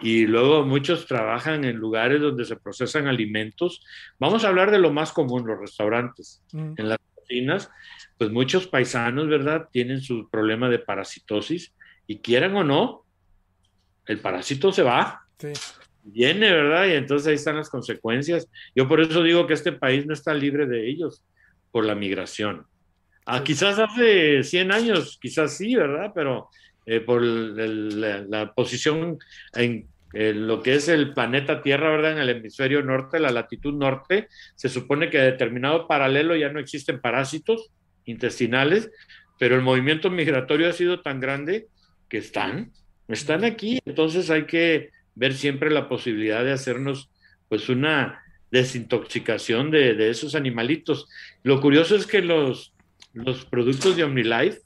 [0.00, 3.84] y luego muchos trabajan en lugares donde se procesan alimentos.
[4.18, 6.42] Vamos a hablar de lo más común, los restaurantes.
[6.52, 6.74] Mm.
[6.76, 7.70] En las cocinas,
[8.18, 9.68] pues muchos paisanos, ¿verdad?
[9.72, 11.74] Tienen su problema de parasitosis
[12.06, 13.04] y quieran o no,
[14.06, 15.22] el parásito se va.
[15.38, 15.52] Sí.
[16.04, 16.86] Viene, ¿verdad?
[16.86, 18.48] Y entonces ahí están las consecuencias.
[18.74, 21.24] Yo por eso digo que este país no está libre de ellos
[21.72, 22.66] por la migración.
[23.24, 26.12] Ah, quizás hace 100 años, quizás sí, ¿verdad?
[26.14, 26.48] Pero
[26.86, 29.18] eh, por la, posición
[29.54, 32.12] en, lo que es el planeta Tierra, ¿verdad?
[32.12, 36.60] En el hemisferio norte, la latitud norte, se supone que a determinado paralelo ya no
[36.60, 37.70] existen parásitos
[38.04, 38.90] intestinales,
[39.38, 41.66] pero el movimiento migratorio ha sido tan grande
[42.08, 42.72] que están,
[43.08, 47.10] están aquí, entonces hay que ver siempre la posibilidad de hacernos
[47.48, 51.08] pues una desintoxicación de, esos animalitos.
[51.42, 52.72] Lo curioso es que los,
[53.12, 54.60] los productos de OmniLife,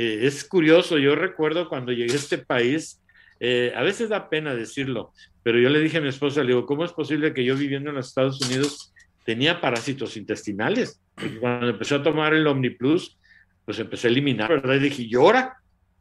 [0.00, 3.02] eh, es curioso, yo recuerdo cuando llegué a este país,
[3.40, 5.12] eh, a veces da pena decirlo,
[5.42, 7.90] pero yo le dije a mi esposa, le digo, ¿cómo es posible que yo viviendo
[7.90, 8.94] en los Estados Unidos
[9.24, 11.00] tenía parásitos intestinales?
[11.40, 13.18] cuando empecé a tomar el OmniPlus,
[13.64, 14.76] pues empecé a eliminar, ¿verdad?
[14.76, 15.56] Y dije, ¿llora?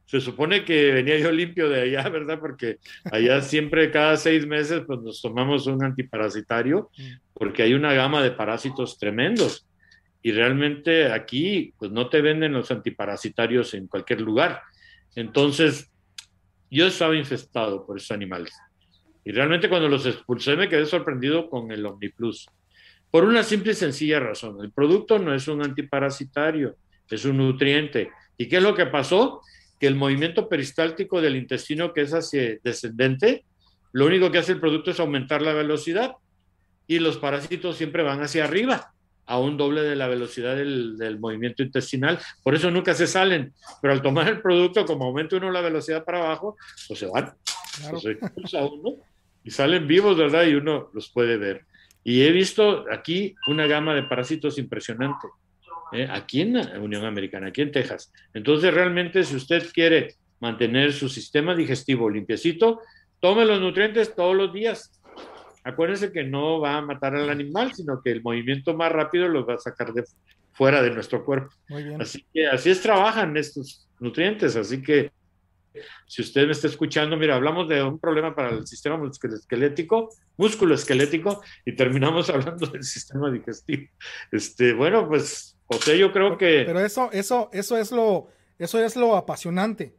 [0.05, 2.39] Se supone que venía yo limpio de allá, ¿verdad?
[2.39, 2.77] Porque
[3.11, 7.03] allá siempre cada seis meses pues nos tomamos un antiparasitario mm.
[7.33, 9.65] porque hay una gama de parásitos tremendos.
[10.21, 14.61] Y realmente aquí pues no te venden los antiparasitarios en cualquier lugar.
[15.15, 15.89] Entonces,
[16.69, 18.53] yo estaba infestado por esos animales.
[19.23, 22.47] Y realmente cuando los expulsé me quedé sorprendido con el OmniPlus.
[23.11, 24.61] Por una simple y sencilla razón.
[24.61, 26.75] El producto no es un antiparasitario,
[27.09, 28.11] es un nutriente.
[28.37, 29.41] ¿Y qué es lo que pasó?
[29.79, 33.45] que el movimiento peristáltico del intestino que es hacia descendente,
[33.91, 36.15] lo único que hace el producto es aumentar la velocidad
[36.87, 38.93] y los parásitos siempre van hacia arriba,
[39.27, 42.19] a un doble de la velocidad del, movimiento intestinal.
[42.43, 46.03] Por eso nunca se salen, pero al tomar el producto, como aumenta uno la velocidad
[46.03, 47.33] para abajo, pues se van,
[47.89, 48.95] pues se uno
[49.43, 50.45] y salen vivos, ¿verdad?
[50.45, 51.65] Y uno los puede ver.
[52.03, 55.27] Y he visto aquí una gama de parásitos impresionante.
[55.91, 56.07] ¿eh?
[56.09, 58.11] aquí en la Unión Americana, aquí en Texas.
[58.33, 62.81] Entonces, realmente, si usted quiere mantener su sistema digestivo limpiecito,
[63.19, 64.91] tome los nutrientes todos los días.
[65.67, 69.47] Acuérdense que no va a matar al animal, sino que el movimiento más rápido los
[69.47, 70.03] va a sacar de
[70.53, 71.53] fuera de nuestro cuerpo.
[71.99, 75.11] Así que así es trabajan estos nutrientes, así que
[76.07, 80.73] si usted me está escuchando, mira, hablamos de un problema para el sistema musculoesquelético, músculo
[80.73, 83.87] esquelético, y terminamos hablando del sistema digestivo.
[84.31, 86.63] Este, bueno, pues, José, yo creo que.
[86.65, 89.95] Pero eso, eso, eso es lo, eso es lo apasionante,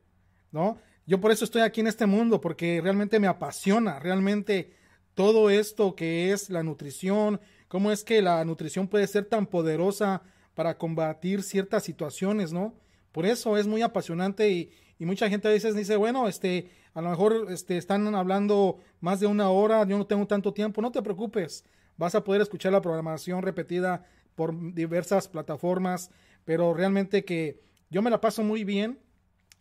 [0.50, 0.78] ¿no?
[1.06, 4.77] Yo por eso estoy aquí en este mundo, porque realmente me apasiona, realmente
[5.18, 10.22] todo esto que es la nutrición, cómo es que la nutrición puede ser tan poderosa
[10.54, 12.72] para combatir ciertas situaciones, ¿no?
[13.10, 17.00] Por eso es muy apasionante y, y mucha gente a veces dice, bueno, este, a
[17.00, 20.92] lo mejor este, están hablando más de una hora, yo no tengo tanto tiempo, no
[20.92, 21.64] te preocupes,
[21.96, 26.12] vas a poder escuchar la programación repetida por diversas plataformas,
[26.44, 29.00] pero realmente que yo me la paso muy bien,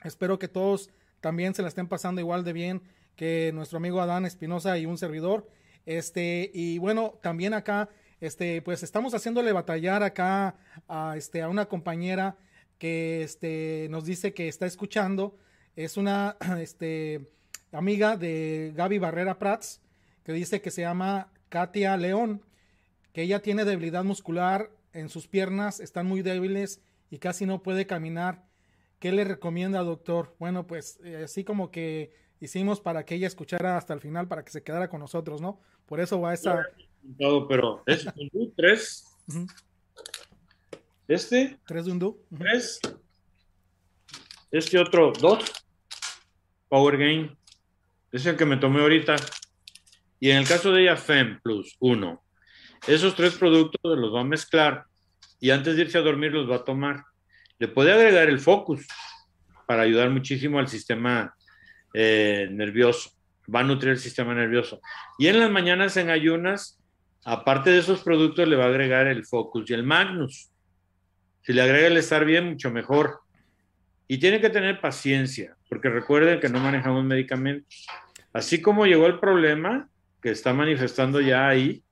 [0.04, 2.84] espero que todos también se la estén pasando igual de bien
[3.18, 5.50] que nuestro amigo Adán Espinosa y un servidor,
[5.86, 7.90] este, y bueno, también acá,
[8.22, 10.56] este, pues estamos haciéndole batallar acá
[10.88, 12.38] a, este, a una compañera,
[12.78, 15.36] que este, nos dice que está escuchando.
[15.76, 17.28] Es una este,
[17.72, 19.82] amiga de Gaby Barrera Prats,
[20.24, 22.44] que dice que se llama Katia León,
[23.14, 27.88] que ella tiene debilidad muscular en sus piernas, están muy débiles y casi no puede
[27.88, 28.46] caminar.
[29.00, 30.36] ¿Qué le recomienda, doctor?
[30.40, 34.44] Bueno, pues eh, así como que hicimos para que ella escuchara hasta el final, para
[34.44, 35.60] que se quedara con nosotros, ¿no?
[35.86, 36.66] Por eso va esa...
[37.48, 38.06] pero es
[38.56, 39.06] tres.
[41.08, 41.58] Este.
[41.66, 42.80] Tres de Tres.
[44.52, 45.66] Este otro, dos.
[46.70, 47.38] Power Gain.
[48.12, 49.16] Es el que me tomé ahorita.
[50.20, 52.24] Y en el caso de ella, FEM Plus, uno.
[52.88, 54.86] Esos tres productos los va a mezclar
[55.40, 57.04] y antes de irse a dormir los va a tomar.
[57.60, 58.88] Le puede agregar el Focus
[59.66, 61.36] para ayudar muchísimo al sistema
[61.94, 63.12] eh, nervioso.
[63.54, 64.82] Va a nutrir el sistema nervioso.
[65.18, 66.80] Y en las mañanas en ayunas,
[67.24, 70.50] aparte de esos productos, le va a agregar el Focus y el Magnus.
[71.42, 73.22] Si le agrega el estar bien, mucho mejor.
[74.08, 77.86] Y tiene que tener paciencia, porque recuerden que no manejamos medicamentos.
[78.34, 79.90] Así como llegó el problema
[80.22, 81.84] que está manifestando ya ahí,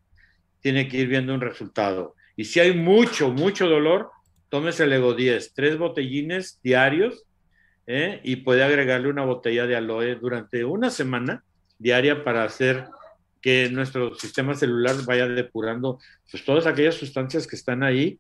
[0.59, 2.15] tiene que ir viendo un resultado.
[2.35, 4.11] Y si hay mucho, mucho dolor,
[4.49, 7.25] tómese el Ego 10, tres botellines diarios,
[7.87, 8.19] ¿eh?
[8.23, 11.43] y puede agregarle una botella de aloe durante una semana
[11.77, 12.85] diaria para hacer
[13.41, 15.99] que nuestro sistema celular vaya depurando
[16.31, 18.19] pues, todas aquellas sustancias que están ahí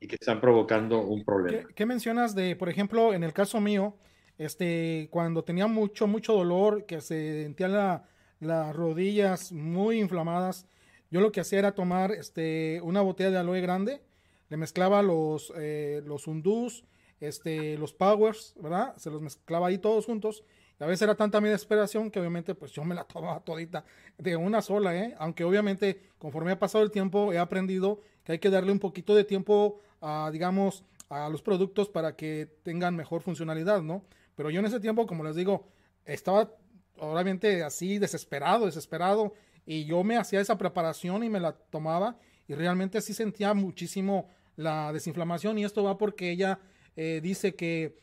[0.00, 1.68] y que están provocando un problema.
[1.76, 3.96] ¿Qué, mencionas de, por ejemplo, en el caso mío,
[4.36, 8.02] este, cuando tenía mucho, mucho dolor, que se sentían
[8.40, 10.66] las rodillas muy inflamadas,
[11.08, 14.00] yo lo que hacía era tomar este, una botella de aloe grande,
[14.48, 16.82] le mezclaba los, eh, los undus,
[17.20, 18.96] este, los powers, ¿verdad?
[18.96, 20.44] Se los mezclaba ahí todos juntos
[20.80, 23.84] a veces era tanta mi desesperación que obviamente pues yo me la tomaba todita
[24.18, 25.14] de una sola, ¿eh?
[25.18, 29.14] Aunque obviamente conforme ha pasado el tiempo he aprendido que hay que darle un poquito
[29.14, 34.04] de tiempo a, digamos, a los productos para que tengan mejor funcionalidad, ¿no?
[34.34, 35.68] Pero yo en ese tiempo, como les digo,
[36.04, 36.52] estaba
[36.98, 39.32] obviamente así desesperado, desesperado,
[39.64, 42.18] y yo me hacía esa preparación y me la tomaba
[42.48, 46.58] y realmente sí sentía muchísimo la desinflamación y esto va porque ella
[46.96, 47.96] eh, dice que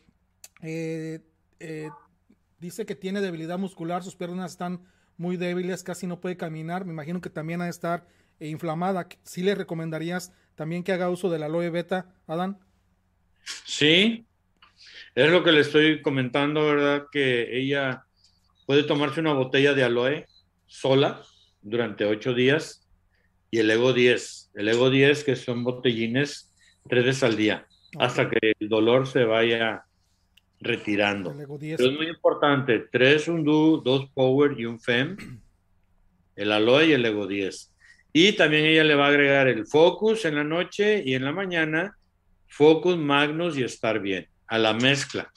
[0.62, 1.20] eh,
[2.60, 4.82] dice que tiene debilidad muscular, sus piernas están
[5.18, 6.86] muy débiles, casi no puede caminar.
[6.86, 8.08] Me imagino que también ha de estar
[8.40, 9.08] inflamada.
[9.24, 12.60] ¿Sí le recomendarías también que haga uso de la aloe beta, Adán?
[13.66, 14.26] Sí,
[15.16, 17.08] es lo que le estoy comentando, ¿verdad?
[17.12, 18.06] Que ella
[18.66, 20.26] puede tomarse una botella de aloe
[20.66, 21.22] sola
[21.62, 22.88] durante ocho días
[23.50, 24.52] y el Ego 10.
[24.56, 26.54] El Ego 10, que son botellines
[26.88, 27.68] tres veces al día,
[28.00, 29.86] hasta que el dolor se vaya
[30.62, 31.32] retirando.
[31.60, 35.18] es muy importante, tres Undu, dos Power y un FEM,
[36.36, 37.74] el Aloe y el Ego 10.
[38.14, 41.32] Y también ella le va a agregar el Focus en la noche y en la
[41.32, 41.98] mañana,
[42.48, 45.32] Focus, Magnus y estar bien, a la mezcla,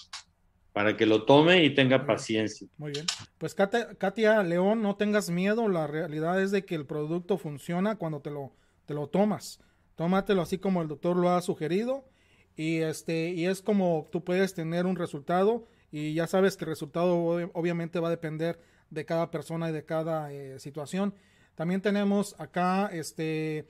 [0.72, 2.66] para que lo tome y tenga paciencia.
[2.76, 3.06] Muy bien.
[3.39, 8.20] Pues Katia, León, no tengas miedo, la realidad es de que el producto funciona cuando
[8.20, 8.52] te lo,
[8.86, 9.60] te lo tomas.
[9.94, 12.05] Tómatelo así como el doctor lo ha sugerido
[12.56, 16.70] y este y es como tú puedes tener un resultado y ya sabes que el
[16.70, 17.16] resultado
[17.52, 18.60] obviamente va a depender
[18.90, 21.14] de cada persona y de cada eh, situación.
[21.55, 23.68] También tenemos acá este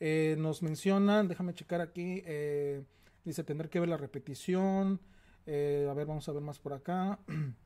[0.00, 2.82] eh, nos mencionan déjame checar aquí eh,
[3.24, 5.00] dice tener que ver la repetición
[5.46, 7.18] a ver vamos a ver más por acá.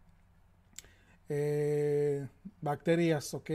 [2.60, 3.50] Bacterias ok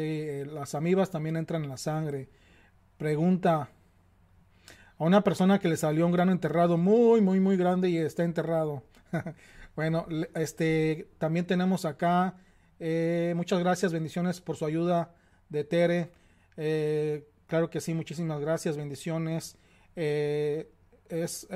[0.48, 2.30] las amibas también entran en la sangre.
[2.98, 3.70] Pregunta
[5.02, 8.24] a una persona que le salió un grano enterrado muy, muy, muy grande y está
[8.24, 8.84] enterrado.
[9.76, 10.06] bueno,
[10.36, 12.36] este, también tenemos acá,
[12.80, 15.16] eh, muchas gracias, bendiciones por su ayuda
[15.50, 16.12] de Tere.
[16.56, 19.58] Eh, claro que sí, muchísimas gracias, bendiciones.
[19.96, 20.70] Eh,
[21.10, 21.48] es,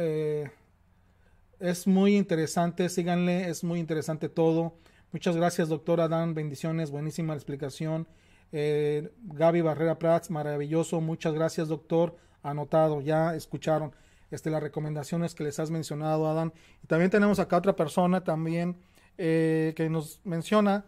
[1.60, 4.80] es muy interesante, síganle, es muy interesante todo.
[5.12, 8.08] Muchas gracias, doctor Adán, bendiciones, buenísima la explicación.
[8.52, 13.92] Gaby Barrera Prats, maravilloso, muchas gracias, doctor anotado, ya escucharon
[14.32, 16.54] este, las recomendaciones que les has mencionado, Adán.
[16.84, 18.76] Y también tenemos acá otra persona también
[19.18, 20.86] eh, que nos menciona,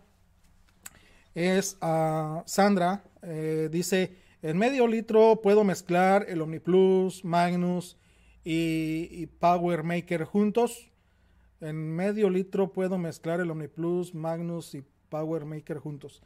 [1.34, 7.98] es a Sandra, eh, dice, en medio litro puedo mezclar el OmniPlus, Magnus
[8.44, 10.90] y, y, Power Maker juntos.
[11.62, 16.22] En medio litro puedo mezclar el OmniPlus, Magnus y Power Maker juntos.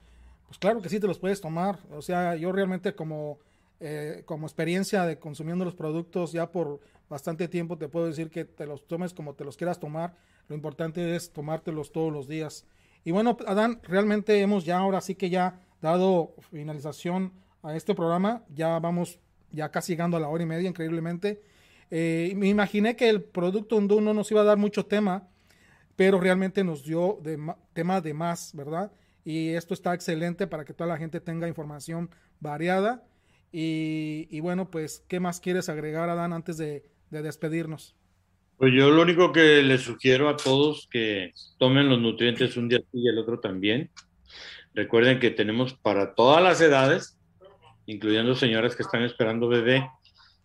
[0.48, 1.80] Pues claro que sí te los puedes tomar.
[1.92, 3.40] O sea, yo realmente como
[3.84, 6.80] eh, como experiencia de consumiendo los productos ya por
[7.10, 10.14] bastante tiempo, te puedo decir que te los tomes como te los quieras tomar.
[10.48, 12.64] Lo importante es tomártelos todos los días.
[13.04, 17.34] Y bueno, Adán, realmente hemos ya ahora sí que ya dado finalización
[17.64, 18.44] a este programa.
[18.54, 19.20] Ya vamos
[19.52, 21.42] ya casi llegando a la hora y media, increíblemente.
[21.90, 25.28] Eh, me imaginé que el producto no nos iba a dar mucho tema,
[25.96, 27.40] pero realmente nos dio de
[27.74, 28.92] tema de más, ¿verdad?
[29.26, 33.04] Y esto está excelente para que toda la gente tenga información variada
[33.52, 37.96] y, bueno, pues, ¿qué más quieres agregar, Adán, antes de, despedirnos?
[38.58, 42.80] Pues yo lo único que les sugiero a todos que tomen los nutrientes un día
[42.94, 43.90] y el otro también.
[44.74, 47.18] Recuerden que tenemos para todas las edades,
[47.88, 49.86] incluyendo señoras que están esperando bebé,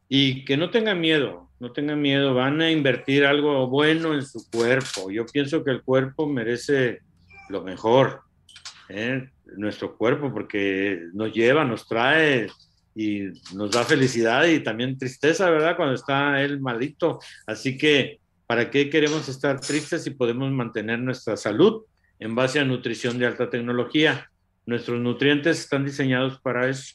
[0.08, 4.48] y que no tengan miedo, no tengan miedo, van a invertir algo bueno en su
[4.50, 5.10] cuerpo.
[5.10, 7.00] Yo pienso que el cuerpo merece
[7.48, 8.22] lo mejor,
[8.88, 9.28] ¿eh?
[9.56, 12.48] nuestro cuerpo, porque nos lleva, nos trae
[12.96, 15.76] y nos da felicidad y también tristeza, ¿verdad?
[15.76, 17.20] Cuando está él malito.
[17.46, 21.82] Así que, ¿para qué queremos estar tristes si podemos mantener nuestra salud
[22.18, 24.30] en base a nutrición de alta tecnología?
[24.64, 26.94] Nuestros nutrientes están diseñados para eso.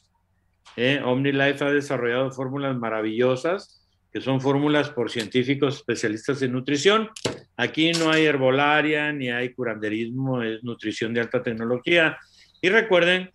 [0.76, 1.00] ¿eh?
[1.04, 7.10] OmniLife ha desarrollado fórmulas maravillosas, que son fórmulas por científicos especialistas en nutrición.
[7.56, 12.18] Aquí no hay herbolaria ni hay curanderismo, es nutrición de alta tecnología.
[12.60, 13.30] Y recuerden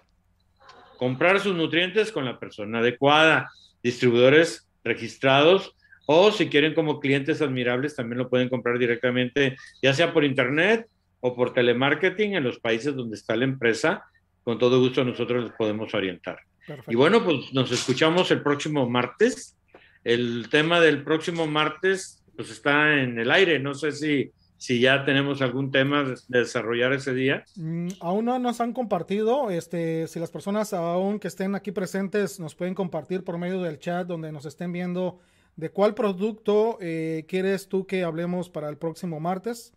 [0.98, 3.50] comprar sus nutrientes con la persona adecuada,
[3.84, 5.76] distribuidores registrados
[6.08, 10.88] o si quieren como clientes admirables también lo pueden comprar directamente, ya sea por internet
[11.20, 14.04] o por telemarketing en los países donde está la empresa.
[14.44, 16.40] Con todo gusto nosotros les podemos orientar.
[16.88, 19.58] Y bueno, pues nos escuchamos el próximo martes.
[20.04, 23.60] El tema del próximo martes pues está en el aire.
[23.60, 27.44] No sé si si ya tenemos algún tema de, desarrollar ese día.
[27.56, 32.40] Mm, aún no nos han compartido, este, si las personas aún que estén aquí presentes
[32.40, 35.20] nos pueden compartir por medio del chat donde nos estén viendo
[35.56, 39.74] de cuál producto eh, quieres tú que hablemos para el próximo martes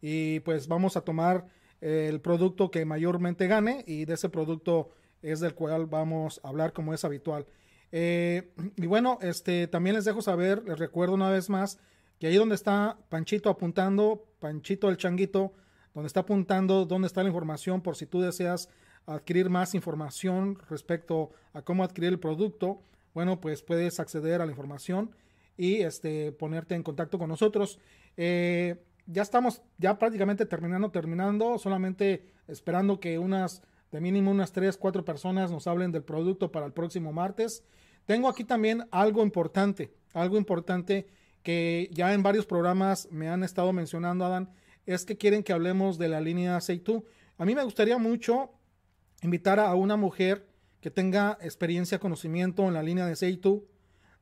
[0.00, 1.46] y pues vamos a tomar
[1.80, 4.90] el producto que mayormente gane y de ese producto
[5.20, 7.46] es del cual vamos a hablar como es habitual.
[7.92, 11.78] Eh, y bueno, este, también les dejo saber, les recuerdo una vez más,
[12.24, 15.52] y ahí donde está Panchito apuntando, Panchito el changuito,
[15.92, 18.70] donde está apuntando dónde está la información por si tú deseas
[19.04, 22.80] adquirir más información respecto a cómo adquirir el producto,
[23.12, 25.14] bueno, pues puedes acceder a la información
[25.58, 27.78] y este, ponerte en contacto con nosotros.
[28.16, 33.60] Eh, ya estamos ya prácticamente terminando, terminando, solamente esperando que unas,
[33.92, 37.64] de mínimo unas 3, 4 personas nos hablen del producto para el próximo martes.
[38.06, 41.06] Tengo aquí también algo importante, algo importante
[41.44, 44.50] que ya en varios programas me han estado mencionando, Adán,
[44.86, 47.04] es que quieren que hablemos de la línea Seitu.
[47.36, 48.50] A mí me gustaría mucho
[49.22, 50.48] invitar a una mujer
[50.80, 53.68] que tenga experiencia, conocimiento en la línea de Seitu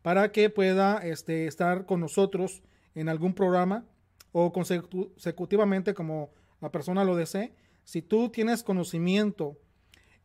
[0.03, 2.63] para que pueda este, estar con nosotros
[2.95, 3.87] en algún programa
[4.33, 7.55] o consecutivamente como la persona lo desee.
[7.85, 9.59] Si tú tienes conocimiento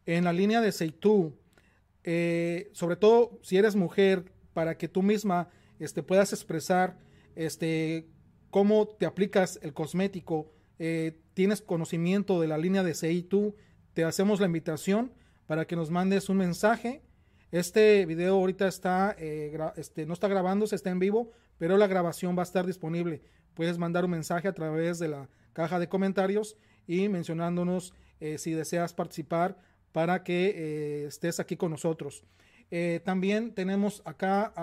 [0.08, 1.38] en la línea de Seitu,
[2.04, 5.50] eh, sobre todo si eres mujer, para que tú misma
[5.80, 6.98] este, puedas expresar
[7.36, 8.08] este,
[8.50, 13.56] cómo te aplicas el cosmético, eh, tienes conocimiento de la línea de Seitu,
[13.94, 15.12] te hacemos la invitación
[15.46, 17.02] para que nos mandes un mensaje.
[17.52, 22.36] Este video ahorita está, eh, este, no está grabándose, está en vivo, pero la grabación
[22.38, 23.22] va a estar disponible.
[23.54, 28.52] Puedes mandar un mensaje a través de la caja de comentarios y mencionándonos eh, si
[28.52, 29.58] deseas participar
[29.92, 32.24] para que estés aquí con nosotros.
[33.04, 34.54] también tenemos acá,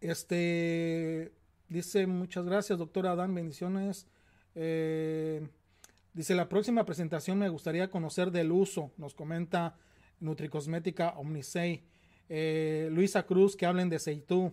[0.00, 1.32] este,
[1.68, 4.06] dice muchas gracias, doctora Adán, bendiciones.
[6.12, 9.76] Dice, la próxima presentación me gustaría conocer del uso, nos comenta
[10.18, 11.84] Nutricosmética Omnisei.
[12.28, 14.52] Eh, Luisa Cruz, que hablen de Seitú.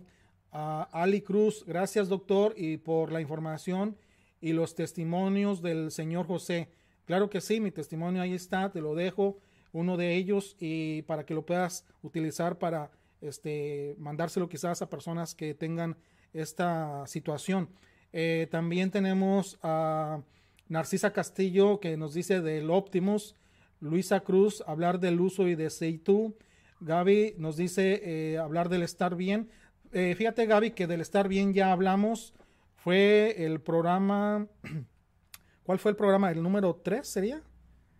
[0.50, 3.96] Ali Cruz, gracias doctor y por la información
[4.40, 6.70] y los testimonios del señor José.
[7.04, 9.38] Claro que sí, mi testimonio ahí está, te lo dejo,
[9.72, 12.90] uno de ellos, y para que lo puedas utilizar para
[13.20, 15.96] este, mandárselo quizás a personas que tengan
[16.32, 17.68] esta situación.
[18.12, 20.22] Eh, también tenemos a...
[20.68, 23.34] Narcisa Castillo que nos dice del Optimus,
[23.80, 26.36] Luisa Cruz hablar del uso y de Seitu,
[26.80, 29.50] Gaby nos dice eh, hablar del estar bien.
[29.92, 32.34] Eh, fíjate Gaby que del estar bien ya hablamos,
[32.76, 34.46] fue el programa,
[35.64, 36.30] ¿cuál fue el programa?
[36.30, 37.42] ¿El número 3 sería?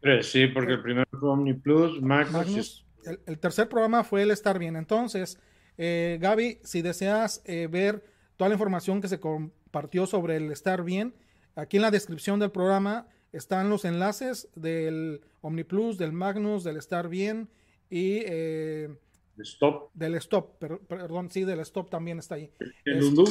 [0.00, 2.86] 3, sí, porque el primero fue OmniPlus, Magnus.
[3.26, 4.76] El, tercer programa fue el estar bien.
[4.76, 5.38] Entonces,
[5.76, 8.04] eh, Gaby, si deseas ver
[8.36, 11.14] toda la información que se compartió sobre el estar bien,
[11.58, 17.08] Aquí en la descripción del programa están los enlaces del OmniPlus, del Magnus, del Estar
[17.08, 17.48] Bien
[17.90, 18.96] y eh,
[19.38, 19.90] Stop.
[19.92, 20.56] del Stop.
[20.86, 22.52] perdón, sí, del Stop también está ahí.
[22.84, 23.24] ¿El Undú?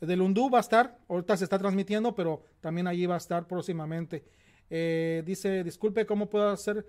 [0.00, 3.46] Del Undú va a estar, ahorita se está transmitiendo, pero también allí va a estar
[3.46, 4.24] próximamente.
[4.68, 6.84] Eh, dice, disculpe, ¿cómo puedo hacer,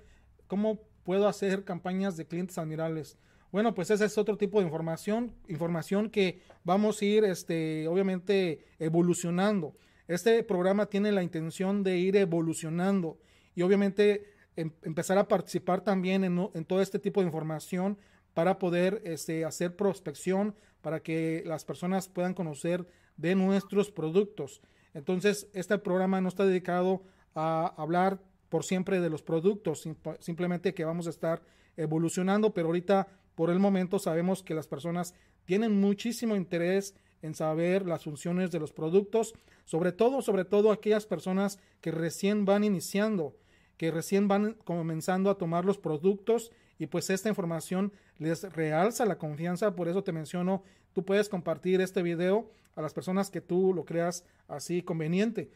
[0.48, 3.18] cómo puedo hacer campañas de clientes admirables?
[3.52, 8.66] Bueno, pues ese es otro tipo de información, información que vamos a ir, este, obviamente,
[8.80, 9.76] evolucionando.
[10.08, 13.20] Este programa tiene la intención de ir evolucionando
[13.54, 17.98] y obviamente em, empezar a participar también en, todo este tipo de información
[18.34, 24.62] para poder este, hacer prospección, para que las personas puedan conocer de nuestros productos.
[24.94, 27.04] Entonces, este programa no está dedicado
[27.36, 28.20] a hablar
[28.54, 29.84] por siempre de los productos,
[30.20, 31.42] simplemente que vamos a estar
[31.76, 35.16] evolucionando, pero ahorita por el momento sabemos que las personas
[35.46, 36.94] tienen muchísimo interés
[37.24, 39.34] en saber las funciones de los productos,
[39.66, 43.36] sobre todo, sobre todo aquellas personas que recién van iniciando,
[43.76, 49.18] que recién van comenzando a tomar los productos y pues esta información les realza la
[49.18, 50.62] confianza, por eso te menciono,
[50.94, 55.50] tú puedes compartir este video a las personas que tú lo creas así conveniente.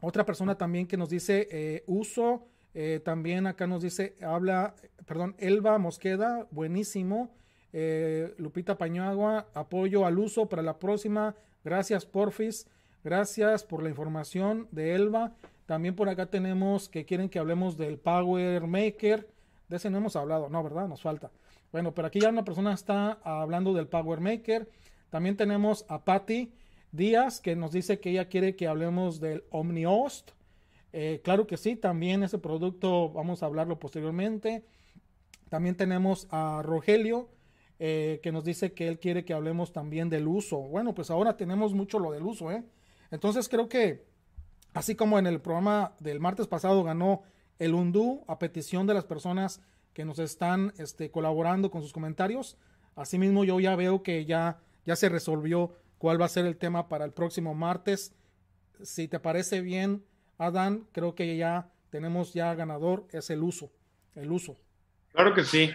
[0.00, 4.74] Otra persona también que nos dice eh, uso, eh, también acá nos dice, habla,
[5.06, 7.30] perdón, Elba Mosqueda, buenísimo.
[7.72, 11.34] Eh, Lupita Pañagua, apoyo al uso para la próxima.
[11.64, 12.68] Gracias, Porfis.
[13.02, 15.32] Gracias por la información de Elba.
[15.66, 19.28] También por acá tenemos que quieren que hablemos del Power Maker.
[19.68, 20.88] De ese no hemos hablado, no, ¿verdad?
[20.88, 21.30] Nos falta.
[21.72, 24.68] Bueno, pero aquí ya una persona está hablando del Power Maker.
[25.10, 26.52] También tenemos a Patty
[26.94, 30.30] Díaz que nos dice que ella quiere que hablemos del OmniHost.
[30.92, 34.64] Eh, claro que sí, también ese producto vamos a hablarlo posteriormente.
[35.48, 37.30] También tenemos a Rogelio
[37.80, 40.58] eh, que nos dice que él quiere que hablemos también del uso.
[40.58, 42.62] Bueno, pues ahora tenemos mucho lo del uso, ¿eh?
[43.10, 44.06] Entonces creo que,
[44.72, 47.22] así como en el programa del martes pasado ganó
[47.58, 49.60] el Undú a petición de las personas
[49.94, 52.56] que nos están este, colaborando con sus comentarios,
[52.94, 56.88] asimismo yo ya veo que ya, ya se resolvió cuál va a ser el tema
[56.88, 58.14] para el próximo martes.
[58.82, 60.04] Si te parece bien,
[60.38, 63.70] Adán, creo que ya tenemos ya ganador, es el uso,
[64.14, 64.56] el uso.
[65.12, 65.70] Claro que sí.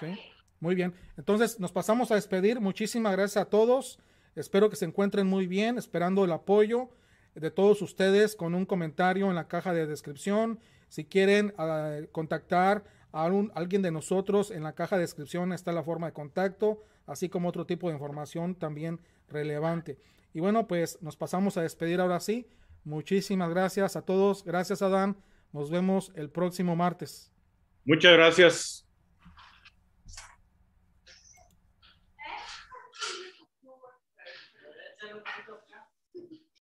[0.00, 0.18] ¿Sí?
[0.60, 0.94] Muy bien.
[1.16, 2.60] Entonces nos pasamos a despedir.
[2.60, 3.98] Muchísimas gracias a todos.
[4.34, 6.90] Espero que se encuentren muy bien, esperando el apoyo
[7.34, 10.60] de todos ustedes con un comentario en la caja de descripción.
[10.88, 13.24] Si quieren ah, contactar a
[13.54, 16.84] alguien de nosotros, en la caja de descripción está la forma de contacto.
[17.08, 19.98] Así como otro tipo de información también relevante.
[20.32, 22.46] Y bueno, pues nos pasamos a despedir ahora sí.
[22.84, 24.44] Muchísimas gracias a todos.
[24.44, 25.16] Gracias, Adán.
[25.52, 27.32] Nos vemos el próximo martes.
[27.84, 28.87] Muchas gracias.